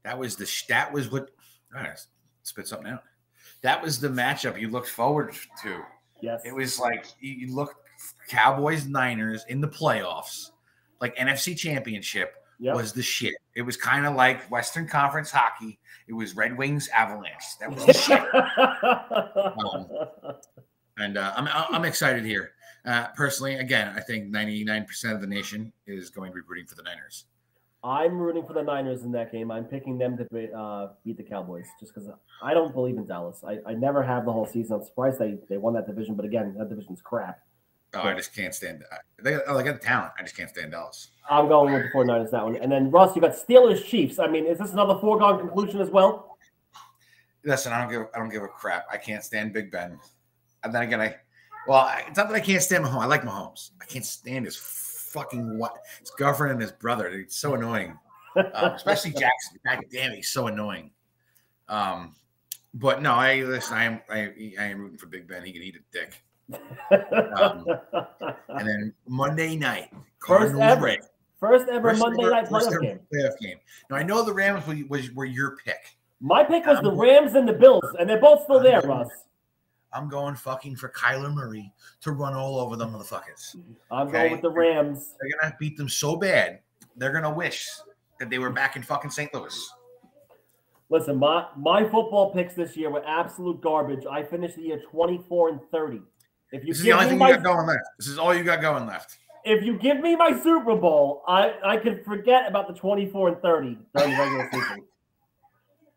[0.02, 1.30] that was the that was what
[1.72, 1.98] right,
[2.42, 3.02] spit something out.
[3.62, 5.82] That was the matchup you looked forward to.
[6.20, 6.42] Yes.
[6.44, 7.74] It was like you, you look
[8.28, 10.50] Cowboys Niners in the playoffs,
[11.00, 12.76] like NFC Championship Yep.
[12.76, 13.34] was the shit.
[13.54, 15.78] It was kind of like Western Conference hockey.
[16.06, 17.58] It was Red Wings Avalanche.
[17.60, 18.22] That was the shit.
[20.96, 22.52] And uh, I'm I'm excited here.
[22.84, 26.74] Uh, personally, again, I think 99% of the nation is going to be rooting for
[26.74, 27.24] the Niners.
[27.82, 29.50] I'm rooting for the Niners in that game.
[29.50, 32.08] I'm picking them to be, uh, beat the Cowboys just because
[32.42, 33.42] I don't believe in Dallas.
[33.46, 34.76] I, I never have the whole season.
[34.76, 37.40] I'm surprised they, they won that division, but again, that division's crap.
[37.94, 38.84] Oh, I just can't stand.
[39.22, 40.12] They, oh, they got the talent.
[40.18, 41.10] I just can't stand Dallas.
[41.30, 42.56] I'm going with the 49ers that one.
[42.56, 44.18] And then Russ, you got Steelers Chiefs.
[44.18, 46.36] I mean, is this another foregone conclusion as well?
[47.44, 48.86] Listen, I don't give I don't give a crap.
[48.90, 49.98] I can't stand Big Ben.
[50.62, 51.16] And then again, I
[51.66, 53.02] well, I- it's not that I can't stand Mahomes.
[53.02, 53.70] I like Mahomes.
[53.80, 57.06] I can't stand his fucking what his girlfriend and his brother.
[57.08, 57.98] It's so annoying.
[58.36, 58.44] Um,
[58.74, 59.58] especially Jackson.
[59.66, 60.90] God damn, he's so annoying.
[61.68, 62.14] Um,
[62.74, 63.76] but no, I listen.
[63.76, 65.44] I am I, I am rooting for Big Ben.
[65.44, 66.22] He can eat a dick.
[66.52, 67.66] Um,
[68.48, 70.84] And then Monday night, First Cardinals ever.
[70.84, 71.04] Rams.
[71.40, 73.00] First ever First Monday ever- night first playoff ever game.
[73.12, 73.58] playoff game.
[73.90, 75.96] Now I know the Rams was, was were your pick.
[76.20, 79.08] My pick was the Rams and the Bills, and they're both still there, Russ.
[79.92, 83.56] I'm going fucking for Kyler Murray to run all over them motherfuckers.
[83.90, 84.12] I'm Okay.
[84.20, 85.14] going with the Rams.
[85.20, 86.60] They're gonna beat them so bad,
[86.96, 87.68] they're gonna wish
[88.20, 89.32] that they were back in fucking St.
[89.34, 89.72] Louis.
[90.88, 94.06] Listen, my my football picks this year were absolute garbage.
[94.10, 96.00] I finished the year 24 and 30.
[96.54, 97.80] If you This is the only thing my you got going left.
[97.98, 99.18] This is all you got going left.
[99.44, 103.42] if you give me my Super Bowl, I I can forget about the 24 and
[103.42, 104.84] 30 during the regular season.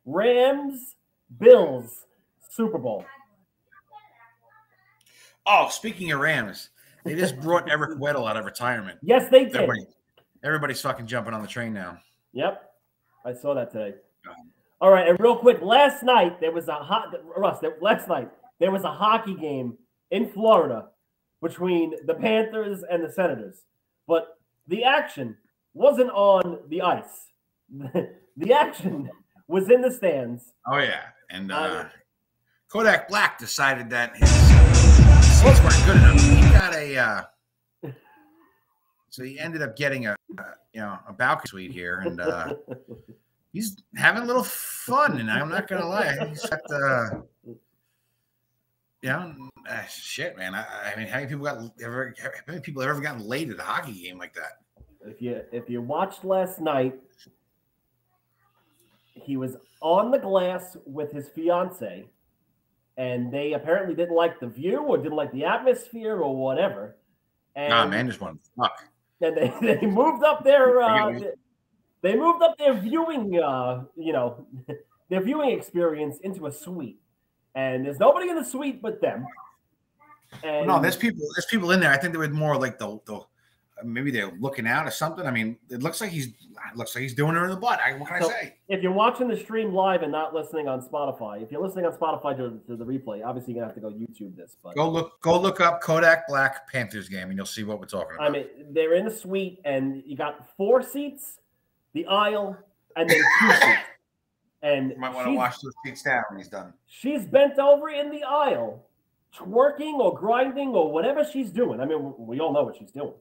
[0.06, 0.96] Rams,
[1.40, 2.06] Bills,
[2.50, 3.06] Super Bowl.
[5.46, 6.70] Oh, speaking of Rams,
[7.06, 8.98] they just brought Everett Weddle out of retirement.
[9.02, 9.56] Yes, they did.
[9.56, 9.86] Everybody,
[10.44, 12.00] everybody's fucking jumping on the train now.
[12.34, 12.70] Yep,
[13.26, 13.96] I saw that today.
[14.82, 17.60] All right, and real quick, last night there was a hot Russ.
[17.60, 18.30] there- Last night
[18.60, 19.78] there was a hockey game
[20.12, 20.90] in Florida
[21.42, 23.64] between the Panthers and the Senators,
[24.08, 25.38] but the action
[25.74, 27.28] wasn't on the ice.
[28.38, 29.10] the action
[29.48, 30.54] was in the stands.
[30.66, 31.90] Oh yeah, and uh, Uh,
[32.70, 36.22] Kodak Black decided that his seats weren't good enough.
[36.22, 37.92] He got a, uh,
[39.10, 40.44] so he ended up getting a, uh,
[40.74, 42.56] you know, a balcony suite here, and uh,
[43.54, 45.20] he's having a little fun.
[45.20, 47.58] And I'm not gonna lie, he's got the, you
[49.04, 50.56] know, uh, shit, man.
[50.56, 52.14] I, I mean, how many people got ever?
[52.22, 54.62] How many people have ever gotten laid at a hockey game like that?
[55.06, 56.96] If you if you watched last night,
[59.14, 62.06] he was on the glass with his fiance,
[62.98, 66.96] and they apparently didn't like the view or didn't like the atmosphere or whatever.
[67.56, 68.84] And, Nah, man, just one fuck.
[69.22, 71.20] and they, they moved up their uh,
[72.02, 74.46] they moved up their viewing uh, you know
[75.10, 77.00] their viewing experience into a suite,
[77.56, 79.26] and there's nobody in the suite but them.
[80.44, 81.22] And No, there's people.
[81.36, 81.92] There's people in there.
[81.92, 83.22] I think they were more like the the
[83.84, 85.26] maybe they're looking out or something.
[85.26, 87.80] I mean, it looks like he's it looks like he's doing her in the butt.
[87.80, 88.56] I, what can I say?
[88.68, 91.94] if you're watching the stream live and not listening on Spotify, if you're listening on
[91.94, 94.58] Spotify to, to the replay, obviously you're gonna have to go YouTube this.
[94.64, 95.22] But Go look.
[95.22, 98.28] Go look up Kodak Black Panthers game, and you'll see what we're talking about.
[98.28, 101.40] I mean, they're in a suite, and you got four seats,
[101.94, 102.58] the aisle,
[102.96, 103.66] and then two seats.
[104.64, 106.74] And you might want to wash those seats down when he's done.
[106.88, 108.87] she's bent over in the aisle,
[109.38, 111.80] twerking or grinding or whatever she's doing.
[111.80, 113.14] I mean, we all know what she's doing,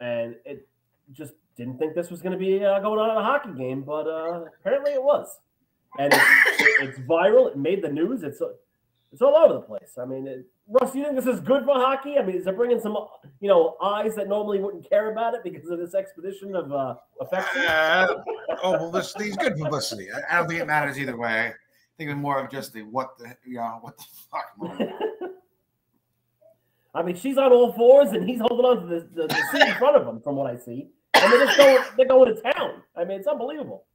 [0.00, 0.68] and it
[1.12, 3.82] just didn't think this was going to be uh, going on in a hockey game,
[3.82, 5.40] but uh, apparently it was,
[5.98, 6.20] and it,
[6.80, 7.50] it's viral.
[7.50, 8.22] It made the news.
[8.22, 8.40] It's
[9.12, 9.98] it's all over the place.
[10.00, 12.18] I mean, it, Russ, you think this is good for hockey?
[12.18, 12.96] I mean, is it bringing some
[13.40, 16.94] you know eyes that normally wouldn't care about it because of this expedition of uh,
[17.20, 17.62] affection?
[17.62, 18.06] Uh,
[18.62, 20.08] oh, publicity is good publicity.
[20.10, 21.48] I, I don't think it matters either way.
[21.48, 21.54] I
[21.98, 24.90] think it's more of just the what the you know what the fuck.
[26.94, 29.66] I mean, she's on all fours and he's holding on to the, the, the seat
[29.66, 30.88] in front of him, from what I see.
[31.14, 32.82] And they're just going, they're going to town.
[32.96, 33.86] I mean, it's unbelievable.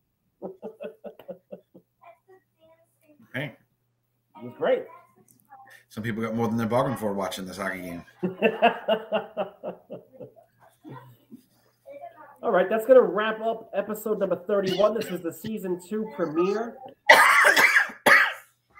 [3.29, 3.53] Okay.
[4.37, 4.85] It was great.
[5.89, 8.03] Some people got more than they're bargained for watching this hockey game.
[12.41, 14.95] all right, that's going to wrap up episode number 31.
[14.95, 16.77] This is the season two premiere.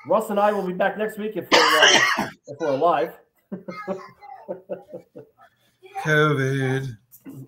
[0.08, 1.60] Russ and I will be back next week if we're,
[2.20, 3.14] uh, if we're alive.
[6.04, 6.98] COVID.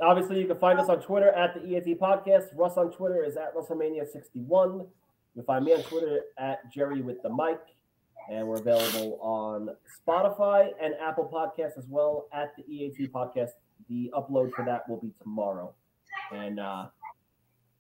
[0.02, 2.48] Obviously, you can find us on Twitter at the EAT Podcast.
[2.56, 4.80] Russ on Twitter is at Russellmania61.
[4.80, 4.90] You
[5.36, 7.60] can find me on Twitter at Jerry with the mic.
[8.30, 9.70] And we're available on
[10.08, 13.52] Spotify and Apple Podcasts as well at the EAT Podcast.
[13.90, 15.74] The upload for that will be tomorrow.
[16.34, 16.88] And uh,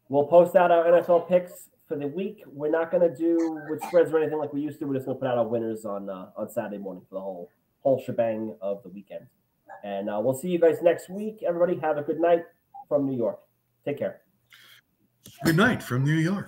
[0.07, 2.43] we'll post out our NFL picks for the week.
[2.47, 4.85] We're not going to do with spreads or anything like we used to.
[4.85, 7.21] We're just going to put out our winners on uh, on Saturday morning for the
[7.21, 7.51] whole
[7.81, 9.26] whole shebang of the weekend.
[9.84, 11.43] And uh, we'll see you guys next week.
[11.45, 12.43] Everybody, have a good night
[12.88, 13.39] from New York.
[13.85, 14.22] Take care.
[15.45, 16.47] Good night from New York.